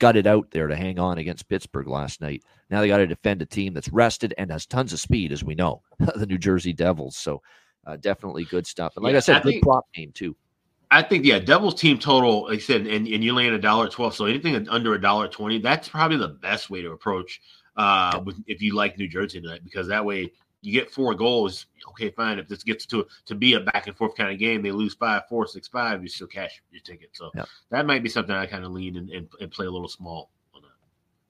gut 0.00 0.16
it 0.16 0.26
out 0.26 0.50
there 0.50 0.66
to 0.66 0.74
hang 0.74 0.98
on 0.98 1.18
against 1.18 1.48
Pittsburgh 1.48 1.86
last 1.86 2.20
night. 2.20 2.42
Now 2.70 2.80
they 2.80 2.88
got 2.88 2.96
to 2.96 3.06
defend 3.06 3.42
a 3.42 3.46
team 3.46 3.72
that's 3.72 3.90
rested 3.90 4.34
and 4.36 4.50
has 4.50 4.66
tons 4.66 4.92
of 4.92 4.98
speed, 4.98 5.30
as 5.30 5.44
we 5.44 5.54
know, 5.54 5.82
the 6.16 6.26
New 6.26 6.38
Jersey 6.38 6.72
Devils. 6.72 7.16
So 7.16 7.40
uh, 7.86 7.96
definitely 7.96 8.44
good 8.44 8.66
stuff. 8.66 8.96
And 8.96 9.04
like 9.04 9.12
yeah, 9.12 9.18
I 9.18 9.20
said, 9.20 9.36
I 9.36 9.40
good 9.40 9.50
think, 9.50 9.62
prop 9.62 9.84
game, 9.94 10.10
too. 10.12 10.34
I 10.90 11.02
think 11.02 11.24
yeah, 11.24 11.38
Devils 11.38 11.80
team 11.80 11.98
total. 11.98 12.44
Like 12.44 12.56
I 12.56 12.58
said, 12.58 12.86
and, 12.86 13.06
and 13.06 13.22
you 13.22 13.32
land 13.32 13.54
a 13.54 13.58
dollar 13.58 13.88
twelve. 13.88 14.14
So 14.14 14.24
anything 14.24 14.68
under 14.68 14.94
a 14.94 15.00
dollar 15.00 15.28
twenty, 15.28 15.58
that's 15.58 15.88
probably 15.88 16.16
the 16.16 16.28
best 16.28 16.68
way 16.68 16.82
to 16.82 16.90
approach. 16.90 17.40
Uh, 17.76 18.20
with, 18.24 18.42
if 18.46 18.60
you 18.60 18.74
like 18.74 18.98
New 18.98 19.06
Jersey 19.06 19.40
tonight, 19.40 19.60
because 19.62 19.86
that 19.86 20.04
way 20.04 20.32
you 20.62 20.72
get 20.72 20.90
four 20.90 21.14
goals. 21.14 21.66
Okay, 21.90 22.10
fine. 22.10 22.38
If 22.38 22.48
this 22.48 22.62
gets 22.62 22.86
to 22.86 23.06
to 23.26 23.34
be 23.34 23.54
a 23.54 23.60
back 23.60 23.86
and 23.86 23.96
forth 23.96 24.14
kind 24.14 24.30
of 24.30 24.38
game, 24.38 24.62
they 24.62 24.72
lose 24.72 24.94
five, 24.94 25.22
four, 25.28 25.46
six, 25.46 25.68
five. 25.68 26.02
You 26.02 26.08
still 26.08 26.26
cash 26.26 26.62
your 26.70 26.82
ticket. 26.82 27.10
So 27.12 27.30
yeah. 27.34 27.44
that 27.70 27.86
might 27.86 28.02
be 28.02 28.08
something 28.08 28.34
I 28.34 28.46
kind 28.46 28.64
of 28.64 28.72
lean 28.72 28.96
and, 28.96 29.10
and, 29.10 29.28
and 29.40 29.50
play 29.50 29.66
a 29.66 29.70
little 29.70 29.88
small. 29.88 30.30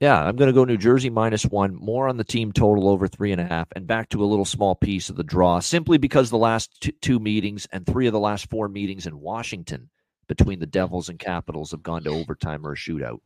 Yeah, 0.00 0.18
I'm 0.18 0.36
going 0.36 0.46
to 0.46 0.54
go 0.54 0.64
New 0.64 0.78
Jersey 0.78 1.10
minus 1.10 1.44
one, 1.44 1.74
more 1.74 2.08
on 2.08 2.16
the 2.16 2.24
team 2.24 2.52
total 2.52 2.88
over 2.88 3.06
three 3.06 3.32
and 3.32 3.40
a 3.40 3.44
half, 3.44 3.68
and 3.76 3.86
back 3.86 4.08
to 4.08 4.24
a 4.24 4.26
little 4.26 4.46
small 4.46 4.74
piece 4.74 5.10
of 5.10 5.16
the 5.16 5.22
draw, 5.22 5.60
simply 5.60 5.98
because 5.98 6.30
the 6.30 6.38
last 6.38 6.80
t- 6.80 6.92
two 7.02 7.20
meetings 7.20 7.68
and 7.70 7.84
three 7.84 8.06
of 8.06 8.14
the 8.14 8.18
last 8.18 8.48
four 8.48 8.66
meetings 8.66 9.06
in 9.06 9.20
Washington 9.20 9.90
between 10.26 10.58
the 10.58 10.66
Devils 10.66 11.10
and 11.10 11.18
Capitals 11.18 11.72
have 11.72 11.82
gone 11.82 12.02
to 12.04 12.10
overtime 12.10 12.66
or 12.66 12.72
a 12.72 12.76
shootout. 12.76 13.20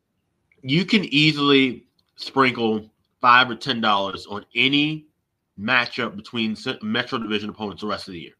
You 0.63 0.85
can 0.85 1.05
easily 1.05 1.85
sprinkle 2.17 2.91
five 3.21 3.49
or 3.49 3.55
ten 3.55 3.81
dollars 3.81 4.27
on 4.27 4.45
any 4.57 5.07
matchup 5.59 6.17
between 6.17 6.57
Metro 6.83 7.19
Division 7.19 7.51
opponents 7.51 7.83
the 7.83 7.89
rest 7.89 8.09
of 8.09 8.13
the 8.13 8.21
year. 8.21 8.33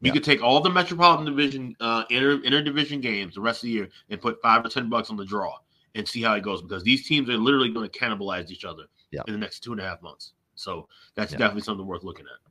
You 0.00 0.08
yeah. 0.08 0.12
could 0.12 0.24
take 0.24 0.42
all 0.42 0.60
the 0.60 0.70
Metropolitan 0.70 1.26
Division 1.26 1.74
uh, 1.80 2.04
inter 2.08 2.38
interdivision 2.38 3.02
games 3.02 3.34
the 3.34 3.40
rest 3.40 3.62
of 3.62 3.66
the 3.66 3.72
year 3.72 3.88
and 4.10 4.20
put 4.20 4.40
five 4.40 4.64
or 4.64 4.68
ten 4.68 4.88
bucks 4.88 5.10
on 5.10 5.16
the 5.16 5.24
draw 5.24 5.56
and 5.94 6.06
see 6.06 6.22
how 6.22 6.34
it 6.34 6.42
goes 6.42 6.62
because 6.62 6.84
these 6.84 7.06
teams 7.06 7.28
are 7.28 7.36
literally 7.36 7.72
going 7.72 7.88
to 7.88 7.98
cannibalize 7.98 8.50
each 8.50 8.64
other 8.64 8.84
yeah. 9.10 9.22
in 9.26 9.32
the 9.32 9.38
next 9.38 9.60
two 9.60 9.72
and 9.72 9.80
a 9.80 9.84
half 9.84 10.00
months. 10.00 10.34
So 10.54 10.88
that's 11.14 11.32
yeah. 11.32 11.38
definitely 11.38 11.62
something 11.62 11.86
worth 11.86 12.04
looking 12.04 12.26
at. 12.26 12.48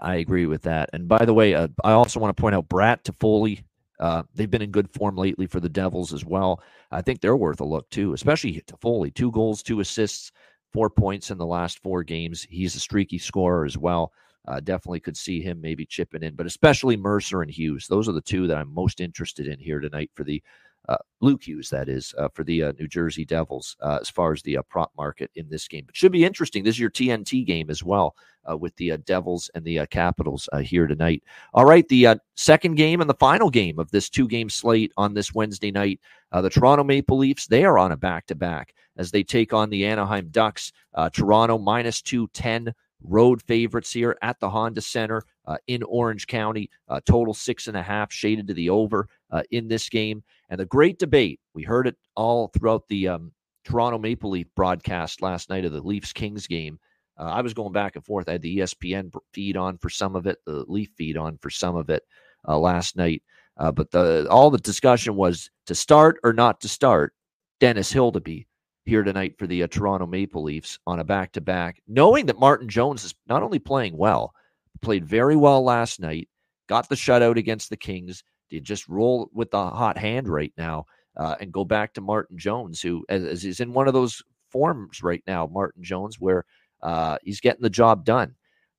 I 0.00 0.16
agree 0.16 0.46
with 0.46 0.62
that. 0.62 0.90
And 0.92 1.06
by 1.06 1.24
the 1.24 1.34
way, 1.34 1.54
uh, 1.54 1.68
I 1.84 1.92
also 1.92 2.18
want 2.18 2.34
to 2.34 2.40
point 2.40 2.54
out 2.54 2.68
Bratt 2.68 3.02
Toffoli. 3.02 3.62
Uh, 4.00 4.22
they've 4.34 4.50
been 4.50 4.62
in 4.62 4.70
good 4.70 4.90
form 4.92 5.16
lately 5.16 5.46
for 5.46 5.60
the 5.60 5.68
Devils 5.68 6.12
as 6.12 6.24
well. 6.24 6.62
I 6.90 7.02
think 7.02 7.20
they're 7.20 7.36
worth 7.36 7.60
a 7.60 7.64
look 7.64 7.88
too, 7.90 8.14
especially 8.14 8.62
Toffoli. 8.66 9.14
Two 9.14 9.30
goals, 9.30 9.62
two 9.62 9.80
assists, 9.80 10.32
four 10.72 10.90
points 10.90 11.30
in 11.30 11.38
the 11.38 11.46
last 11.46 11.80
four 11.82 12.02
games. 12.02 12.46
He's 12.48 12.74
a 12.74 12.80
streaky 12.80 13.18
scorer 13.18 13.64
as 13.64 13.78
well. 13.78 14.12
Uh, 14.48 14.58
definitely 14.58 15.00
could 15.00 15.16
see 15.16 15.40
him 15.40 15.60
maybe 15.60 15.86
chipping 15.86 16.22
in, 16.22 16.34
but 16.34 16.46
especially 16.46 16.96
Mercer 16.96 17.42
and 17.42 17.50
Hughes. 17.50 17.86
Those 17.86 18.08
are 18.08 18.12
the 18.12 18.20
two 18.20 18.48
that 18.48 18.56
I'm 18.56 18.74
most 18.74 19.00
interested 19.00 19.46
in 19.46 19.60
here 19.60 19.78
tonight 19.78 20.10
for 20.14 20.24
the 20.24 20.42
uh, 20.88 20.96
Luke 21.20 21.46
Hughes, 21.46 21.70
that 21.70 21.88
is, 21.88 22.12
uh, 22.18 22.28
for 22.34 22.42
the 22.42 22.64
uh, 22.64 22.72
New 22.78 22.88
Jersey 22.88 23.24
Devils 23.24 23.76
uh, 23.80 23.98
as 24.00 24.10
far 24.10 24.32
as 24.32 24.42
the 24.42 24.56
uh, 24.56 24.62
prop 24.62 24.90
market 24.96 25.30
in 25.36 25.48
this 25.48 25.68
game. 25.68 25.84
But 25.86 25.96
should 25.96 26.12
be 26.12 26.24
interesting. 26.24 26.64
This 26.64 26.74
is 26.74 26.80
your 26.80 26.90
TNT 26.90 27.46
game 27.46 27.70
as 27.70 27.84
well 27.84 28.16
with 28.58 28.74
the 28.74 28.96
Devils 29.06 29.48
and 29.54 29.64
the 29.64 29.86
Capitals 29.86 30.48
here 30.62 30.88
tonight. 30.88 31.22
All 31.54 31.64
right, 31.64 31.86
the 31.86 32.16
second 32.34 32.74
game 32.74 33.00
and 33.00 33.08
the 33.08 33.14
final 33.14 33.50
game 33.50 33.78
of 33.78 33.92
this 33.92 34.10
two 34.10 34.26
game 34.26 34.50
slate 34.50 34.92
on 34.96 35.14
this 35.14 35.32
Wednesday 35.32 35.70
night. 35.70 36.00
The 36.40 36.50
Toronto 36.50 36.84
Maple 36.84 37.18
Leafs, 37.18 37.46
they 37.46 37.64
are 37.64 37.78
on 37.78 37.92
a 37.92 37.96
back 37.96 38.26
to 38.26 38.34
back 38.34 38.74
as 38.96 39.10
they 39.10 39.22
take 39.22 39.52
on 39.52 39.70
the 39.70 39.84
Anaheim 39.84 40.28
Ducks. 40.30 40.72
Toronto 41.12 41.58
minus 41.58 42.00
210 42.00 42.74
road 43.04 43.42
favorites 43.42 43.92
here 43.92 44.16
at 44.22 44.38
the 44.40 44.50
Honda 44.50 44.80
Center 44.80 45.24
uh, 45.46 45.56
in 45.66 45.82
Orange 45.82 46.26
County. 46.26 46.70
Uh, 46.88 47.00
total 47.04 47.34
six 47.34 47.66
and 47.68 47.76
a 47.76 47.82
half, 47.82 48.12
shaded 48.12 48.46
to 48.48 48.54
the 48.54 48.70
over 48.70 49.08
uh, 49.30 49.42
in 49.50 49.68
this 49.68 49.88
game. 49.88 50.22
And 50.48 50.60
the 50.60 50.66
great 50.66 50.98
debate, 50.98 51.40
we 51.54 51.62
heard 51.62 51.86
it 51.86 51.96
all 52.14 52.48
throughout 52.48 52.88
the 52.88 53.08
um, 53.08 53.32
Toronto 53.64 53.98
Maple 53.98 54.30
Leaf 54.30 54.46
broadcast 54.54 55.22
last 55.22 55.50
night 55.50 55.64
of 55.64 55.72
the 55.72 55.82
Leafs 55.82 56.12
Kings 56.12 56.46
game. 56.46 56.78
Uh, 57.18 57.24
I 57.24 57.42
was 57.42 57.54
going 57.54 57.72
back 57.72 57.96
and 57.96 58.04
forth. 58.04 58.28
I 58.28 58.32
had 58.32 58.42
the 58.42 58.58
ESPN 58.58 59.12
feed 59.32 59.56
on 59.56 59.78
for 59.78 59.90
some 59.90 60.16
of 60.16 60.26
it, 60.26 60.38
the 60.46 60.64
Leaf 60.68 60.90
feed 60.96 61.16
on 61.16 61.38
for 61.38 61.50
some 61.50 61.76
of 61.76 61.90
it 61.90 62.02
uh, 62.48 62.58
last 62.58 62.96
night. 62.96 63.22
Uh, 63.58 63.70
but 63.70 63.90
the 63.90 64.26
all 64.30 64.50
the 64.50 64.58
discussion 64.58 65.14
was 65.14 65.50
to 65.66 65.74
start 65.74 66.18
or 66.24 66.32
not 66.32 66.60
to 66.60 66.68
start 66.68 67.14
Dennis 67.60 67.92
Hildeby 67.92 68.46
here 68.84 69.02
tonight 69.02 69.34
for 69.38 69.46
the 69.46 69.62
uh, 69.62 69.66
Toronto 69.68 70.06
Maple 70.06 70.42
Leafs 70.42 70.78
on 70.86 70.98
a 70.98 71.04
back 71.04 71.32
to 71.32 71.40
back, 71.40 71.80
knowing 71.86 72.26
that 72.26 72.40
Martin 72.40 72.68
Jones 72.68 73.04
is 73.04 73.14
not 73.28 73.42
only 73.42 73.58
playing 73.58 73.96
well, 73.96 74.32
played 74.80 75.04
very 75.04 75.36
well 75.36 75.62
last 75.62 76.00
night, 76.00 76.28
got 76.68 76.88
the 76.88 76.94
shutout 76.94 77.36
against 77.36 77.70
the 77.70 77.76
Kings. 77.76 78.24
You 78.50 78.60
just 78.60 78.88
roll 78.88 79.30
with 79.32 79.50
the 79.50 79.62
hot 79.62 79.96
hand 79.96 80.28
right 80.28 80.52
now 80.58 80.86
uh, 81.16 81.36
and 81.40 81.52
go 81.52 81.64
back 81.64 81.94
to 81.94 82.00
Martin 82.00 82.36
Jones, 82.36 82.80
who 82.80 83.04
is, 83.08 83.44
is 83.44 83.60
in 83.60 83.72
one 83.72 83.88
of 83.88 83.94
those 83.94 84.22
forms 84.50 85.02
right 85.02 85.22
now, 85.26 85.46
Martin 85.46 85.82
Jones, 85.82 86.18
where 86.18 86.44
uh, 86.82 87.16
he's 87.22 87.40
getting 87.40 87.62
the 87.62 87.70
job 87.70 88.04
done. 88.04 88.34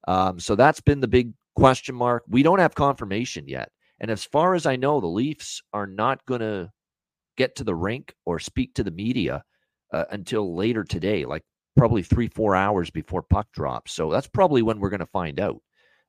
Um, 0.07 0.39
so 0.39 0.55
that's 0.55 0.81
been 0.81 0.99
the 0.99 1.07
big 1.07 1.33
question 1.55 1.95
mark. 1.95 2.23
We 2.27 2.43
don't 2.43 2.59
have 2.59 2.75
confirmation 2.75 3.47
yet. 3.47 3.71
And 4.03 4.11
as 4.11 4.25
far 4.25 4.53
as 4.53 4.65
I 4.65 4.75
know, 4.75 4.99
the 4.99 5.07
Leafs 5.07 5.61
are 5.71 5.87
not 5.87 6.25
going 6.25 6.41
to 6.41 6.69
get 7.37 7.55
to 7.55 7.63
the 7.63 7.73
rink 7.73 8.13
or 8.25 8.37
speak 8.37 8.75
to 8.75 8.83
the 8.83 8.91
media 8.91 9.45
uh, 9.93 10.03
until 10.11 10.57
later 10.57 10.83
today, 10.83 11.23
like 11.23 11.43
probably 11.77 12.03
three, 12.03 12.27
four 12.27 12.53
hours 12.53 12.89
before 12.89 13.21
puck 13.21 13.47
drops. 13.53 13.93
So 13.93 14.11
that's 14.11 14.27
probably 14.27 14.61
when 14.61 14.81
we're 14.81 14.89
going 14.89 14.99
to 14.99 15.05
find 15.05 15.39
out 15.39 15.61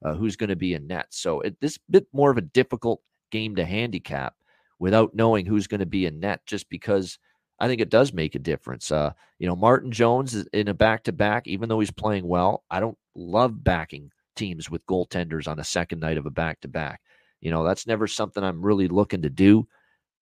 uh, 0.05 0.15
who's 0.15 0.35
going 0.35 0.51
to 0.51 0.57
be 0.57 0.75
in 0.75 0.89
net. 0.89 1.07
So 1.11 1.41
it, 1.43 1.57
this 1.61 1.79
bit 1.89 2.09
more 2.13 2.33
of 2.33 2.37
a 2.37 2.43
difficult 2.43 3.01
game 3.31 3.55
to 3.55 3.65
handicap 3.65 4.35
without 4.81 5.15
knowing 5.15 5.47
who's 5.47 5.69
going 5.69 5.79
to 5.79 5.87
be 5.87 6.05
in 6.05 6.19
net, 6.19 6.41
just 6.47 6.69
because 6.69 7.17
I 7.61 7.69
think 7.69 7.81
it 7.81 7.91
does 7.91 8.13
make 8.13 8.35
a 8.35 8.41
difference. 8.41 8.91
Uh, 8.91 9.13
you 9.39 9.47
know, 9.47 9.55
Martin 9.55 9.93
Jones 9.93 10.35
is 10.35 10.49
in 10.53 10.67
a 10.67 10.75
back 10.75 11.05
to 11.05 11.13
back, 11.13 11.47
even 11.47 11.69
though 11.69 11.79
he's 11.79 11.93
playing 11.93 12.27
well. 12.27 12.65
I 12.73 12.81
don't 12.81 12.99
love 13.15 13.63
backing 13.63 14.11
teams 14.35 14.69
with 14.69 14.85
goaltenders 14.87 15.47
on 15.47 15.61
a 15.61 15.65
second 15.65 16.01
night 16.01 16.19
of 16.19 16.27
a 16.27 16.31
back 16.31 16.61
to 16.63 16.69
back. 16.69 17.01
You 17.45 17.53
know, 17.53 17.65
that's 17.65 17.87
never 17.87 18.09
something 18.09 18.43
I'm 18.43 18.63
really 18.63 18.89
looking 18.89 19.23
to 19.23 19.31
do. 19.31 19.69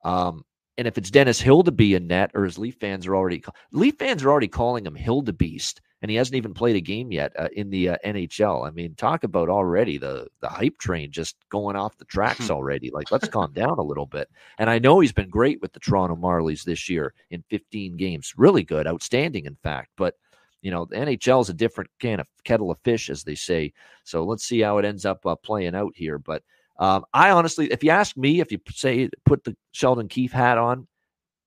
Um, 0.04 0.44
and 0.78 0.88
if 0.88 0.98
it's 0.98 1.10
Dennis 1.10 1.40
Hildeby 1.42 1.96
in 1.96 2.06
net, 2.08 2.32
or 2.34 2.44
as 2.44 2.58
Leaf 2.58 2.76
fans 2.80 3.06
are 3.06 3.16
already 3.16 3.44
Leaf 3.72 3.96
fans 3.98 4.24
are 4.24 4.30
already 4.30 4.48
calling 4.48 4.86
him 4.86 4.96
Hildebeest, 4.96 5.80
and 6.02 6.10
he 6.10 6.16
hasn't 6.16 6.36
even 6.36 6.54
played 6.54 6.76
a 6.76 6.80
game 6.80 7.12
yet 7.12 7.32
uh, 7.38 7.48
in 7.54 7.70
the 7.70 7.90
uh, 7.90 7.96
NHL. 8.04 8.66
I 8.66 8.70
mean, 8.70 8.94
talk 8.96 9.24
about 9.24 9.48
already 9.50 9.98
the 9.98 10.28
the 10.40 10.48
hype 10.48 10.78
train 10.78 11.12
just 11.12 11.36
going 11.50 11.76
off 11.76 11.98
the 11.98 12.06
tracks 12.06 12.50
already. 12.50 12.90
Like, 12.92 13.10
let's 13.10 13.28
calm 13.28 13.52
down 13.52 13.78
a 13.78 13.82
little 13.82 14.06
bit. 14.06 14.28
And 14.58 14.70
I 14.70 14.78
know 14.78 15.00
he's 15.00 15.12
been 15.12 15.30
great 15.30 15.60
with 15.62 15.72
the 15.74 15.80
Toronto 15.80 16.16
Marlies 16.16 16.64
this 16.64 16.88
year 16.88 17.14
in 17.30 17.44
15 17.50 17.96
games, 17.96 18.34
really 18.36 18.64
good, 18.64 18.86
outstanding, 18.86 19.46
in 19.46 19.56
fact. 19.62 19.90
But 19.96 20.14
You 20.62 20.70
know, 20.70 20.84
the 20.86 20.96
NHL 20.96 21.42
is 21.42 21.48
a 21.50 21.54
different 21.54 21.90
can 21.98 22.20
of 22.20 22.28
kettle 22.44 22.70
of 22.70 22.78
fish, 22.84 23.10
as 23.10 23.24
they 23.24 23.34
say. 23.34 23.72
So 24.04 24.24
let's 24.24 24.44
see 24.44 24.60
how 24.60 24.78
it 24.78 24.84
ends 24.84 25.04
up 25.04 25.24
uh, 25.26 25.36
playing 25.36 25.74
out 25.74 25.92
here. 25.96 26.18
But 26.18 26.42
um, 26.78 27.04
I 27.12 27.30
honestly, 27.30 27.66
if 27.66 27.84
you 27.84 27.90
ask 27.90 28.16
me, 28.16 28.40
if 28.40 28.50
you 28.50 28.58
say 28.70 29.08
put 29.24 29.44
the 29.44 29.56
Sheldon 29.72 30.08
Keefe 30.08 30.32
hat 30.32 30.58
on, 30.58 30.86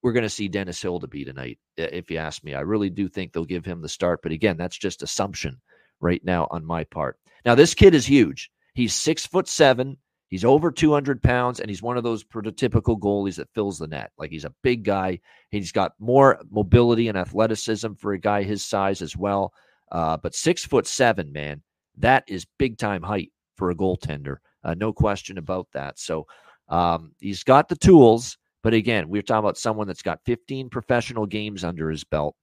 we're 0.02 0.14
going 0.14 0.24
to 0.24 0.30
see 0.30 0.48
Dennis 0.48 0.82
Hildeby 0.84 1.26
tonight. 1.26 1.58
If 1.78 2.12
you 2.12 2.18
ask 2.18 2.44
me, 2.44 2.54
I 2.54 2.62
really 2.62 2.90
do 2.90 3.10
think 3.10 3.34
they'll 3.34 3.44
give 3.44 3.66
him 3.66 3.82
the 3.82 3.90
start. 3.90 4.22
But 4.22 4.32
again, 4.32 4.56
that's 4.56 4.78
just 4.78 5.02
assumption 5.02 5.60
right 6.00 6.24
now 6.24 6.48
on 6.52 6.64
my 6.64 6.84
part. 6.84 7.18
Now, 7.44 7.56
this 7.56 7.74
kid 7.74 7.96
is 7.96 8.06
huge. 8.06 8.52
He's 8.76 8.94
six 8.94 9.26
foot 9.26 9.48
seven. 9.48 9.98
He's 10.28 10.46
over 10.46 10.72
200 10.72 11.22
pounds, 11.22 11.60
and 11.60 11.70
he's 11.70 11.82
one 11.82 11.98
of 11.98 12.04
those 12.04 12.24
prototypical 12.24 13.00
goalies 13.00 13.36
that 13.36 13.54
fills 13.54 13.78
the 13.80 13.88
net. 13.88 14.12
Like 14.18 14.32
he's 14.32 14.46
a 14.46 14.54
big 14.64 14.84
guy. 14.84 15.20
He's 15.50 15.72
got 15.72 15.94
more 16.00 16.40
mobility 16.52 17.08
and 17.08 17.18
athleticism 17.18 17.94
for 17.94 18.14
a 18.14 18.20
guy 18.20 18.44
his 18.44 18.66
size 18.66 19.02
as 19.02 19.16
well. 19.16 19.54
Uh, 19.92 20.18
but 20.18 20.36
six 20.36 20.66
foot 20.66 20.88
seven, 20.88 21.32
man, 21.32 21.62
that 21.98 22.24
is 22.28 22.46
big 22.58 22.78
time 22.78 23.04
height 23.04 23.32
for 23.56 23.70
a 23.70 23.76
goaltender. 23.76 24.38
Uh, 24.66 24.74
no 24.74 24.92
question 24.92 25.38
about 25.38 25.68
that. 25.74 25.98
So 26.00 26.26
um, 26.68 27.12
he's 27.20 27.44
got 27.44 27.70
the 27.70 27.76
tools. 27.76 28.38
But 28.64 28.74
again, 28.74 29.08
we're 29.08 29.22
talking 29.22 29.40
about 29.40 29.60
someone 29.60 29.86
that's 29.86 30.02
got 30.02 30.26
15 30.26 30.70
professional 30.70 31.28
games 31.28 31.64
under 31.64 31.90
his 31.90 32.04
belt, 32.04 32.36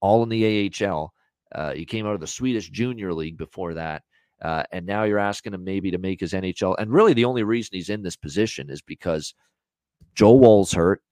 all 0.00 0.22
in 0.22 0.30
the 0.30 0.72
AHL. 0.82 1.12
Uh, 1.54 1.72
he 1.74 1.84
came 1.84 2.06
out 2.06 2.14
of 2.14 2.20
the 2.20 2.26
Swedish 2.26 2.70
Junior 2.70 3.12
League 3.12 3.36
before 3.36 3.74
that. 3.74 4.02
Uh, 4.40 4.62
and 4.72 4.86
now 4.86 5.04
you're 5.04 5.18
asking 5.18 5.52
him 5.52 5.62
maybe 5.62 5.90
to 5.90 5.98
make 5.98 6.18
his 6.20 6.32
NHL. 6.32 6.76
And 6.78 6.90
really, 6.90 7.12
the 7.12 7.26
only 7.26 7.42
reason 7.42 7.70
he's 7.72 7.90
in 7.90 8.02
this 8.02 8.16
position 8.16 8.70
is 8.70 8.80
because 8.80 9.34
Joe 10.14 10.32
Woll's 10.32 10.72
hurt. 10.72 11.02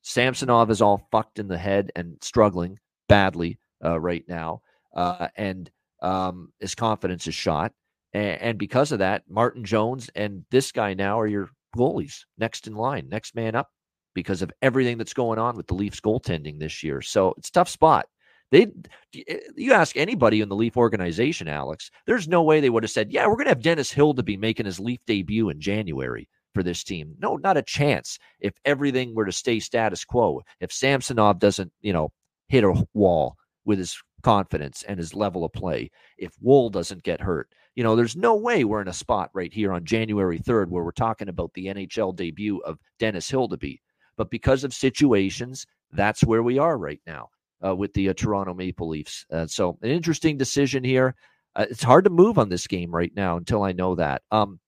Samsonov 0.00 0.70
is 0.70 0.80
all 0.80 1.06
fucked 1.12 1.38
in 1.38 1.46
the 1.46 1.58
head 1.58 1.92
and 1.94 2.16
struggling 2.22 2.78
badly 3.06 3.58
uh, 3.84 4.00
right 4.00 4.24
now. 4.26 4.62
Uh, 4.94 5.28
and 5.36 5.70
um, 6.00 6.54
his 6.58 6.74
confidence 6.74 7.26
is 7.26 7.34
shot. 7.34 7.72
And, 8.12 8.42
and, 8.42 8.58
because 8.58 8.92
of 8.92 8.98
that, 8.98 9.22
Martin 9.28 9.64
Jones 9.64 10.10
and 10.14 10.44
this 10.50 10.72
guy 10.72 10.94
now 10.94 11.20
are 11.20 11.26
your 11.26 11.50
goalies 11.76 12.24
next 12.38 12.66
in 12.66 12.74
line, 12.74 13.08
next 13.08 13.34
man 13.34 13.54
up 13.54 13.68
because 14.14 14.42
of 14.42 14.50
everything 14.62 14.98
that's 14.98 15.14
going 15.14 15.38
on 15.38 15.56
with 15.56 15.66
the 15.66 15.74
Leafs 15.74 16.00
goaltending 16.00 16.58
this 16.58 16.82
year. 16.82 17.00
So 17.00 17.34
it's 17.38 17.50
tough 17.50 17.68
spot. 17.68 18.06
They, 18.50 18.66
eh, 19.14 19.38
you 19.56 19.72
ask 19.72 19.96
anybody 19.96 20.40
in 20.40 20.48
the 20.48 20.56
Leaf 20.56 20.76
organization, 20.76 21.48
Alex, 21.48 21.90
there's 22.06 22.26
no 22.26 22.42
way 22.42 22.60
they 22.60 22.70
would 22.70 22.82
have 22.82 22.90
said, 22.90 23.12
"Yeah, 23.12 23.26
we're 23.26 23.36
going 23.36 23.46
to 23.46 23.50
have 23.50 23.62
Dennis 23.62 23.92
Hildeby 23.92 24.38
making 24.38 24.66
his 24.66 24.80
Leaf 24.80 25.00
debut 25.06 25.50
in 25.50 25.60
January 25.60 26.28
for 26.52 26.62
this 26.62 26.82
team." 26.82 27.14
No, 27.18 27.36
not 27.36 27.56
a 27.56 27.62
chance. 27.62 28.18
If 28.40 28.54
everything 28.64 29.14
were 29.14 29.26
to 29.26 29.32
stay 29.32 29.60
status 29.60 30.04
quo, 30.04 30.42
if 30.60 30.72
Samsonov 30.72 31.38
doesn't, 31.38 31.72
you 31.80 31.92
know, 31.92 32.10
hit 32.48 32.64
a 32.64 32.86
wall 32.92 33.36
with 33.64 33.78
his 33.78 33.96
confidence 34.22 34.82
and 34.82 34.98
his 34.98 35.14
level 35.14 35.44
of 35.44 35.52
play, 35.52 35.90
if 36.18 36.32
Woll 36.40 36.70
doesn't 36.70 37.04
get 37.04 37.20
hurt, 37.20 37.48
you 37.74 37.84
know, 37.84 37.96
there's 37.96 38.16
no 38.16 38.34
way 38.34 38.64
we're 38.64 38.82
in 38.82 38.88
a 38.88 38.92
spot 38.92 39.30
right 39.32 39.52
here 39.52 39.72
on 39.72 39.84
January 39.84 40.38
3rd 40.38 40.68
where 40.68 40.84
we're 40.84 40.90
talking 40.90 41.28
about 41.28 41.52
the 41.54 41.66
NHL 41.66 42.14
debut 42.14 42.58
of 42.58 42.78
Dennis 42.98 43.30
Hildeby. 43.30 43.80
But 44.16 44.30
because 44.30 44.64
of 44.64 44.74
situations, 44.74 45.66
that's 45.92 46.24
where 46.24 46.42
we 46.42 46.58
are 46.58 46.76
right 46.76 47.00
now 47.06 47.28
uh, 47.64 47.74
with 47.74 47.92
the 47.94 48.08
uh, 48.08 48.14
Toronto 48.14 48.54
Maple 48.54 48.88
Leafs. 48.88 49.24
Uh, 49.32 49.46
so, 49.46 49.78
an 49.82 49.90
interesting 49.90 50.36
decision 50.36 50.84
here. 50.84 51.14
Uh, 51.56 51.66
it's 51.70 51.82
hard 51.82 52.04
to 52.04 52.10
move 52.10 52.38
on 52.38 52.48
this 52.48 52.66
game 52.66 52.94
right 52.94 53.12
now 53.14 53.36
until 53.36 53.62
I 53.62 53.72
know 53.72 53.94
that. 53.96 54.22
Um, 54.30 54.60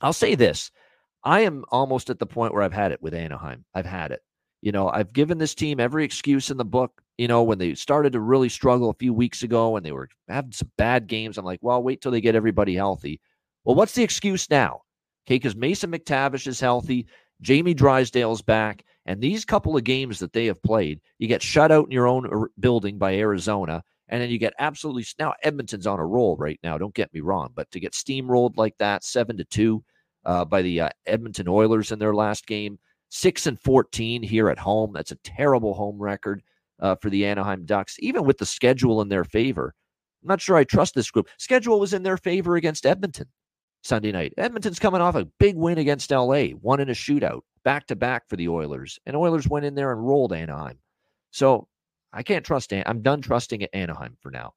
I'll 0.00 0.12
say 0.12 0.34
this 0.34 0.70
I 1.24 1.40
am 1.40 1.64
almost 1.70 2.10
at 2.10 2.18
the 2.18 2.26
point 2.26 2.54
where 2.54 2.62
I've 2.62 2.72
had 2.72 2.92
it 2.92 3.02
with 3.02 3.14
Anaheim. 3.14 3.64
I've 3.74 3.86
had 3.86 4.12
it. 4.12 4.20
You 4.62 4.72
know, 4.72 4.88
I've 4.88 5.12
given 5.12 5.38
this 5.38 5.54
team 5.54 5.80
every 5.80 6.04
excuse 6.04 6.50
in 6.50 6.56
the 6.56 6.64
book. 6.64 7.02
You 7.18 7.28
know, 7.28 7.42
when 7.42 7.58
they 7.58 7.74
started 7.74 8.12
to 8.12 8.20
really 8.20 8.48
struggle 8.48 8.90
a 8.90 8.94
few 8.94 9.14
weeks 9.14 9.42
ago 9.42 9.76
and 9.76 9.86
they 9.86 9.92
were 9.92 10.08
having 10.28 10.52
some 10.52 10.70
bad 10.76 11.06
games, 11.06 11.38
I'm 11.38 11.44
like, 11.44 11.60
well, 11.62 11.82
wait 11.82 12.00
till 12.00 12.12
they 12.12 12.20
get 12.20 12.34
everybody 12.34 12.74
healthy. 12.74 13.20
Well, 13.64 13.74
what's 13.74 13.94
the 13.94 14.02
excuse 14.02 14.50
now? 14.50 14.82
Okay, 15.26 15.36
because 15.36 15.56
Mason 15.56 15.90
McTavish 15.90 16.46
is 16.46 16.60
healthy. 16.60 17.06
Jamie 17.40 17.74
Drysdale's 17.74 18.42
back. 18.42 18.84
And 19.06 19.20
these 19.20 19.44
couple 19.44 19.76
of 19.76 19.84
games 19.84 20.18
that 20.18 20.32
they 20.32 20.46
have 20.46 20.62
played, 20.62 21.00
you 21.18 21.28
get 21.28 21.42
shut 21.42 21.72
out 21.72 21.86
in 21.86 21.90
your 21.90 22.06
own 22.08 22.48
building 22.58 22.98
by 22.98 23.14
Arizona, 23.14 23.82
and 24.08 24.20
then 24.20 24.30
you 24.30 24.38
get 24.38 24.54
absolutely 24.58 25.04
now 25.18 25.32
Edmonton's 25.42 25.86
on 25.86 26.00
a 26.00 26.06
roll 26.06 26.36
right 26.36 26.60
now. 26.62 26.76
Don't 26.76 26.94
get 26.94 27.14
me 27.14 27.20
wrong, 27.20 27.50
but 27.54 27.70
to 27.70 27.80
get 27.80 27.92
steamrolled 27.92 28.56
like 28.56 28.76
that, 28.78 29.04
seven 29.04 29.36
to 29.36 29.44
two 29.44 29.84
uh, 30.24 30.44
by 30.44 30.60
the 30.60 30.80
uh, 30.82 30.88
Edmonton 31.06 31.48
Oilers 31.48 31.92
in 31.92 31.98
their 31.98 32.14
last 32.14 32.46
game, 32.46 32.78
six 33.08 33.46
and 33.46 33.60
fourteen 33.60 34.22
here 34.22 34.48
at 34.48 34.58
home. 34.58 34.92
That's 34.92 35.12
a 35.12 35.18
terrible 35.22 35.74
home 35.74 35.98
record 35.98 36.42
uh, 36.80 36.94
for 36.96 37.10
the 37.10 37.26
Anaheim 37.26 37.64
Ducks, 37.64 37.96
even 38.00 38.24
with 38.24 38.38
the 38.38 38.46
schedule 38.46 39.00
in 39.00 39.08
their 39.08 39.24
favor. 39.24 39.74
I'm 40.22 40.28
not 40.28 40.40
sure 40.40 40.56
I 40.56 40.64
trust 40.64 40.94
this 40.94 41.10
group. 41.10 41.28
Schedule 41.38 41.78
was 41.80 41.92
in 41.92 42.02
their 42.02 42.16
favor 42.16 42.56
against 42.56 42.86
Edmonton. 42.86 43.28
Sunday 43.82 44.10
night. 44.10 44.34
Edmonton's 44.36 44.80
coming 44.80 45.00
off 45.00 45.14
a 45.14 45.26
big 45.38 45.56
win 45.56 45.78
against 45.78 46.10
LA, 46.10 46.46
one 46.48 46.80
in 46.80 46.88
a 46.90 46.92
shootout, 46.92 47.42
back 47.64 47.86
to 47.86 47.94
back 47.94 48.28
for 48.28 48.34
the 48.34 48.48
Oilers. 48.48 48.98
And 49.06 49.14
Oilers 49.14 49.48
went 49.48 49.64
in 49.64 49.76
there 49.76 49.92
and 49.92 50.04
rolled 50.04 50.32
Anaheim. 50.32 50.78
So 51.30 51.68
I 52.12 52.24
can't 52.24 52.44
trust 52.44 52.72
An- 52.72 52.82
I'm 52.86 53.02
done 53.02 53.20
trusting 53.22 53.62
Anaheim 53.66 54.16
for 54.20 54.30
now. 54.32 54.54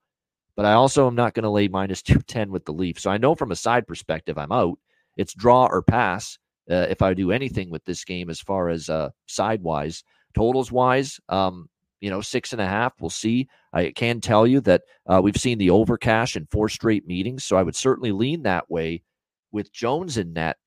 But 0.56 0.66
I 0.66 0.74
also 0.74 1.06
am 1.08 1.16
not 1.16 1.36
going 1.36 1.44
to 1.44 1.50
lay 1.50 1.68
minus 1.68 2.02
210 2.04 2.52
with 2.52 2.66
the 2.66 2.74
Leafs. 2.74 3.04
So 3.04 3.12
I 3.12 3.18
know 3.18 3.36
from 3.36 3.52
a 3.52 3.56
side 3.56 3.86
perspective, 3.88 4.38
I'm 4.38 4.52
out. 4.52 4.80
It's 5.16 5.34
draw 5.34 5.68
or 5.68 5.84
pass 5.84 6.40
uh, 6.70 6.88
if 6.90 7.02
I 7.02 7.14
do 7.14 7.32
anything 7.32 7.70
with 7.70 7.86
this 7.86 8.04
game 8.04 8.30
as 8.30 8.40
far 8.40 8.70
as 8.70 8.90
uh, 8.90 9.10
side 9.28 9.62
wise. 9.62 10.04
Totals 10.34 10.72
wise, 10.72 11.20
um, 11.30 11.70
you 12.02 12.10
know, 12.10 12.22
six 12.22 12.54
and 12.54 12.62
a 12.62 12.68
half. 12.68 12.94
We'll 13.00 13.10
see. 13.10 13.48
I 13.74 13.92
can 13.92 14.22
tell 14.22 14.48
you 14.48 14.62
that 14.62 14.84
uh, 15.08 15.22
we've 15.24 15.38
seen 15.38 15.58
the 15.58 15.68
overcash 15.68 16.36
in 16.36 16.48
four 16.52 16.70
straight 16.70 17.08
meetings. 17.08 17.44
So 17.44 17.58
I 17.58 17.64
would 17.64 17.76
certainly 17.76 18.12
lean 18.12 18.44
that 18.44 18.70
way 18.70 19.04
with 19.52 19.72
Jones 19.72 20.18
in 20.18 20.34
net, 20.34 20.58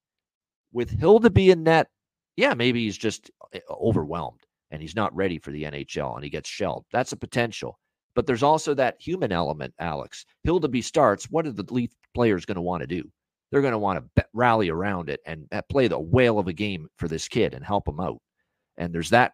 with 0.73 0.99
Hildeby 0.99 1.49
in 1.49 1.63
net, 1.63 1.89
yeah, 2.37 2.55
maybe 2.55 2.85
he's 2.85 2.99
just 2.99 3.31
eh, 3.53 3.61
overwhelmed 3.71 4.41
and 4.71 4.81
he's 4.81 4.97
not 4.97 5.15
ready 5.15 5.39
for 5.39 5.51
the 5.51 5.65
NHL 5.65 6.15
and 6.15 6.25
he 6.25 6.31
gets 6.31 6.49
shelled. 6.49 6.85
That's 6.93 7.13
a 7.13 7.17
potential. 7.17 7.79
But 8.15 8.27
there's 8.27 8.43
also 8.43 8.75
that 8.75 8.97
human 8.99 9.33
element, 9.33 9.75
Alex. 9.79 10.27
Hildeby 10.47 10.85
starts. 10.85 11.31
What 11.31 11.47
are 11.47 11.53
the 11.53 11.67
Leaf 11.71 11.91
players 12.15 12.45
going 12.45 12.57
to 12.57 12.63
want 12.63 12.83
to 12.83 12.87
do? 12.87 13.05
They're 13.51 13.63
going 13.63 13.73
to 13.73 13.79
want 13.79 14.05
to 14.17 14.25
rally 14.33 14.71
around 14.71 15.11
it 15.11 15.21
and 15.27 15.47
eh, 15.53 15.61
play 15.71 15.89
the 15.89 15.99
whale 15.99 16.39
of 16.39 16.49
a 16.49 16.53
game 16.53 16.89
for 16.97 17.09
this 17.09 17.29
kid 17.29 17.55
and 17.55 17.65
help 17.65 17.87
him 17.87 18.01
out. 18.01 18.19
And 18.79 18.95
there's 18.95 19.11
that 19.11 19.33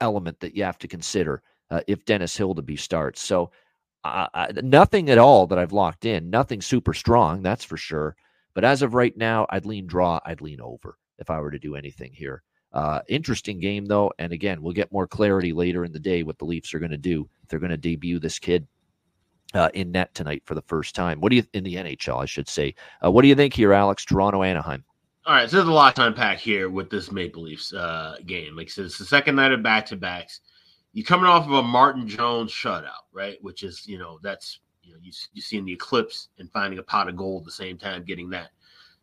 element 0.00 0.40
that 0.40 0.54
you 0.54 0.64
have 0.64 0.78
to 0.78 0.88
consider 0.88 1.42
uh, 1.70 1.80
if 1.86 2.04
Dennis 2.04 2.36
Hildeby 2.36 2.78
starts. 2.78 3.20
So, 3.20 3.50
uh, 4.04 4.46
nothing 4.62 5.10
at 5.10 5.18
all 5.18 5.46
that 5.46 5.58
I've 5.58 5.72
locked 5.72 6.04
in. 6.04 6.30
Nothing 6.30 6.62
super 6.62 6.94
strong, 6.94 7.42
that's 7.42 7.64
for 7.64 7.76
sure. 7.76 8.16
But 8.54 8.64
as 8.64 8.82
of 8.82 8.94
right 8.94 9.16
now, 9.16 9.46
I'd 9.50 9.66
lean 9.66 9.86
draw. 9.86 10.20
I'd 10.24 10.40
lean 10.40 10.60
over 10.60 10.98
if 11.18 11.30
I 11.30 11.40
were 11.40 11.50
to 11.50 11.58
do 11.58 11.74
anything 11.74 12.12
here. 12.12 12.42
Uh, 12.72 13.00
interesting 13.08 13.60
game 13.60 13.86
though, 13.86 14.12
and 14.18 14.32
again, 14.32 14.62
we'll 14.62 14.74
get 14.74 14.92
more 14.92 15.06
clarity 15.06 15.52
later 15.52 15.84
in 15.84 15.92
the 15.92 15.98
day 15.98 16.22
what 16.22 16.38
the 16.38 16.44
Leafs 16.44 16.74
are 16.74 16.78
going 16.78 16.90
to 16.90 16.96
do. 16.96 17.28
They're 17.48 17.58
going 17.58 17.70
to 17.70 17.76
debut 17.76 18.18
this 18.18 18.38
kid 18.38 18.66
uh, 19.54 19.70
in 19.74 19.90
net 19.90 20.14
tonight 20.14 20.42
for 20.44 20.54
the 20.54 20.62
first 20.62 20.94
time. 20.94 21.20
What 21.20 21.30
do 21.30 21.36
you 21.36 21.44
in 21.54 21.64
the 21.64 21.76
NHL? 21.76 22.22
I 22.22 22.26
should 22.26 22.48
say. 22.48 22.74
Uh, 23.04 23.10
what 23.10 23.22
do 23.22 23.28
you 23.28 23.34
think 23.34 23.54
here, 23.54 23.72
Alex? 23.72 24.04
Toronto, 24.04 24.42
Anaheim. 24.42 24.84
All 25.28 25.34
right, 25.34 25.50
so 25.50 25.58
there's 25.58 25.68
a 25.68 25.72
lot 25.72 25.94
to 25.96 26.06
unpack 26.06 26.38
here 26.38 26.70
with 26.70 26.88
this 26.88 27.12
Maple 27.12 27.42
Leafs 27.42 27.74
uh, 27.74 28.16
game. 28.24 28.56
Like 28.56 28.68
I 28.68 28.70
said, 28.70 28.84
it's 28.86 28.96
the 28.96 29.04
second 29.04 29.36
night 29.36 29.52
of 29.52 29.62
back 29.62 29.84
to 29.86 29.96
backs. 29.96 30.40
You're 30.94 31.04
coming 31.04 31.26
off 31.26 31.44
of 31.44 31.52
a 31.52 31.62
Martin 31.62 32.08
Jones 32.08 32.50
shutout, 32.50 33.04
right? 33.12 33.36
Which 33.42 33.62
is, 33.62 33.86
you 33.86 33.98
know, 33.98 34.18
that's 34.22 34.60
you 34.82 34.94
know, 34.94 34.98
you 35.02 35.12
you 35.34 35.42
seeing 35.42 35.66
the 35.66 35.72
eclipse 35.74 36.28
and 36.38 36.50
finding 36.50 36.78
a 36.78 36.82
pot 36.82 37.10
of 37.10 37.16
gold 37.16 37.42
at 37.42 37.44
the 37.44 37.52
same 37.52 37.76
time, 37.76 38.04
getting 38.04 38.30
that. 38.30 38.52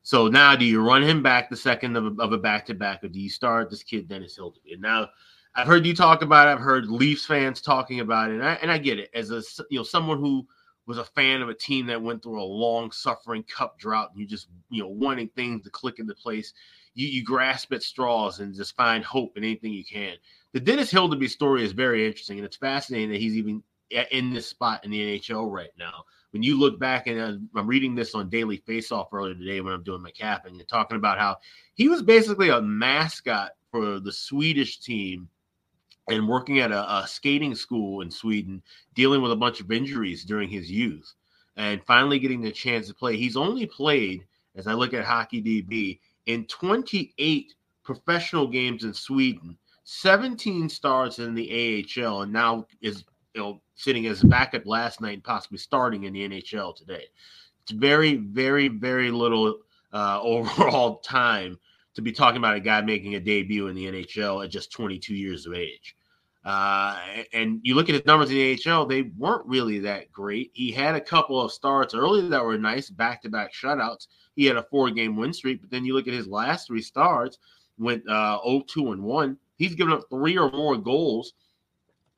So 0.02 0.28
now, 0.28 0.56
do 0.56 0.66
you 0.66 0.82
run 0.82 1.04
him 1.04 1.22
back 1.22 1.48
the 1.48 1.56
second 1.56 1.96
of 1.96 2.34
a, 2.34 2.38
back-to-back, 2.40 3.04
or 3.04 3.08
do 3.08 3.20
you 3.20 3.30
start 3.30 3.70
this 3.70 3.84
kid 3.84 4.08
Dennis 4.08 4.40
Hildeby? 4.40 4.74
And 4.74 4.82
now, 4.82 5.10
I've 5.54 5.68
heard 5.68 5.86
you 5.86 5.96
talk 5.96 6.24
about 6.24 6.48
it. 6.48 6.52
I've 6.54 6.60
heard 6.60 6.88
Leafs 6.88 7.28
fans 7.28 7.62
talking 7.62 8.00
about 8.00 8.32
it, 8.32 8.38
and 8.38 8.46
I, 8.46 8.54
and 8.64 8.72
I 8.72 8.80
get 8.80 8.98
it 8.98 9.12
as 9.14 9.30
a 9.30 9.44
you 9.70 9.78
know 9.78 9.84
someone 9.84 10.18
who 10.18 10.48
was 10.88 10.98
a 10.98 11.04
fan 11.04 11.42
of 11.42 11.50
a 11.50 11.54
team 11.54 11.88
that 11.88 12.02
went 12.02 12.22
through 12.22 12.42
a 12.42 12.44
long 12.44 12.92
suffering 12.92 13.44
cup 13.44 13.78
drought, 13.80 14.12
and 14.12 14.20
you 14.20 14.28
just 14.28 14.48
you 14.70 14.82
know 14.82 14.90
wanting 14.90 15.30
things 15.30 15.64
to 15.64 15.70
click 15.70 16.00
into 16.00 16.14
place. 16.14 16.54
You 16.94 17.08
you 17.08 17.24
grasp 17.24 17.74
at 17.74 17.84
straws 17.84 18.40
and 18.40 18.54
just 18.54 18.76
find 18.76 19.04
hope 19.04 19.38
in 19.38 19.44
anything 19.44 19.74
you 19.74 19.86
can. 19.86 20.16
The 20.54 20.60
Dennis 20.60 20.92
Hildeby 20.94 21.30
story 21.30 21.64
is 21.64 21.72
very 21.72 22.06
interesting, 22.06 22.38
and 22.38 22.46
it's 22.46 22.58
fascinating 22.58 23.12
that 23.12 23.20
he's 23.20 23.36
even 23.36 23.64
in 24.12 24.34
this 24.34 24.48
spot 24.48 24.84
in 24.84 24.92
the 24.92 25.20
NHL 25.20 25.52
right 25.52 25.72
now. 25.78 26.06
When 26.32 26.44
you 26.44 26.60
look 26.60 26.80
back, 26.80 27.08
and 27.08 27.48
I'm 27.56 27.68
reading 27.68 27.96
this 27.96 28.14
on 28.14 28.30
Daily 28.30 28.62
Faceoff 28.68 29.08
earlier 29.14 29.36
today 29.36 29.62
when 29.62 29.74
I'm 29.74 29.84
doing 29.84 30.02
my 30.02 30.12
capping, 30.12 30.60
and 30.60 30.68
talking 30.68 30.98
about 30.98 31.18
how 31.18 31.38
he 31.76 31.88
was 31.88 32.02
basically 32.02 32.50
a 32.50 32.62
mascot 32.62 33.52
for 33.72 34.00
the 34.00 34.12
Swedish 34.12 34.80
team 34.80 35.30
and 36.10 36.28
working 36.28 36.60
at 36.60 36.72
a, 36.72 36.98
a 36.98 37.08
skating 37.08 37.56
school 37.56 38.02
in 38.02 38.12
Sweden, 38.12 38.62
dealing 38.94 39.22
with 39.22 39.32
a 39.32 39.36
bunch 39.36 39.60
of 39.60 39.72
injuries 39.72 40.24
during 40.24 40.50
his 40.50 40.70
youth, 40.70 41.14
and 41.58 41.82
finally 41.86 42.20
getting 42.20 42.42
the 42.42 42.52
chance 42.52 42.88
to 42.88 42.94
play. 42.94 43.16
He's 43.18 43.38
only 43.38 43.66
played, 43.66 44.26
as 44.56 44.68
I 44.68 44.74
look 44.74 44.94
at 44.94 45.06
Hockey 45.06 45.42
DB, 45.42 46.00
in 46.26 46.46
28 46.46 47.54
professional 47.84 48.48
games 48.48 48.84
in 48.84 48.94
Sweden, 48.94 49.58
17 49.84 50.70
starts 50.70 51.20
in 51.20 51.36
the 51.36 51.86
AHL, 51.98 52.24
and 52.24 52.34
now 52.34 52.66
is 52.82 53.04
you 53.34 53.42
know, 53.42 53.62
sitting 53.76 54.08
as 54.08 54.24
a 54.24 54.28
backup 54.28 54.66
last 54.66 55.02
night 55.02 55.14
and 55.14 55.24
possibly 55.24 55.58
starting 55.58 56.04
in 56.06 56.14
the 56.14 56.28
NHL 56.28 56.76
today. 56.76 57.06
It's 57.64 57.72
very, 57.72 58.16
very, 58.16 58.68
very 58.68 59.12
little 59.12 59.60
uh, 59.94 60.20
overall 60.24 60.98
time 60.98 61.60
to 61.96 62.02
be 62.02 62.12
talking 62.12 62.38
about 62.38 62.56
a 62.56 62.60
guy 62.60 62.82
making 62.82 63.16
a 63.16 63.20
debut 63.20 63.68
in 63.68 63.76
the 63.76 63.86
NHL 63.86 64.44
at 64.44 64.52
just 64.52 64.72
22 64.72 65.16
years 65.16 65.46
of 65.46 65.54
age. 65.54 65.96
Uh, 66.44 67.00
and 67.34 67.60
you 67.64 67.74
look 67.74 67.90
at 67.90 67.96
his 67.96 68.06
numbers 68.06 68.30
in 68.30 68.36
the 68.36 68.56
NHL, 68.56 68.88
they 68.88 69.02
weren't 69.18 69.46
really 69.48 69.80
that 69.80 70.12
great. 70.12 70.52
He 70.54 70.72
had 70.72 70.94
a 70.94 71.02
couple 71.02 71.42
of 71.42 71.52
starts 71.52 71.96
early 71.96 72.28
that 72.30 72.44
were 72.44 72.58
nice, 72.58 72.90
back 72.90 73.24
to 73.24 73.30
back 73.30 73.52
shutouts. 73.52 74.08
He 74.36 74.46
had 74.46 74.58
a 74.58 74.64
four 74.64 74.92
game 74.92 75.16
win 75.16 75.34
streak, 75.34 75.62
but 75.62 75.72
then 75.72 75.86
you 75.86 75.96
look 75.96 76.08
at 76.08 76.14
his 76.14 76.28
last 76.28 76.68
three 76.68 76.84
starts, 76.84 77.40
went 77.80 78.08
uh, 78.08 78.40
0 78.44 78.64
2 78.68 78.92
and 78.92 79.02
1. 79.02 79.38
He's 79.58 79.74
given 79.74 79.94
up 79.94 80.04
three 80.10 80.38
or 80.38 80.52
more 80.52 80.78
goals 80.78 81.34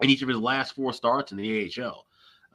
in 0.01 0.09
each 0.09 0.21
of 0.23 0.27
his 0.27 0.37
last 0.37 0.75
four 0.75 0.91
starts 0.91 1.31
in 1.31 1.37
the 1.37 1.71
AHL. 1.79 2.05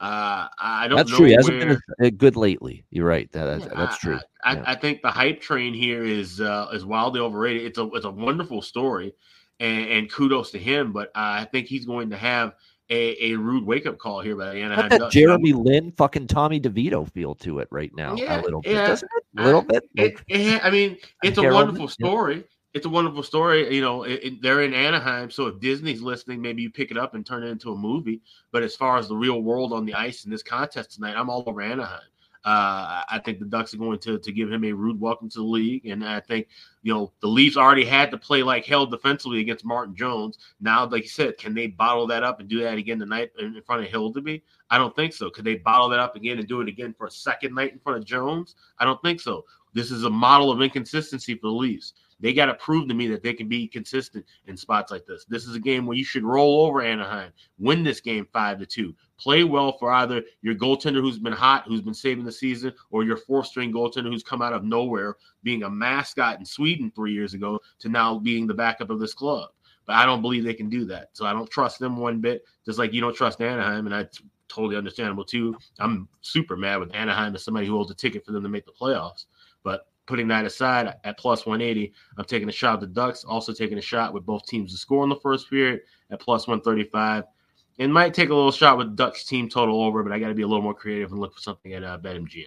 Uh, 0.03 0.49
I 0.59 0.89
don't. 0.89 0.97
That's 0.97 1.11
true. 1.11 1.27
He 1.27 1.31
hasn't 1.31 1.65
where, 1.65 1.79
been 1.97 2.15
good 2.17 2.35
lately. 2.35 2.83
You're 2.89 3.07
right. 3.07 3.31
That, 3.31 3.61
yeah, 3.61 3.67
that's 3.73 3.97
true. 3.99 4.19
I, 4.43 4.55
yeah. 4.55 4.63
I, 4.67 4.71
I, 4.73 4.75
think 4.75 5.01
the 5.01 5.09
hype 5.09 5.39
train 5.39 5.73
here 5.73 6.03
is 6.03 6.41
uh, 6.41 6.67
is 6.73 6.83
wildly 6.83 7.21
overrated. 7.21 7.63
It's 7.63 7.77
a 7.77 7.85
it's 7.93 8.03
a 8.03 8.11
wonderful 8.11 8.61
story, 8.61 9.13
and, 9.61 9.87
and 9.87 10.11
kudos 10.11 10.51
to 10.51 10.59
him. 10.59 10.91
But 10.91 11.09
I 11.15 11.45
think 11.45 11.67
he's 11.67 11.85
going 11.85 12.09
to 12.09 12.17
have 12.17 12.53
a, 12.89 13.31
a 13.31 13.37
rude 13.37 13.65
wake 13.65 13.85
up 13.85 13.97
call 13.97 14.19
here 14.19 14.35
by 14.35 14.53
the 14.53 14.59
Anaheim 14.59 14.89
that 14.89 15.09
Jeremy 15.09 15.53
Lin, 15.53 15.93
fucking 15.93 16.27
Tommy 16.27 16.59
DeVito 16.59 17.09
feel 17.09 17.33
to 17.35 17.59
it 17.59 17.69
right 17.71 17.95
now. 17.95 18.17
Yeah, 18.17 18.41
a 18.41 18.43
little 18.43 18.61
bit, 18.61 18.73
yeah. 18.73 18.87
doesn't 18.87 19.09
it? 19.15 19.41
A 19.41 19.45
little 19.45 19.61
bit. 19.61 19.83
It, 19.95 20.21
it, 20.27 20.65
I 20.65 20.69
mean, 20.69 20.97
it's 21.23 21.37
a 21.37 21.43
wonderful 21.43 21.87
story 21.87 22.43
it's 22.73 22.85
a 22.85 22.89
wonderful 22.89 23.23
story. 23.23 23.73
You 23.73 23.81
know, 23.81 24.03
it, 24.03 24.19
it, 24.23 24.41
they're 24.41 24.63
in 24.63 24.73
Anaheim, 24.73 25.29
so 25.29 25.47
if 25.47 25.59
Disney's 25.59 26.01
listening, 26.01 26.41
maybe 26.41 26.61
you 26.61 26.71
pick 26.71 26.91
it 26.91 26.97
up 26.97 27.13
and 27.13 27.25
turn 27.25 27.43
it 27.43 27.47
into 27.47 27.71
a 27.71 27.77
movie. 27.77 28.21
But 28.51 28.63
as 28.63 28.75
far 28.75 28.97
as 28.97 29.07
the 29.07 29.15
real 29.15 29.41
world 29.41 29.73
on 29.73 29.85
the 29.85 29.93
ice 29.93 30.25
in 30.25 30.31
this 30.31 30.43
contest 30.43 30.91
tonight, 30.91 31.15
I'm 31.15 31.29
all 31.29 31.43
over 31.45 31.61
Anaheim. 31.61 32.01
Uh, 32.45 33.03
I 33.07 33.21
think 33.23 33.39
the 33.39 33.45
Ducks 33.45 33.73
are 33.73 33.77
going 33.77 33.99
to 33.99 34.19
to 34.19 34.31
give 34.33 34.51
him 34.51 34.65
a 34.65 34.73
rude 34.73 34.99
welcome 34.99 35.29
to 35.29 35.39
the 35.39 35.45
league, 35.45 35.85
and 35.85 36.03
I 36.03 36.19
think 36.19 36.49
you 36.81 36.93
know 36.93 37.13
the 37.21 37.27
Leafs 37.27 37.55
already 37.55 37.85
had 37.85 38.11
to 38.11 38.17
play 38.17 38.43
like 38.43 38.65
hell 38.65 38.85
defensively 38.85 39.39
against 39.39 39.63
Martin 39.63 39.95
Jones. 39.95 40.37
Now, 40.59 40.85
like 40.85 41.03
you 41.03 41.09
said, 41.09 41.37
can 41.37 41.53
they 41.53 41.67
bottle 41.67 42.05
that 42.07 42.23
up 42.23 42.41
and 42.41 42.49
do 42.49 42.59
that 42.61 42.77
again 42.77 42.99
tonight 42.99 43.31
in 43.39 43.61
front 43.65 43.85
of 43.85 43.89
Hildeby? 43.89 44.41
I 44.69 44.77
don't 44.77 44.93
think 44.93 45.13
so. 45.13 45.29
Could 45.29 45.45
they 45.45 45.55
bottle 45.55 45.87
that 45.89 45.99
up 45.99 46.17
again 46.17 46.37
and 46.37 46.47
do 46.47 46.59
it 46.59 46.67
again 46.67 46.93
for 46.97 47.07
a 47.07 47.11
second 47.11 47.55
night 47.55 47.71
in 47.71 47.79
front 47.79 47.99
of 47.99 48.05
Jones? 48.05 48.55
I 48.77 48.83
don't 48.83 49.01
think 49.01 49.21
so. 49.21 49.45
This 49.73 49.89
is 49.89 50.03
a 50.03 50.09
model 50.09 50.51
of 50.51 50.61
inconsistency 50.61 51.35
for 51.35 51.47
the 51.47 51.53
Leafs. 51.53 51.93
They 52.19 52.33
got 52.33 52.45
to 52.47 52.53
prove 52.55 52.87
to 52.87 52.93
me 52.93 53.07
that 53.07 53.23
they 53.23 53.33
can 53.33 53.47
be 53.47 53.67
consistent 53.67 54.25
in 54.47 54.55
spots 54.55 54.91
like 54.91 55.05
this. 55.05 55.25
This 55.25 55.45
is 55.45 55.55
a 55.55 55.59
game 55.59 55.85
where 55.85 55.97
you 55.97 56.05
should 56.05 56.23
roll 56.23 56.65
over 56.65 56.81
Anaheim, 56.81 57.31
win 57.57 57.83
this 57.83 58.01
game 58.01 58.27
five 58.31 58.59
to 58.59 58.65
two, 58.65 58.95
play 59.17 59.43
well 59.43 59.77
for 59.77 59.91
either 59.91 60.23
your 60.41 60.55
goaltender 60.55 61.01
who's 61.01 61.19
been 61.19 61.33
hot, 61.33 61.65
who's 61.67 61.81
been 61.81 61.93
saving 61.93 62.25
the 62.25 62.31
season, 62.31 62.73
or 62.91 63.03
your 63.03 63.17
fourth 63.17 63.47
string 63.47 63.73
goaltender 63.73 64.09
who's 64.09 64.23
come 64.23 64.41
out 64.41 64.53
of 64.53 64.63
nowhere, 64.63 65.17
being 65.43 65.63
a 65.63 65.69
mascot 65.69 66.39
in 66.39 66.45
Sweden 66.45 66.91
three 66.95 67.13
years 67.13 67.33
ago 67.33 67.59
to 67.79 67.89
now 67.89 68.17
being 68.17 68.47
the 68.47 68.53
backup 68.53 68.89
of 68.89 68.99
this 68.99 69.13
club. 69.13 69.49
But 69.85 69.97
I 69.97 70.05
don't 70.05 70.21
believe 70.21 70.43
they 70.43 70.53
can 70.53 70.69
do 70.69 70.85
that. 70.85 71.09
So 71.13 71.25
I 71.25 71.33
don't 71.33 71.49
trust 71.49 71.79
them 71.79 71.97
one 71.97 72.21
bit, 72.21 72.43
just 72.65 72.79
like 72.79 72.93
you 72.93 73.01
don't 73.01 73.15
trust 73.15 73.41
Anaheim. 73.41 73.85
And 73.85 73.93
I 73.93 74.07
totally 74.47 74.77
understandable 74.77 75.25
too. 75.25 75.57
I'm 75.79 76.07
super 76.21 76.55
mad 76.55 76.79
with 76.79 76.95
Anaheim 76.95 77.35
as 77.35 77.43
somebody 77.43 77.67
who 77.67 77.73
holds 77.73 77.91
a 77.91 77.95
ticket 77.95 78.25
for 78.25 78.31
them 78.31 78.43
to 78.43 78.49
make 78.49 78.65
the 78.65 78.71
playoffs. 78.71 79.25
But 79.63 79.87
putting 80.05 80.27
that 80.27 80.45
aside 80.45 80.95
at 81.03 81.17
plus 81.17 81.45
180, 81.45 81.93
I'm 82.17 82.25
taking 82.25 82.49
a 82.49 82.51
shot 82.51 82.75
at 82.75 82.79
the 82.81 82.87
Ducks, 82.87 83.23
also 83.23 83.53
taking 83.53 83.77
a 83.77 83.81
shot 83.81 84.13
with 84.13 84.25
both 84.25 84.45
teams 84.45 84.71
to 84.71 84.77
score 84.77 85.03
in 85.03 85.09
the 85.09 85.15
first 85.15 85.49
period 85.49 85.81
at 86.11 86.19
plus 86.19 86.47
135. 86.47 87.23
And 87.79 87.91
might 87.91 88.13
take 88.13 88.29
a 88.29 88.35
little 88.35 88.51
shot 88.51 88.77
with 88.77 88.95
Ducks 88.95 89.23
team 89.23 89.49
total 89.49 89.81
over, 89.81 90.03
but 90.03 90.11
I 90.11 90.19
got 90.19 90.27
to 90.27 90.35
be 90.35 90.43
a 90.43 90.47
little 90.47 90.61
more 90.61 90.75
creative 90.75 91.11
and 91.11 91.19
look 91.19 91.33
for 91.33 91.41
something 91.41 91.73
at 91.73 91.83
uh, 91.83 91.97
BetMGM. 91.97 92.45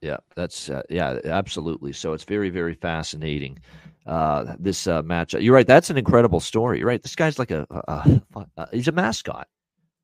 Yeah, 0.00 0.18
that's 0.36 0.70
uh, 0.70 0.82
yeah, 0.88 1.18
absolutely. 1.24 1.92
So 1.92 2.12
it's 2.12 2.24
very, 2.24 2.50
very 2.50 2.74
fascinating. 2.74 3.58
Uh, 4.06 4.54
this 4.58 4.86
uh, 4.86 5.02
match, 5.02 5.34
you're 5.34 5.54
right. 5.54 5.66
That's 5.66 5.90
an 5.90 5.98
incredible 5.98 6.40
story. 6.40 6.78
You're 6.78 6.88
right. 6.88 7.02
This 7.02 7.16
guy's 7.16 7.38
like 7.38 7.50
a, 7.50 7.66
a, 7.70 8.20
a, 8.34 8.46
a 8.56 8.68
he's 8.72 8.88
a 8.88 8.92
mascot. 8.92 9.48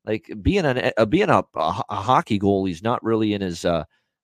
Like 0.05 0.31
being 0.41 0.65
an 0.65 0.91
uh, 0.97 1.05
being 1.05 1.29
a, 1.29 1.43
a, 1.55 1.83
a 1.89 1.95
hockey 1.95 2.37
goal, 2.37 2.65
he's 2.65 2.83
not 2.83 3.03
really 3.03 3.33
in 3.33 3.41
his 3.41 3.65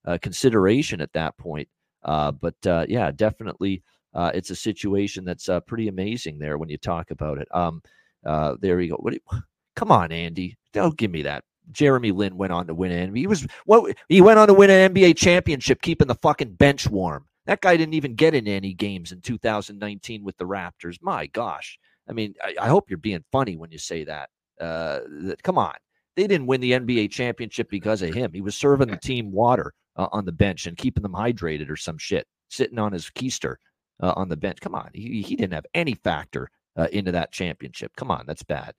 uh, 0.06 0.18
consideration 0.22 1.02
at 1.02 1.14
that 1.14 1.38
point. 1.38 1.68
Uh, 2.04 2.32
but 2.32 2.56
uh, 2.66 2.86
yeah, 2.88 3.12
definitely, 3.12 3.84
uh, 4.14 4.32
it's 4.34 4.50
a 4.50 4.56
situation 4.56 5.24
that's 5.24 5.50
uh, 5.50 5.60
pretty 5.62 5.88
amazing 5.88 6.38
there 6.40 6.58
when 6.58 6.70
you 6.70 6.78
talk 6.78 7.12
about 7.12 7.38
it. 7.38 7.48
Um, 7.52 7.82
uh, 8.26 8.56
there 8.60 8.80
you 8.82 8.92
go. 8.92 8.98
What, 8.98 9.14
come 9.76 9.92
on, 9.92 10.12
Andy, 10.12 10.58
don't 10.74 10.98
give 10.98 11.12
me 11.12 11.24
that. 11.24 11.44
Jeremy 11.72 12.12
Lin 12.12 12.38
went 12.38 12.52
on 12.52 12.68
to 12.68 12.74
win 12.74 12.92
an 12.92 13.16
He 13.16 13.28
was 13.28 13.48
what 13.66 13.96
he 14.10 14.20
went 14.20 14.40
on 14.40 14.48
to 14.48 14.54
win 14.54 14.70
an 14.70 14.94
NBA 14.94 15.16
championship, 15.16 15.82
keeping 15.82 16.08
the 16.08 16.16
fucking 16.16 16.54
bench 16.54 16.90
warm. 16.90 17.26
That 17.46 17.62
guy 17.62 17.78
didn't 17.78 17.94
even 17.94 18.16
get 18.16 18.36
in 18.36 18.48
any 18.48 18.74
games 18.74 19.12
in 19.12 19.22
2019 19.22 20.24
with 20.24 20.38
the 20.38 20.46
Raptors. 20.46 20.98
My 21.02 21.28
gosh. 21.28 21.80
I 22.10 22.14
mean, 22.14 22.34
I, 22.44 22.56
I 22.62 22.68
hope 22.68 22.90
you're 22.90 22.98
being 22.98 23.24
funny 23.32 23.58
when 23.58 23.72
you 23.72 23.78
say 23.78 24.04
that. 24.04 24.30
Uh, 24.60 25.00
come 25.44 25.58
on. 25.58 25.76
They 26.16 26.28
didn't 26.28 26.48
win 26.48 26.62
the 26.62 26.74
NBA 26.74 27.12
championship 27.12 27.70
because 27.70 28.02
of 28.02 28.14
him. 28.14 28.32
He 28.34 28.42
was 28.42 28.56
serving 28.56 28.90
the 28.90 28.98
team 29.02 29.32
water 29.32 29.74
uh, 29.96 30.08
on 30.12 30.26
the 30.26 30.32
bench 30.32 30.68
and 30.68 30.78
keeping 30.78 31.04
them 31.04 31.14
hydrated 31.14 31.70
or 31.70 31.78
some 31.78 31.98
shit, 31.98 32.28
sitting 32.50 32.80
on 32.80 32.94
his 32.94 33.10
keister 33.10 33.56
uh, 34.02 34.14
on 34.16 34.30
the 34.30 34.38
bench. 34.38 34.60
Come 34.62 34.76
on, 34.76 34.90
he, 34.94 35.22
he 35.22 35.36
didn't 35.36 35.54
have 35.54 35.66
any 35.74 35.94
factor 35.94 36.50
uh, 36.76 36.88
into 36.92 37.12
that 37.12 37.32
championship. 37.32 37.92
Come 37.96 38.12
on, 38.12 38.26
that's 38.26 38.44
bad. 38.44 38.74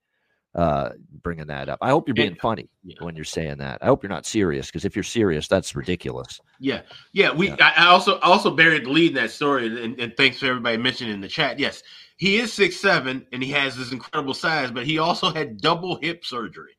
Uh, 0.55 0.91
bringing 1.23 1.47
that 1.47 1.71
up. 1.71 1.79
I 1.81 1.89
hope 1.89 2.07
you're 2.07 2.15
being 2.15 2.35
funny 2.35 2.69
yeah. 2.85 2.97
when 3.01 3.17
you're 3.17 3.25
saying 3.25 3.57
that. 3.57 3.79
I 3.81 3.87
hope 3.87 4.03
you're 4.03 4.11
not 4.11 4.27
serious 4.27 4.67
because 4.67 4.85
if 4.85 4.95
you're 4.95 5.03
serious, 5.03 5.49
that's 5.49 5.75
ridiculous. 5.75 6.39
Yeah, 6.61 6.83
yeah. 7.15 7.33
We 7.33 7.49
yeah. 7.49 7.73
I 7.75 7.87
also 7.87 8.19
also 8.19 8.51
buried 8.51 8.85
the 8.85 8.91
lead 8.91 9.13
in 9.13 9.15
that 9.15 9.31
story, 9.31 9.67
and, 9.67 9.99
and 9.99 10.15
thanks 10.15 10.41
for 10.41 10.47
everybody 10.47 10.77
mentioning 10.77 11.15
in 11.15 11.23
the 11.23 11.29
chat. 11.29 11.59
Yes, 11.59 11.83
he 12.19 12.37
is 12.37 12.53
six 12.53 12.77
seven 12.77 13.27
and 13.33 13.43
he 13.43 13.51
has 13.53 13.79
this 13.79 13.93
incredible 13.93 14.35
size, 14.35 14.71
but 14.71 14.85
he 14.85 14.99
also 14.99 15.31
had 15.31 15.59
double 15.59 15.99
hip 16.03 16.23
surgery. 16.23 16.77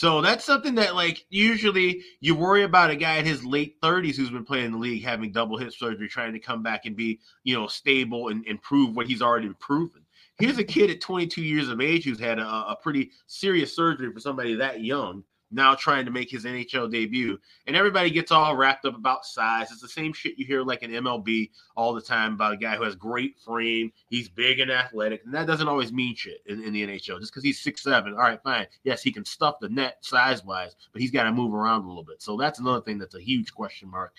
So 0.00 0.22
that's 0.22 0.46
something 0.46 0.76
that, 0.76 0.94
like, 0.94 1.26
usually 1.28 2.02
you 2.20 2.34
worry 2.34 2.62
about 2.62 2.88
a 2.88 2.96
guy 2.96 3.16
in 3.16 3.26
his 3.26 3.44
late 3.44 3.78
30s 3.82 4.16
who's 4.16 4.30
been 4.30 4.46
playing 4.46 4.64
in 4.64 4.72
the 4.72 4.78
league 4.78 5.04
having 5.04 5.30
double 5.30 5.58
hip 5.58 5.74
surgery, 5.74 6.08
trying 6.08 6.32
to 6.32 6.38
come 6.38 6.62
back 6.62 6.86
and 6.86 6.96
be, 6.96 7.20
you 7.44 7.54
know, 7.54 7.66
stable 7.66 8.28
and, 8.28 8.42
and 8.46 8.62
prove 8.62 8.96
what 8.96 9.06
he's 9.06 9.20
already 9.20 9.50
proven. 9.58 10.00
Here's 10.38 10.56
a 10.56 10.64
kid 10.64 10.88
at 10.88 11.02
22 11.02 11.42
years 11.42 11.68
of 11.68 11.82
age 11.82 12.04
who's 12.04 12.18
had 12.18 12.38
a, 12.38 12.46
a 12.46 12.78
pretty 12.82 13.10
serious 13.26 13.76
surgery 13.76 14.10
for 14.10 14.20
somebody 14.20 14.54
that 14.54 14.82
young 14.82 15.22
now 15.50 15.74
trying 15.74 16.04
to 16.04 16.10
make 16.10 16.30
his 16.30 16.44
NHL 16.44 16.90
debut. 16.90 17.38
And 17.66 17.76
everybody 17.76 18.10
gets 18.10 18.30
all 18.30 18.56
wrapped 18.56 18.84
up 18.84 18.96
about 18.96 19.24
size. 19.24 19.70
It's 19.70 19.80
the 19.80 19.88
same 19.88 20.12
shit 20.12 20.38
you 20.38 20.46
hear 20.46 20.62
like 20.62 20.82
in 20.82 20.90
MLB 20.90 21.50
all 21.76 21.92
the 21.92 22.00
time 22.00 22.34
about 22.34 22.54
a 22.54 22.56
guy 22.56 22.76
who 22.76 22.84
has 22.84 22.94
great 22.94 23.38
frame. 23.38 23.92
He's 24.08 24.28
big 24.28 24.60
and 24.60 24.70
athletic. 24.70 25.22
And 25.24 25.34
that 25.34 25.46
doesn't 25.46 25.68
always 25.68 25.92
mean 25.92 26.14
shit 26.14 26.42
in, 26.46 26.62
in 26.62 26.72
the 26.72 26.86
NHL. 26.86 27.18
Just 27.20 27.32
because 27.32 27.44
he's 27.44 27.60
six 27.60 27.82
seven, 27.82 28.12
all 28.12 28.20
right, 28.20 28.42
fine. 28.42 28.66
Yes, 28.84 29.02
he 29.02 29.12
can 29.12 29.24
stuff 29.24 29.56
the 29.60 29.68
net 29.68 29.98
size 30.00 30.44
wise, 30.44 30.74
but 30.92 31.02
he's 31.02 31.10
got 31.10 31.24
to 31.24 31.32
move 31.32 31.54
around 31.54 31.84
a 31.84 31.88
little 31.88 32.04
bit. 32.04 32.22
So 32.22 32.36
that's 32.36 32.60
another 32.60 32.80
thing 32.80 32.98
that's 32.98 33.14
a 33.14 33.20
huge 33.20 33.52
question 33.52 33.90
mark 33.90 34.14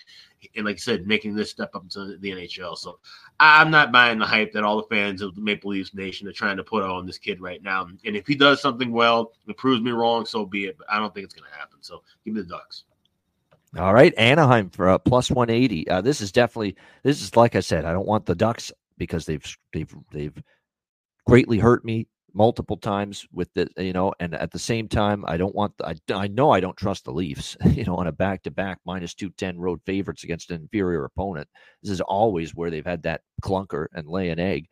and 0.56 0.64
like 0.64 0.76
I 0.76 0.78
said, 0.78 1.06
making 1.06 1.34
this 1.34 1.50
step 1.50 1.74
up 1.74 1.88
to 1.90 2.16
the 2.18 2.30
NHL. 2.30 2.76
So 2.76 2.98
I'm 3.40 3.70
not 3.70 3.92
buying 3.92 4.18
the 4.18 4.26
hype 4.26 4.52
that 4.52 4.64
all 4.64 4.76
the 4.76 4.94
fans 4.94 5.22
of 5.22 5.34
the 5.34 5.40
Maple 5.40 5.70
Leafs 5.70 5.94
Nation 5.94 6.28
are 6.28 6.32
trying 6.32 6.56
to 6.56 6.64
put 6.64 6.82
on 6.82 7.06
this 7.06 7.18
kid 7.18 7.40
right 7.40 7.62
now. 7.62 7.86
And 8.04 8.16
if 8.16 8.26
he 8.26 8.34
does 8.34 8.60
something 8.60 8.92
well, 8.92 9.32
it 9.46 9.56
proves 9.56 9.82
me 9.82 9.90
wrong, 9.90 10.26
so 10.26 10.44
be 10.44 10.66
it. 10.66 10.78
But 10.78 10.90
I 10.90 10.98
don't 10.98 11.12
think 11.14 11.24
it's 11.24 11.34
going 11.34 11.50
to 11.50 11.58
happen. 11.58 11.78
So 11.80 12.02
give 12.24 12.34
me 12.34 12.42
the 12.42 12.48
Ducks. 12.48 12.84
All 13.78 13.94
right, 13.94 14.12
Anaheim 14.18 14.68
for 14.68 14.90
uh, 14.90 14.98
plus 14.98 15.30
180. 15.30 15.88
Uh, 15.88 16.00
this 16.02 16.20
is 16.20 16.30
definitely 16.30 16.76
this 17.02 17.22
is 17.22 17.36
like 17.36 17.56
I 17.56 17.60
said. 17.60 17.86
I 17.86 17.92
don't 17.92 18.06
want 18.06 18.26
the 18.26 18.34
Ducks 18.34 18.70
because 18.98 19.24
they've 19.24 19.58
they've 19.72 19.94
they've 20.10 20.42
greatly 21.26 21.58
hurt 21.58 21.84
me 21.84 22.06
multiple 22.34 22.76
times 22.76 23.26
with 23.32 23.52
the 23.54 23.68
you 23.76 23.92
know 23.92 24.12
and 24.20 24.34
at 24.34 24.50
the 24.50 24.58
same 24.58 24.88
time 24.88 25.24
i 25.26 25.36
don't 25.36 25.54
want 25.54 25.72
I, 25.84 25.94
I 26.12 26.28
know 26.28 26.50
i 26.50 26.60
don't 26.60 26.76
trust 26.76 27.04
the 27.04 27.12
leafs 27.12 27.56
you 27.70 27.84
know 27.84 27.96
on 27.96 28.06
a 28.06 28.12
back-to-back 28.12 28.78
minus 28.84 29.14
210 29.14 29.58
road 29.58 29.80
favorites 29.84 30.24
against 30.24 30.50
an 30.50 30.62
inferior 30.62 31.04
opponent. 31.04 31.48
This 31.82 31.90
is 31.90 32.00
always 32.00 32.54
where 32.54 32.70
they've 32.70 32.84
had 32.84 33.02
that 33.02 33.22
clunker 33.42 33.86
and 33.94 34.08
lay 34.08 34.30
an 34.30 34.38
egg. 34.38 34.68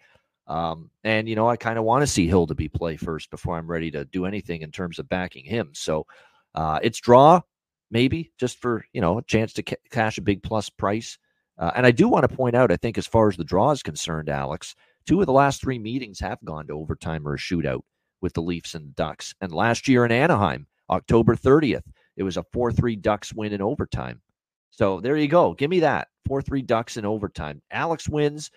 Um, 0.47 0.91
and 1.05 1.29
you 1.29 1.37
know 1.37 1.49
i 1.49 1.57
kind 1.57 1.79
of 1.79 1.85
want 1.85 2.03
to 2.03 2.07
see 2.07 2.27
Hildeby 2.27 2.73
play 2.73 2.97
first 2.97 3.31
before 3.31 3.57
i'm 3.57 3.71
ready 3.71 3.91
to 3.93 4.05
do 4.07 4.27
anything 4.27 4.63
in 4.63 4.71
terms 4.71 4.99
of 4.99 5.09
backing 5.09 5.45
him. 5.45 5.71
So 5.75 6.07
uh, 6.55 6.81
it's 6.83 7.01
draw 7.01 7.41
maybe 7.91 8.33
just 8.39 8.59
for 8.61 8.85
you 8.93 9.01
know 9.01 9.19
a 9.19 9.23
chance 9.23 9.53
to 9.55 9.63
ca- 9.63 9.77
cash 9.91 10.19
a 10.19 10.23
big 10.23 10.43
plus 10.43 10.71
price. 10.71 11.19
Uh, 11.59 11.71
and 11.75 11.85
i 11.85 11.91
do 11.91 12.09
want 12.09 12.29
to 12.29 12.37
point 12.37 12.57
out 12.57 12.73
i 12.73 12.77
think 12.77 12.97
as 12.97 13.07
far 13.07 13.29
as 13.29 13.37
the 13.37 13.45
draw 13.45 13.71
is 13.71 13.83
concerned 13.83 14.31
alex 14.31 14.75
Two 15.07 15.21
of 15.21 15.27
the 15.27 15.33
last 15.33 15.61
three 15.61 15.79
meetings 15.79 16.21
have 16.21 16.39
gone 16.45 16.67
to 16.69 16.75
overtime 16.75 17.27
or 17.27 17.35
a 17.35 17.39
shootout 17.39 17.81
with 18.21 18.35
the 18.35 18.43
Leafs 18.43 18.75
and 18.75 18.95
Ducks. 18.97 19.35
And 19.41 19.53
last 19.53 19.89
year 19.89 20.05
in 20.05 20.13
Anaheim, 20.13 20.67
October 20.91 21.37
30th, 21.37 21.83
it 22.17 22.23
was 22.23 22.37
a 22.37 22.45
4 22.53 22.73
3 22.73 22.97
Ducks 22.97 23.33
win 23.35 23.53
in 23.53 23.63
overtime. 23.63 24.21
So 24.71 25.01
there 25.01 25.17
you 25.17 25.29
go. 25.29 25.55
Give 25.55 25.71
me 25.71 25.81
that 25.81 26.09
4 26.27 26.43
3 26.43 26.63
Ducks 26.63 26.97
in 26.97 27.05
overtime. 27.05 27.63
Alex 27.71 28.09
wins. 28.09 28.51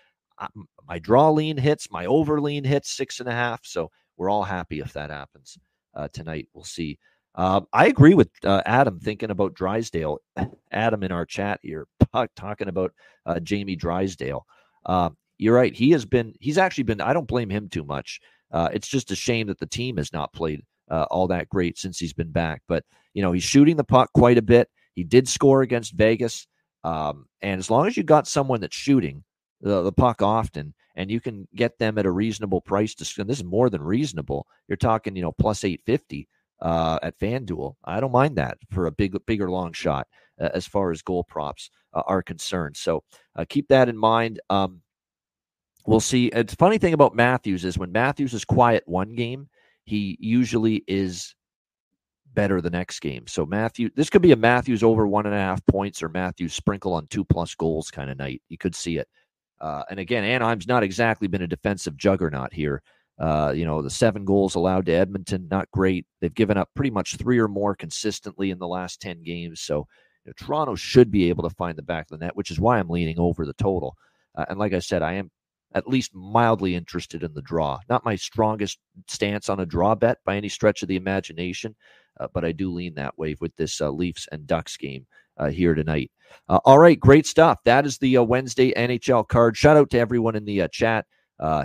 My 0.86 0.98
draw 0.98 1.30
lean 1.30 1.56
hits, 1.56 1.90
my 1.90 2.06
over 2.06 2.40
lean 2.40 2.64
hits 2.64 2.90
six 2.90 3.20
and 3.20 3.28
a 3.28 3.32
half. 3.32 3.60
So 3.64 3.90
we're 4.16 4.30
all 4.30 4.42
happy 4.44 4.80
if 4.80 4.92
that 4.94 5.10
happens. 5.10 5.58
uh, 5.94 6.08
tonight. 6.12 6.48
We'll 6.54 6.64
see. 6.64 6.98
Um, 7.36 7.66
I 7.72 7.86
agree 7.86 8.14
with 8.14 8.30
uh, 8.44 8.62
Adam 8.66 9.00
thinking 9.00 9.30
about 9.30 9.54
Drysdale. 9.54 10.18
Adam 10.72 11.02
in 11.02 11.12
our 11.12 11.26
chat 11.26 11.60
here 11.62 11.86
talking 12.36 12.68
about 12.68 12.92
uh, 13.26 13.40
Jamie 13.40 13.76
Drysdale. 13.76 14.46
You're 15.38 15.54
right. 15.54 15.74
He 15.74 15.90
has 15.90 16.04
been. 16.04 16.34
He's 16.40 16.58
actually 16.58 16.84
been. 16.84 17.00
I 17.00 17.12
don't 17.12 17.28
blame 17.28 17.50
him 17.50 17.68
too 17.68 17.84
much. 17.84 18.20
Uh, 18.52 18.68
it's 18.72 18.88
just 18.88 19.10
a 19.10 19.16
shame 19.16 19.48
that 19.48 19.58
the 19.58 19.66
team 19.66 19.96
has 19.96 20.12
not 20.12 20.32
played 20.32 20.62
uh, 20.90 21.06
all 21.10 21.26
that 21.28 21.48
great 21.48 21.76
since 21.76 21.98
he's 21.98 22.12
been 22.12 22.30
back. 22.30 22.62
But 22.68 22.84
you 23.14 23.22
know, 23.22 23.32
he's 23.32 23.42
shooting 23.42 23.76
the 23.76 23.84
puck 23.84 24.10
quite 24.14 24.38
a 24.38 24.42
bit. 24.42 24.68
He 24.94 25.02
did 25.02 25.28
score 25.28 25.62
against 25.62 25.94
Vegas, 25.94 26.46
um, 26.84 27.26
and 27.42 27.58
as 27.58 27.70
long 27.70 27.88
as 27.88 27.96
you 27.96 28.04
got 28.04 28.28
someone 28.28 28.60
that's 28.60 28.76
shooting 28.76 29.24
the, 29.60 29.82
the 29.82 29.92
puck 29.92 30.22
often, 30.22 30.72
and 30.94 31.10
you 31.10 31.20
can 31.20 31.48
get 31.56 31.78
them 31.78 31.98
at 31.98 32.06
a 32.06 32.10
reasonable 32.10 32.60
price 32.60 32.94
to, 32.94 33.20
and 33.20 33.28
this 33.28 33.38
is 33.38 33.44
more 33.44 33.70
than 33.70 33.82
reasonable. 33.82 34.46
You're 34.68 34.76
talking, 34.76 35.16
you 35.16 35.22
know, 35.22 35.32
plus 35.32 35.64
eight 35.64 35.82
fifty 35.84 36.28
uh, 36.60 37.00
at 37.02 37.18
FanDuel. 37.18 37.74
I 37.84 37.98
don't 37.98 38.12
mind 38.12 38.36
that 38.36 38.58
for 38.70 38.86
a 38.86 38.92
big, 38.92 39.16
bigger 39.26 39.50
long 39.50 39.72
shot 39.72 40.06
uh, 40.40 40.50
as 40.54 40.66
far 40.66 40.92
as 40.92 41.02
goal 41.02 41.24
props 41.24 41.70
uh, 41.92 42.02
are 42.06 42.22
concerned. 42.22 42.76
So 42.76 43.02
uh, 43.34 43.44
keep 43.48 43.66
that 43.68 43.88
in 43.88 43.96
mind. 43.96 44.40
Um, 44.48 44.80
we'll 45.86 46.00
see. 46.00 46.26
It's 46.28 46.54
funny 46.54 46.78
thing 46.78 46.94
about 46.94 47.14
Matthews 47.14 47.64
is 47.64 47.78
when 47.78 47.92
Matthews 47.92 48.34
is 48.34 48.44
quiet 48.44 48.82
one 48.86 49.14
game, 49.14 49.48
he 49.84 50.16
usually 50.20 50.82
is 50.86 51.34
better 52.34 52.60
the 52.60 52.70
next 52.70 53.00
game. 53.00 53.26
So 53.26 53.46
Matthew, 53.46 53.90
this 53.94 54.10
could 54.10 54.22
be 54.22 54.32
a 54.32 54.36
Matthews 54.36 54.82
over 54.82 55.06
one 55.06 55.26
and 55.26 55.34
a 55.34 55.38
half 55.38 55.64
points 55.66 56.02
or 56.02 56.08
Matthews 56.08 56.52
sprinkle 56.52 56.92
on 56.94 57.06
two 57.06 57.24
plus 57.24 57.54
goals 57.54 57.90
kind 57.90 58.10
of 58.10 58.18
night. 58.18 58.42
You 58.48 58.58
could 58.58 58.74
see 58.74 58.98
it. 58.98 59.08
Uh, 59.60 59.82
and 59.88 60.00
again, 60.00 60.24
Anaheim's 60.24 60.66
not 60.66 60.82
exactly 60.82 61.28
been 61.28 61.42
a 61.42 61.46
defensive 61.46 61.96
juggernaut 61.96 62.52
here. 62.52 62.82
Uh, 63.18 63.52
you 63.54 63.64
know, 63.64 63.80
the 63.80 63.90
seven 63.90 64.24
goals 64.24 64.56
allowed 64.56 64.86
to 64.86 64.92
Edmonton, 64.92 65.46
not 65.48 65.70
great. 65.70 66.04
They've 66.20 66.34
given 66.34 66.56
up 66.56 66.68
pretty 66.74 66.90
much 66.90 67.16
three 67.16 67.38
or 67.38 67.46
more 67.46 67.76
consistently 67.76 68.50
in 68.50 68.58
the 68.58 68.66
last 68.66 69.00
10 69.00 69.22
games. 69.22 69.60
So 69.60 69.86
you 70.24 70.30
know, 70.30 70.32
Toronto 70.36 70.74
should 70.74 71.12
be 71.12 71.28
able 71.28 71.48
to 71.48 71.54
find 71.54 71.78
the 71.78 71.82
back 71.82 72.06
of 72.10 72.18
the 72.18 72.24
net, 72.24 72.34
which 72.34 72.50
is 72.50 72.58
why 72.58 72.78
I'm 72.78 72.90
leaning 72.90 73.20
over 73.20 73.46
the 73.46 73.52
total. 73.54 73.96
Uh, 74.34 74.44
and 74.48 74.58
like 74.58 74.72
I 74.72 74.80
said, 74.80 75.02
I 75.02 75.12
am 75.14 75.30
at 75.74 75.88
least 75.88 76.14
mildly 76.14 76.74
interested 76.74 77.22
in 77.22 77.34
the 77.34 77.42
draw. 77.42 77.78
Not 77.88 78.04
my 78.04 78.16
strongest 78.16 78.78
stance 79.08 79.48
on 79.48 79.60
a 79.60 79.66
draw 79.66 79.94
bet 79.94 80.18
by 80.24 80.36
any 80.36 80.48
stretch 80.48 80.82
of 80.82 80.88
the 80.88 80.96
imagination, 80.96 81.74
uh, 82.20 82.28
but 82.32 82.44
I 82.44 82.52
do 82.52 82.72
lean 82.72 82.94
that 82.94 83.18
way 83.18 83.36
with 83.40 83.54
this 83.56 83.80
uh, 83.80 83.90
Leafs 83.90 84.28
and 84.30 84.46
Ducks 84.46 84.76
game 84.76 85.06
uh, 85.36 85.50
here 85.50 85.74
tonight. 85.74 86.10
Uh, 86.48 86.60
all 86.64 86.78
right, 86.78 86.98
great 86.98 87.26
stuff. 87.26 87.58
That 87.64 87.86
is 87.86 87.98
the 87.98 88.16
uh, 88.18 88.22
Wednesday 88.22 88.72
NHL 88.72 89.28
card. 89.28 89.56
Shout 89.56 89.76
out 89.76 89.90
to 89.90 89.98
everyone 89.98 90.36
in 90.36 90.44
the 90.44 90.62
uh, 90.62 90.68
chat. 90.68 91.06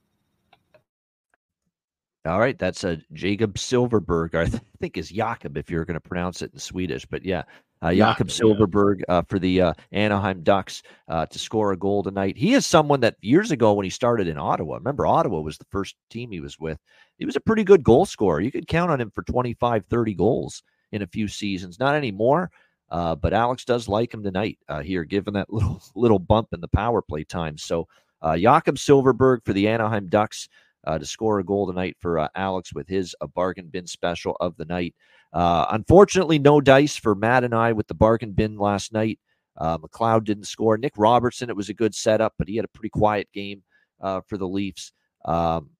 All 2.26 2.38
right, 2.38 2.58
that's 2.58 2.84
a 2.84 2.98
Jacob 3.14 3.54
Silfverberg. 3.54 4.34
I 4.34 4.46
think 4.80 4.98
is 4.98 5.10
Jakob 5.10 5.56
if 5.56 5.70
you're 5.70 5.86
going 5.86 5.94
to 5.94 6.00
pronounce 6.00 6.42
it 6.42 6.52
in 6.52 6.58
Swedish, 6.58 7.06
but 7.06 7.24
yeah, 7.24 7.44
uh, 7.82 7.94
Jakob 7.94 8.28
Silfverberg 8.28 9.02
uh, 9.08 9.22
for 9.22 9.38
the 9.38 9.62
uh, 9.62 9.72
Anaheim 9.92 10.42
Ducks 10.42 10.82
uh, 11.08 11.26
to 11.26 11.38
score 11.38 11.72
a 11.72 11.76
goal 11.76 12.02
tonight. 12.02 12.36
He 12.36 12.54
is 12.54 12.66
someone 12.66 13.00
that 13.00 13.16
years 13.20 13.50
ago 13.50 13.72
when 13.72 13.84
he 13.84 13.90
started 13.90 14.28
in 14.28 14.38
Ottawa, 14.38 14.76
remember 14.76 15.06
Ottawa 15.06 15.40
was 15.40 15.58
the 15.58 15.66
first 15.70 15.96
team 16.10 16.30
he 16.30 16.40
was 16.40 16.58
with. 16.58 16.78
He 17.18 17.24
was 17.24 17.36
a 17.36 17.40
pretty 17.40 17.64
good 17.64 17.82
goal 17.82 18.06
scorer. 18.06 18.40
You 18.40 18.52
could 18.52 18.66
count 18.66 18.90
on 18.90 19.00
him 19.00 19.10
for 19.14 19.22
25, 19.22 19.86
30 19.86 20.14
goals 20.14 20.62
in 20.92 21.02
a 21.02 21.06
few 21.06 21.28
seasons. 21.28 21.78
Not 21.78 21.94
anymore, 21.94 22.50
uh, 22.90 23.14
but 23.14 23.32
Alex 23.32 23.64
does 23.64 23.88
like 23.88 24.12
him 24.12 24.22
tonight 24.22 24.58
uh, 24.68 24.82
here, 24.82 25.04
given 25.04 25.34
that 25.34 25.50
little 25.52 25.82
little 25.94 26.18
bump 26.18 26.48
in 26.52 26.60
the 26.60 26.68
power 26.68 27.02
play 27.02 27.24
time. 27.24 27.56
So 27.56 27.88
Jakob 28.36 28.76
Silfverberg 28.76 29.44
for 29.46 29.54
the 29.54 29.68
Anaheim 29.68 30.08
Ducks 30.08 30.48
to 30.86 31.04
score 31.04 31.38
a 31.38 31.44
goal 31.44 31.66
tonight 31.66 31.96
for 32.00 32.28
Alex 32.34 32.72
with 32.72 32.88
his 32.88 33.14
a 33.20 33.28
bargain 33.28 33.68
bin 33.68 33.86
special 33.86 34.36
of 34.40 34.56
the 34.56 34.64
night. 34.64 34.94
Uh, 35.32 35.66
unfortunately, 35.70 36.38
no 36.38 36.60
dice 36.60 36.96
for 36.96 37.14
Matt 37.14 37.44
and 37.44 37.54
I 37.54 37.72
with 37.72 37.86
the 37.86 37.94
bargain 37.94 38.32
bin 38.32 38.56
last 38.56 38.92
night. 38.92 39.18
Uh, 39.56 39.78
McLeod 39.78 40.24
didn't 40.24 40.44
score. 40.44 40.76
Nick 40.76 40.94
Robertson, 40.96 41.50
it 41.50 41.56
was 41.56 41.68
a 41.68 41.74
good 41.74 41.94
setup, 41.94 42.34
but 42.38 42.48
he 42.48 42.56
had 42.56 42.64
a 42.64 42.68
pretty 42.68 42.90
quiet 42.90 43.28
game 43.32 43.62
uh, 44.00 44.20
for 44.26 44.38
the 44.38 44.48
Leafs. 44.48 44.92
Um, 45.24 45.70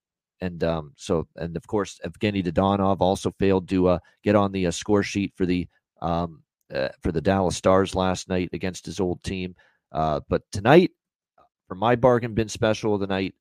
and 0.41 0.63
um, 0.65 0.93
so, 0.97 1.27
and 1.37 1.57
of 1.57 1.67
course, 1.67 1.99
Evgeny 2.05 2.45
Dadonov 2.45 3.01
also 3.01 3.31
failed 3.39 3.69
to 3.71 3.89
uh, 3.89 3.99
get 4.23 4.37
on 4.37 4.53
the 4.53 4.67
uh, 4.67 4.71
score 4.71 5.03
sheet 5.03 5.33
for 5.37 5.47
the 5.47 5.69
um, 6.01 6.43
uh, 6.75 6.89
for 7.03 7.13
the 7.13 7.21
Dallas 7.21 7.57
Stars 7.57 7.95
last 7.95 8.29
night 8.29 8.49
against 8.53 8.87
his 8.87 9.01
old 9.01 9.23
team. 9.23 9.55
but 9.93 10.43
tonight, 10.53 10.93
for 11.69 11.75
my 11.75 11.97
bargain 11.97 12.35
bin 12.35 12.49
special 12.49 12.95
of 12.95 13.01
the 13.01 13.07
night, 13.07 13.35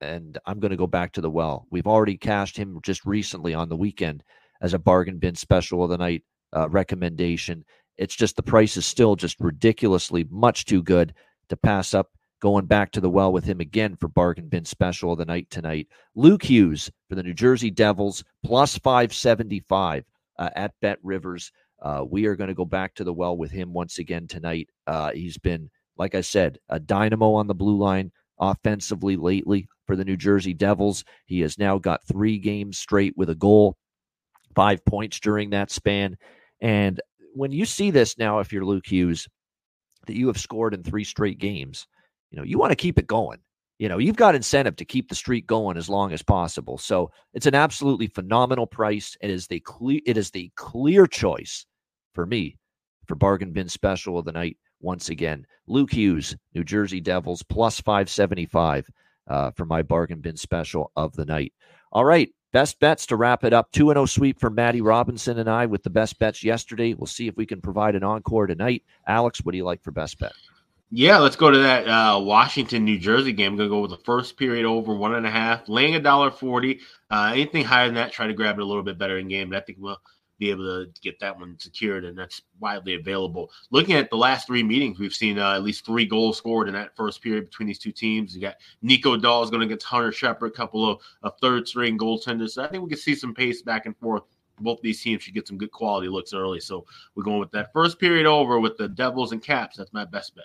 and 0.00 0.38
I'm 0.46 0.60
going 0.60 0.70
to 0.70 0.76
go 0.76 0.86
back 0.86 1.12
to 1.12 1.20
the 1.20 1.30
well. 1.30 1.66
We've 1.70 1.86
already 1.86 2.16
cashed 2.16 2.56
him 2.56 2.78
just 2.82 3.04
recently 3.04 3.54
on 3.54 3.68
the 3.68 3.76
weekend 3.76 4.22
as 4.60 4.74
a 4.74 4.78
bargain 4.78 5.18
bin 5.18 5.34
special 5.34 5.82
of 5.84 5.90
the 5.90 5.98
night 5.98 6.22
uh, 6.54 6.68
recommendation. 6.68 7.64
It's 7.96 8.16
just 8.16 8.36
the 8.36 8.42
price 8.42 8.76
is 8.76 8.86
still 8.86 9.16
just 9.16 9.38
ridiculously 9.40 10.26
much 10.30 10.64
too 10.64 10.82
good 10.82 11.14
to 11.48 11.56
pass 11.56 11.94
up 11.94 12.10
going 12.40 12.66
back 12.66 12.90
to 12.92 13.00
the 13.00 13.10
well 13.10 13.32
with 13.32 13.44
him 13.44 13.60
again 13.60 13.96
for 13.96 14.08
bargain 14.08 14.48
bin 14.48 14.64
special 14.64 15.12
of 15.12 15.18
the 15.18 15.24
night 15.24 15.48
tonight. 15.50 15.88
Luke 16.14 16.42
Hughes 16.42 16.90
for 17.08 17.14
the 17.14 17.22
New 17.22 17.34
Jersey 17.34 17.70
Devils 17.70 18.24
plus 18.44 18.76
575 18.78 20.04
uh, 20.38 20.50
at 20.54 20.74
BetRivers. 20.82 21.50
Uh, 21.80 22.04
we 22.08 22.26
are 22.26 22.36
going 22.36 22.48
to 22.48 22.54
go 22.54 22.64
back 22.64 22.94
to 22.94 23.04
the 23.04 23.12
well 23.12 23.36
with 23.36 23.50
him 23.50 23.72
once 23.72 23.98
again 23.98 24.26
tonight. 24.26 24.68
Uh, 24.86 25.12
he's 25.12 25.38
been, 25.38 25.70
like 25.96 26.14
I 26.14 26.20
said, 26.20 26.58
a 26.68 26.80
dynamo 26.80 27.34
on 27.34 27.46
the 27.46 27.54
blue 27.54 27.78
line 27.78 28.10
offensively 28.38 29.16
lately 29.16 29.68
for 29.86 29.96
the 29.96 30.04
New 30.04 30.16
Jersey 30.16 30.54
Devils. 30.54 31.04
He 31.26 31.40
has 31.40 31.58
now 31.58 31.78
got 31.78 32.06
three 32.06 32.38
games 32.38 32.78
straight 32.78 33.16
with 33.16 33.30
a 33.30 33.34
goal, 33.34 33.76
five 34.54 34.84
points 34.84 35.20
during 35.20 35.50
that 35.50 35.70
span. 35.70 36.16
And 36.60 37.00
when 37.34 37.52
you 37.52 37.64
see 37.64 37.90
this 37.90 38.18
now, 38.18 38.38
if 38.38 38.52
you're 38.52 38.64
Luke 38.64 38.86
Hughes, 38.86 39.28
that 40.06 40.16
you 40.16 40.26
have 40.26 40.38
scored 40.38 40.74
in 40.74 40.82
three 40.82 41.04
straight 41.04 41.38
games, 41.38 41.86
you 42.30 42.38
know, 42.38 42.44
you 42.44 42.58
want 42.58 42.70
to 42.70 42.76
keep 42.76 42.98
it 42.98 43.06
going. 43.06 43.38
You 43.78 43.88
know, 43.88 43.98
you've 43.98 44.16
got 44.16 44.36
incentive 44.36 44.76
to 44.76 44.84
keep 44.84 45.08
the 45.08 45.14
streak 45.14 45.46
going 45.46 45.76
as 45.76 45.88
long 45.88 46.12
as 46.12 46.22
possible. 46.22 46.78
So 46.78 47.10
it's 47.32 47.46
an 47.46 47.54
absolutely 47.56 48.06
phenomenal 48.06 48.66
price. 48.66 49.16
It 49.20 49.30
is 49.30 49.48
the 49.48 49.60
clear 49.60 50.00
it 50.06 50.16
is 50.16 50.30
the 50.30 50.50
clear 50.54 51.06
choice 51.06 51.66
for 52.12 52.24
me 52.24 52.56
for 53.06 53.16
bargain 53.16 53.52
bin 53.52 53.68
special 53.68 54.18
of 54.18 54.24
the 54.24 54.32
night 54.32 54.56
once 54.80 55.08
again. 55.08 55.44
Luke 55.66 55.92
Hughes, 55.92 56.36
New 56.54 56.62
Jersey 56.62 57.00
Devils, 57.00 57.42
plus 57.42 57.80
575 57.80 58.88
uh, 59.28 59.50
for 59.52 59.64
my 59.64 59.82
bargain 59.82 60.20
bin 60.20 60.36
special 60.36 60.90
of 60.96 61.14
the 61.14 61.24
night. 61.24 61.52
All 61.92 62.04
right, 62.04 62.30
best 62.52 62.78
bets 62.80 63.06
to 63.06 63.16
wrap 63.16 63.44
it 63.44 63.52
up. 63.52 63.70
2 63.72 63.88
0 63.88 64.06
sweep 64.06 64.40
for 64.40 64.50
Maddie 64.50 64.80
Robinson 64.80 65.38
and 65.38 65.48
I 65.48 65.66
with 65.66 65.82
the 65.82 65.90
best 65.90 66.18
bets 66.18 66.42
yesterday. 66.42 66.94
We'll 66.94 67.06
see 67.06 67.28
if 67.28 67.36
we 67.36 67.46
can 67.46 67.60
provide 67.60 67.94
an 67.94 68.04
encore 68.04 68.46
tonight. 68.46 68.82
Alex, 69.06 69.44
what 69.44 69.52
do 69.52 69.58
you 69.58 69.64
like 69.64 69.82
for 69.82 69.90
best 69.90 70.18
bet? 70.18 70.32
Yeah, 70.90 71.18
let's 71.18 71.36
go 71.36 71.50
to 71.50 71.58
that 71.58 71.88
uh, 71.88 72.20
Washington, 72.20 72.84
New 72.84 72.98
Jersey 72.98 73.32
game. 73.32 73.52
I'm 73.52 73.58
gonna 73.58 73.68
go 73.68 73.80
with 73.80 73.90
the 73.90 74.04
first 74.04 74.36
period 74.36 74.64
over 74.64 74.94
one 74.94 75.14
and 75.14 75.26
a 75.26 75.30
half, 75.30 75.68
laying 75.68 75.96
a 75.96 76.00
dollar 76.00 76.30
forty. 76.30 76.80
Uh, 77.10 77.30
anything 77.32 77.64
higher 77.64 77.86
than 77.86 77.96
that, 77.96 78.12
try 78.12 78.28
to 78.28 78.32
grab 78.32 78.58
it 78.58 78.62
a 78.62 78.64
little 78.64 78.82
bit 78.82 78.98
better 78.98 79.18
in 79.18 79.26
game. 79.26 79.50
But 79.50 79.58
I 79.58 79.60
think 79.62 79.78
we'll 79.80 79.98
be 80.38 80.50
able 80.50 80.64
to 80.64 80.90
get 81.00 81.18
that 81.20 81.38
one 81.38 81.56
secured, 81.58 82.04
and 82.04 82.18
that's 82.18 82.42
widely 82.58 82.94
available. 82.94 83.50
Looking 83.70 83.94
at 83.94 84.10
the 84.10 84.16
last 84.16 84.46
three 84.46 84.62
meetings, 84.62 84.98
we've 84.98 85.14
seen 85.14 85.38
uh, 85.38 85.54
at 85.54 85.62
least 85.62 85.86
three 85.86 86.06
goals 86.06 86.38
scored 86.38 86.68
in 86.68 86.74
that 86.74 86.96
first 86.96 87.22
period 87.22 87.46
between 87.46 87.68
these 87.68 87.78
two 87.78 87.92
teams. 87.92 88.34
You 88.34 88.40
got 88.40 88.56
Nico 88.82 89.16
Daws 89.16 89.46
is 89.46 89.50
going 89.50 89.66
get 89.68 89.82
Hunter 89.82 90.12
Shepard, 90.12 90.50
a 90.50 90.54
couple 90.54 90.90
of, 90.90 91.00
of 91.22 91.38
third 91.40 91.68
string 91.68 91.98
goaltenders. 91.98 92.50
So 92.50 92.64
I 92.64 92.68
think 92.68 92.82
we 92.82 92.88
can 92.88 92.98
see 92.98 93.14
some 93.14 93.34
pace 93.34 93.62
back 93.62 93.86
and 93.86 93.96
forth. 93.98 94.22
Both 94.60 94.80
these 94.82 95.02
teams 95.02 95.22
should 95.22 95.34
get 95.34 95.48
some 95.48 95.58
good 95.58 95.72
quality 95.72 96.08
looks 96.08 96.32
early. 96.32 96.60
So 96.60 96.86
we're 97.14 97.24
going 97.24 97.40
with 97.40 97.50
that 97.52 97.72
first 97.72 97.98
period 97.98 98.26
over 98.26 98.60
with 98.60 98.76
the 98.76 98.88
Devils 98.88 99.32
and 99.32 99.42
Caps. 99.42 99.76
That's 99.76 99.92
my 99.92 100.04
best 100.04 100.34
bet. 100.34 100.44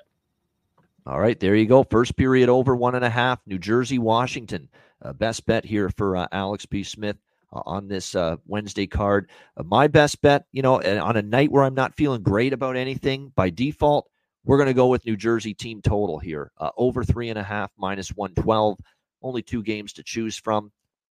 All 1.06 1.20
right, 1.20 1.40
there 1.40 1.56
you 1.56 1.66
go. 1.66 1.84
First 1.84 2.16
period 2.16 2.50
over 2.50 2.76
one 2.76 2.96
and 2.96 3.06
a 3.06 3.10
half. 3.10 3.40
New 3.46 3.58
Jersey, 3.58 3.98
Washington. 3.98 4.70
Uh, 5.02 5.14
best 5.14 5.46
bet 5.46 5.64
here 5.64 5.90
for 5.90 6.18
uh, 6.18 6.28
Alex 6.32 6.66
B. 6.66 6.84
Smith 6.84 7.18
on 7.52 7.88
this 7.88 8.16
uh, 8.16 8.38
Wednesday 8.46 8.88
card. 8.88 9.30
Uh, 9.58 9.64
my 9.64 9.88
best 9.88 10.22
bet, 10.22 10.46
you 10.52 10.62
know, 10.62 10.82
on 10.82 11.18
a 11.18 11.22
night 11.22 11.52
where 11.52 11.64
I'm 11.64 11.76
not 11.76 11.96
feeling 11.96 12.22
great 12.22 12.54
about 12.54 12.76
anything, 12.76 13.32
by 13.36 13.50
default, 13.50 14.10
we're 14.46 14.58
going 14.58 14.68
to 14.68 14.74
go 14.74 14.88
with 14.88 15.06
New 15.06 15.18
Jersey 15.18 15.54
team 15.54 15.82
total 15.82 16.20
here. 16.20 16.52
Uh, 16.58 16.72
over 16.78 17.04
three 17.04 17.30
and 17.30 17.40
a 17.40 17.44
half, 17.44 17.72
minus 17.78 18.10
112. 18.10 18.78
Only 19.22 19.42
two 19.42 19.64
games 19.64 19.94
to 19.94 20.04
choose 20.04 20.38
from. 20.38 20.72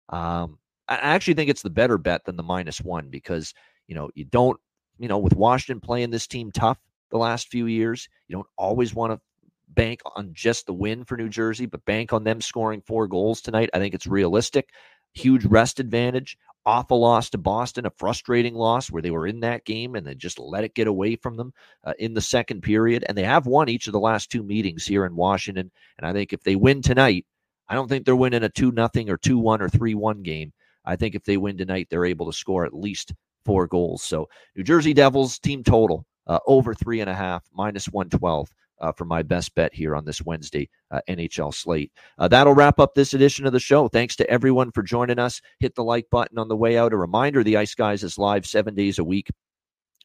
Um, 0.10 0.60
I 0.88 0.96
actually 0.96 1.36
think 1.36 1.50
it's 1.50 1.62
the 1.62 1.70
better 1.70 1.98
bet 1.98 2.26
than 2.26 2.36
the 2.36 2.44
minus 2.44 2.82
one 2.82 3.10
because, 3.10 3.54
you 3.88 3.96
know, 3.96 4.10
you 4.14 4.26
don't, 4.26 4.60
you 5.00 5.08
know, 5.08 5.18
with 5.18 5.36
Washington 5.36 5.80
playing 5.80 6.10
this 6.10 6.28
team 6.28 6.52
tough 6.52 6.78
the 7.12 7.18
last 7.18 7.48
few 7.48 7.68
years, 7.68 8.10
you 8.28 8.36
don't 8.36 8.48
always 8.58 8.94
want 8.94 9.14
to 9.14 9.22
bank 9.70 10.02
on 10.16 10.32
just 10.34 10.66
the 10.66 10.74
win 10.74 11.04
for 11.04 11.18
New 11.18 11.30
Jersey, 11.30 11.66
but 11.66 11.86
bank 11.86 12.14
on 12.14 12.24
them 12.24 12.42
scoring 12.42 12.82
four 12.82 13.08
goals 13.08 13.42
tonight. 13.42 13.70
I 13.74 13.80
think 13.80 13.94
it's 13.94 14.08
realistic. 14.08 14.70
Huge 15.14 15.46
rest 15.46 15.80
advantage. 15.80 16.38
Awful 16.66 17.02
loss 17.02 17.30
to 17.32 17.38
Boston, 17.38 17.86
a 17.86 17.90
frustrating 17.90 18.56
loss 18.56 18.90
where 18.90 19.02
they 19.02 19.12
were 19.12 19.28
in 19.28 19.42
that 19.42 19.66
game 19.66 19.96
and 19.96 20.08
they 20.08 20.16
just 20.16 20.40
let 20.40 20.64
it 20.64 20.76
get 20.76 20.88
away 20.88 21.18
from 21.18 21.36
them 21.36 21.54
uh, 21.84 21.94
in 22.00 22.14
the 22.14 22.22
second 22.22 22.62
period. 22.62 23.04
And 23.08 23.18
they 23.18 23.24
have 23.24 23.46
won 23.46 23.68
each 23.68 23.88
of 23.88 23.94
the 23.94 24.00
last 24.00 24.32
two 24.32 24.44
meetings 24.44 24.86
here 24.86 25.06
in 25.06 25.16
Washington. 25.16 25.72
And 25.98 26.08
I 26.08 26.14
think 26.14 26.32
if 26.32 26.42
they 26.44 26.56
win 26.56 26.82
tonight, 26.82 27.26
I 27.68 27.76
don't 27.76 27.90
think 27.90 28.06
they're 28.06 28.16
winning 28.16 28.44
a 28.44 28.50
2 28.50 28.72
nothing 28.72 29.10
or 29.10 29.18
2 29.18 29.38
1 29.38 29.62
or 29.62 29.70
3 29.70 29.94
1 29.94 30.24
game. 30.24 30.54
I 30.86 30.96
think 30.96 31.16
if 31.16 31.24
they 31.24 31.38
win 31.38 31.58
tonight, 31.58 31.88
they're 31.90 32.06
able 32.06 32.26
to 32.28 32.38
score 32.38 32.66
at 32.66 32.74
least 32.74 33.14
four 33.46 33.68
goals. 33.68 34.04
So 34.04 34.30
New 34.56 34.64
Jersey 34.64 34.94
Devils 34.94 35.40
team 35.40 35.64
total 35.64 36.06
uh, 36.28 36.40
over 36.48 36.74
three 36.74 37.02
and 37.02 37.10
a 37.10 37.16
half, 37.16 37.44
minus 37.54 37.88
112 37.88 38.48
uh, 38.50 38.54
for 38.92 39.06
my 39.06 39.24
best 39.24 39.56
bet 39.56 39.74
here 39.74 39.96
on 39.96 40.06
this 40.06 40.22
Wednesday 40.22 40.70
uh, 40.92 41.02
NHL 41.10 41.54
slate. 41.54 41.92
Uh, 42.18 42.28
that'll 42.28 42.54
wrap 42.54 42.80
up 42.80 42.94
this 42.94 43.14
edition 43.14 43.46
of 43.46 43.54
the 43.54 43.60
show. 43.60 43.88
Thanks 43.88 44.16
to 44.18 44.30
everyone 44.30 44.72
for 44.72 44.84
joining 44.84 45.20
us. 45.20 45.42
Hit 45.60 45.76
the 45.76 45.84
like 45.84 46.10
button 46.12 46.38
on 46.38 46.48
the 46.48 46.58
way 46.58 46.78
out. 46.78 46.94
A 46.94 46.98
reminder 46.98 47.44
the 47.44 47.58
Ice 47.58 47.76
Guys 47.76 48.04
is 48.04 48.18
live 48.18 48.46
seven 48.46 48.76
days 48.76 49.00
a 49.00 49.04
week. 49.04 49.30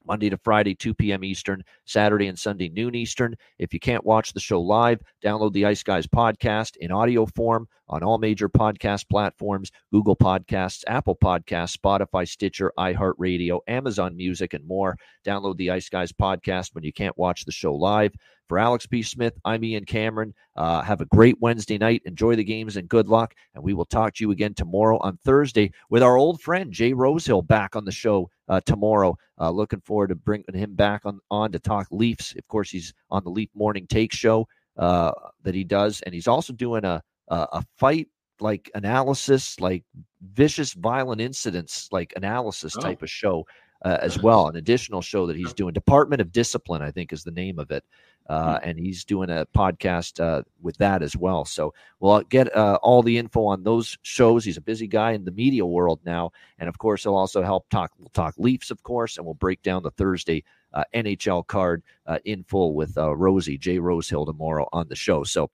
Monday 0.09 0.31
to 0.31 0.39
Friday, 0.39 0.75
2 0.75 0.95
p.m. 0.95 1.23
Eastern, 1.23 1.63
Saturday 1.85 2.29
and 2.29 2.39
Sunday, 2.39 2.71
noon 2.71 2.95
Eastern. 2.95 3.37
If 3.59 3.75
you 3.75 3.79
can't 3.79 4.05
watch 4.07 4.33
the 4.33 4.41
show 4.41 4.61
live, 4.61 5.01
download 5.23 5.53
the 5.53 5.67
Ice 5.67 5.83
Guys 5.83 6.07
podcast 6.07 6.77
in 6.79 6.91
audio 6.91 7.27
form 7.27 7.69
on 7.89 8.03
all 8.03 8.17
major 8.17 8.49
podcast 8.49 9.09
platforms 9.09 9.71
Google 9.93 10.17
Podcasts, 10.17 10.83
Apple 10.87 11.17
Podcasts, 11.17 11.77
Spotify, 11.77 12.27
Stitcher, 12.27 12.73
iHeartRadio, 12.79 13.61
Amazon 13.69 14.17
Music, 14.17 14.55
and 14.55 14.67
more. 14.67 14.97
Download 15.27 15.57
the 15.59 15.71
Ice 15.71 15.91
Guys 15.91 16.13
podcast 16.13 16.75
when 16.75 16.85
you 16.85 16.93
can't 16.93 17.17
watch 17.19 17.45
the 17.45 17.53
show 17.53 17.75
live. 17.75 18.15
For 18.49 18.59
Alex 18.59 18.87
B. 18.87 19.03
Smith, 19.03 19.39
I'm 19.45 19.63
Ian 19.63 19.85
Cameron. 19.85 20.33
Uh, 20.57 20.81
have 20.81 21.03
a 21.03 21.05
great 21.07 21.39
Wednesday 21.39 21.77
night. 21.77 22.01
Enjoy 22.07 22.35
the 22.35 22.43
games 22.45 22.79
and 22.79 22.89
good 22.89 23.07
luck. 23.07 23.35
And 23.55 23.63
we 23.63 23.75
will 23.75 23.85
talk 23.85 24.15
to 24.15 24.25
you 24.25 24.31
again 24.31 24.55
tomorrow 24.55 24.99
on 25.01 25.19
Thursday 25.19 25.71
with 25.91 26.03
our 26.03 26.17
old 26.17 26.41
friend 26.41 26.73
Jay 26.73 26.95
Rosehill 26.95 27.43
back 27.43 27.77
on 27.77 27.85
the 27.85 27.93
show 27.93 28.31
uh, 28.49 28.63
tomorrow. 28.63 29.19
Uh, 29.39 29.51
looking 29.51 29.83
forward 29.83 30.09
to 30.09 30.15
bringing 30.15 30.47
him 30.55 30.75
back 30.75 31.03
on, 31.05 31.21
on 31.31 31.53
to 31.53 31.59
talk 31.59 31.89
Leafs. 31.91 32.35
Of 32.37 32.49
course, 32.49 32.71
he's 32.71 32.95
on 33.11 33.23
the 33.23 33.31
Leaf 33.31 33.51
Morning 33.55 33.87
Take 33.87 34.15
show 34.15 34.49
uh, 34.79 35.13
that 35.43 35.55
he 35.55 35.63
does. 35.65 36.01
And 36.03 36.15
he's 36.15 36.27
also 36.27 36.55
doing 36.55 36.87
a, 36.87 37.03
a, 37.29 37.47
a 37.53 37.65
fight 37.77 38.09
like 38.41 38.71
analysis, 38.75 39.61
like 39.61 39.85
vicious, 40.23 40.73
violent 40.73 41.21
incidents, 41.21 41.89
like 41.93 42.15
analysis 42.17 42.75
oh. 42.79 42.81
type 42.81 43.03
of 43.03 43.11
show. 43.11 43.45
Uh, 43.85 43.97
as 44.01 44.21
well. 44.21 44.49
An 44.49 44.57
additional 44.57 45.01
show 45.01 45.29
that 45.29 45.37
he's 45.37 45.53
doing, 45.53 45.73
Department 45.73 46.21
of 46.21 46.33
Discipline, 46.33 46.83
I 46.83 46.91
think 46.91 47.13
is 47.13 47.23
the 47.23 47.31
name 47.31 47.61
of 47.61 47.71
it. 47.71 47.85
Uh, 48.29 48.59
hmm. 48.59 48.69
and 48.69 48.79
he's 48.79 49.05
doing 49.05 49.31
a 49.31 49.47
podcast 49.57 50.21
uh, 50.21 50.43
with 50.61 50.77
that 50.77 51.03
as 51.03 51.17
well. 51.17 51.47
So 51.47 51.73
we'll 51.99 52.21
get 52.23 52.55
uh, 52.55 52.79
all 52.83 53.03
the 53.03 53.17
info 53.17 53.47
on 53.47 53.63
those 53.63 53.97
shows. 54.03 54.45
He's 54.45 54.59
a 54.59 54.63
busy 54.63 54.87
guy 54.87 55.13
in 55.13 55.25
the 55.25 55.31
media 55.31 55.65
world 55.65 56.01
now, 56.05 56.33
and 56.59 56.69
of 56.69 56.77
course, 56.77 57.05
he'll 57.05 57.15
also 57.15 57.43
help 57.43 57.71
talk. 57.71 57.93
We'll 57.99 58.11
talk 58.11 58.35
Leafs, 58.37 58.71
of 58.71 58.83
course, 58.83 59.17
and 59.17 59.25
we'll 59.25 59.35
break 59.35 59.63
down 59.63 59.83
the 59.83 59.91
Thursday 59.93 60.45
uh, 60.75 60.85
NHL 60.95 61.47
card 61.47 61.83
uh, 62.07 62.19
in 62.27 62.45
full 62.45 62.75
with 62.75 62.99
uh, 62.99 63.17
Rosie 63.17 63.57
J 63.57 63.79
Rosehill 63.79 64.27
tomorrow 64.27 64.69
on 64.73 64.89
the 64.89 64.97
show. 64.97 65.25
So. 65.25 65.51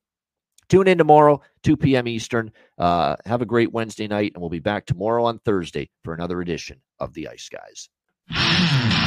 Tune 0.71 0.89
in 0.89 0.97
tomorrow, 0.97 1.43
2 1.63 1.77
p.m. 1.77 2.09
Eastern. 2.09 2.51
have 2.79 3.43
a 3.43 3.45
great 3.45 3.71
Wednesday 3.71 4.09
night, 4.09 4.33
and 4.33 4.41
we'll 4.41 4.49
be 4.49 4.61
back 4.61 4.87
tomorrow 4.87 5.27
on 5.27 5.39
Thursday 5.41 5.91
for 6.03 6.15
another 6.15 6.41
edition 6.41 6.81
of 6.99 7.13
the 7.13 7.29
Ice 7.29 7.51
Guys. 7.51 7.91
Thank 8.31 8.93
you. 8.99 8.99